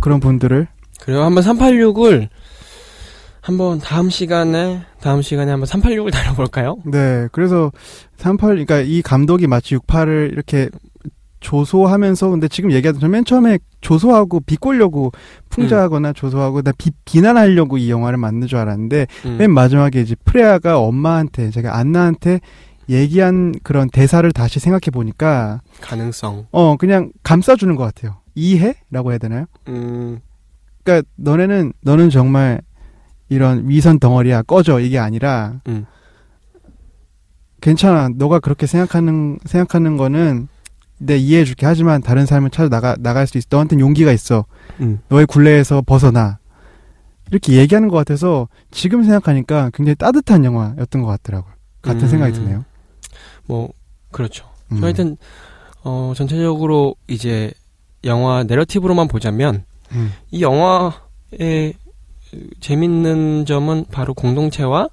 그런 0.00 0.20
분들을 0.20 0.66
그리고 1.00 1.22
한번 1.22 1.42
386을 1.44 2.28
한번 3.40 3.78
다음 3.78 4.10
시간에 4.10 4.82
다음 5.00 5.22
시간에 5.22 5.50
한번 5.50 5.66
386을 5.66 6.10
다뤄볼까요? 6.12 6.76
네 6.84 7.28
그래서 7.32 7.72
38 8.16 8.50
그러니까 8.50 8.80
이 8.80 9.02
감독이 9.02 9.46
마치 9.46 9.76
68을 9.76 10.32
이렇게 10.32 10.68
조소하면서 11.40 12.30
근데 12.30 12.48
지금 12.48 12.72
얘기하던 12.72 13.00
저맨 13.00 13.24
처음에 13.24 13.58
조소하고 13.80 14.40
비꼬려고 14.40 15.12
풍자하거나 15.50 16.12
조소하고 16.12 16.62
나 16.62 16.72
비, 16.76 16.90
비난하려고 17.04 17.78
이 17.78 17.90
영화를 17.90 18.18
만든 18.18 18.48
줄 18.48 18.58
알았는데 18.58 19.06
음. 19.26 19.36
맨 19.38 19.52
마지막에 19.52 20.00
이제 20.00 20.14
프레아가 20.24 20.78
엄마한테 20.80 21.50
제가 21.50 21.76
안나한테 21.76 22.40
얘기한 22.88 23.54
그런 23.62 23.88
대사를 23.90 24.30
다시 24.32 24.60
생각해 24.60 24.90
보니까 24.92 25.60
가능성. 25.80 26.46
어 26.50 26.76
그냥 26.76 27.12
감싸주는 27.22 27.74
것 27.76 27.84
같아요. 27.84 28.16
이해라고 28.34 29.10
해야 29.10 29.18
되나요? 29.18 29.44
음. 29.68 30.20
그러니까 30.82 31.06
너네는 31.16 31.72
너는 31.82 32.08
정말 32.10 32.60
이런 33.28 33.68
위선 33.68 33.98
덩어리야 33.98 34.42
꺼져 34.42 34.80
이게 34.80 34.98
아니라 34.98 35.60
음. 35.68 35.84
괜찮아 37.60 38.08
너가 38.14 38.38
그렇게 38.38 38.66
생각하는 38.66 39.38
생각하는 39.44 39.96
거는 39.96 40.48
내 40.98 41.16
이해해줄게 41.16 41.66
하지만 41.66 42.02
다른 42.02 42.26
삶을 42.26 42.50
찾아 42.50 42.68
나가 42.68 42.96
나갈 42.98 43.26
수 43.26 43.38
있어 43.38 43.46
너한테는 43.50 43.80
용기가 43.80 44.12
있어 44.12 44.44
음. 44.80 45.00
너의 45.08 45.26
굴레에서 45.26 45.82
벗어나 45.82 46.38
이렇게 47.30 47.54
얘기하는 47.54 47.88
것 47.88 47.96
같아서 47.96 48.48
지금 48.70 49.04
생각하니까 49.04 49.70
굉장히 49.74 49.94
따뜻한 49.96 50.44
영화였던 50.44 51.02
것 51.02 51.08
같더라고요 51.08 51.52
같은 51.82 52.02
음. 52.02 52.08
생각이 52.08 52.32
드네요. 52.32 52.64
뭐 53.46 53.70
그렇죠. 54.10 54.46
음. 54.72 54.82
하여튼 54.82 55.16
어 55.84 56.12
전체적으로 56.16 56.96
이제 57.06 57.52
영화 58.04 58.44
내러티브로만 58.44 59.08
보자면 59.08 59.64
음. 59.92 60.12
이 60.30 60.42
영화의 60.42 61.74
재밌는 62.60 63.46
점은 63.46 63.86
바로 63.90 64.14
공동체와 64.14 64.88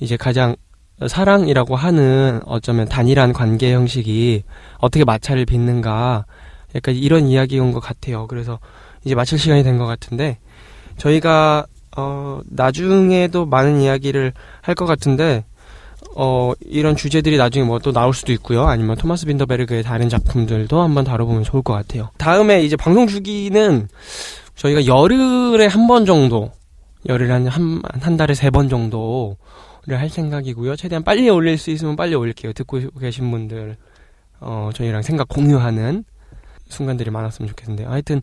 이제 0.00 0.16
가장 0.16 0.56
사랑이라고 1.08 1.76
하는 1.76 2.40
어쩌면 2.46 2.88
단일한 2.88 3.32
관계 3.32 3.72
형식이 3.72 4.42
어떻게 4.78 5.04
마찰을 5.04 5.46
빚는가 5.46 6.24
약간 6.74 6.94
이런 6.94 7.26
이야기인 7.26 7.72
것 7.72 7.80
같아요. 7.80 8.26
그래서 8.26 8.58
이제 9.04 9.14
마칠 9.14 9.38
시간이 9.38 9.62
된 9.62 9.78
것 9.78 9.86
같은데 9.86 10.38
저희가 10.96 11.66
어 11.96 12.40
나중에도 12.48 13.44
많은 13.46 13.80
이야기를 13.80 14.32
할 14.62 14.74
것 14.74 14.86
같은데 14.86 15.44
어 16.14 16.52
이런 16.60 16.96
주제들이 16.96 17.36
나중에 17.36 17.64
뭐 17.64 17.78
또 17.78 17.92
나올 17.92 18.14
수도 18.14 18.32
있고요. 18.32 18.64
아니면 18.66 18.96
토마스 18.96 19.26
빈더베르그의 19.26 19.82
다른 19.82 20.08
작품들도 20.08 20.80
한번 20.80 21.04
다뤄보면 21.04 21.42
좋을 21.44 21.62
것 21.62 21.72
같아요. 21.74 22.10
다음에 22.18 22.62
이제 22.62 22.76
방송 22.76 23.06
주기는 23.06 23.88
저희가 24.56 24.86
열흘에 24.86 25.66
한 25.66 25.86
번 25.86 26.04
정도, 26.06 26.50
열흘에 27.08 27.30
한, 27.30 27.46
한, 27.48 27.82
한 28.00 28.16
달에 28.16 28.34
세 28.34 28.50
번 28.50 28.68
정도를 28.68 29.36
할 29.88 30.08
생각이고요. 30.08 30.76
최대한 30.76 31.02
빨리 31.02 31.28
올릴 31.28 31.58
수 31.58 31.70
있으면 31.70 31.96
빨리 31.96 32.14
올릴게요. 32.14 32.52
듣고 32.52 32.80
계신 33.00 33.30
분들, 33.30 33.76
어, 34.40 34.70
저희랑 34.74 35.02
생각 35.02 35.28
공유하는 35.28 36.04
순간들이 36.68 37.10
많았으면 37.10 37.48
좋겠는데. 37.48 37.84
하여튼, 37.84 38.22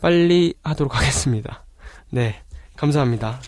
빨리 0.00 0.54
하도록 0.62 0.94
하겠습니다. 0.96 1.64
네. 2.10 2.42
감사합니다. 2.76 3.40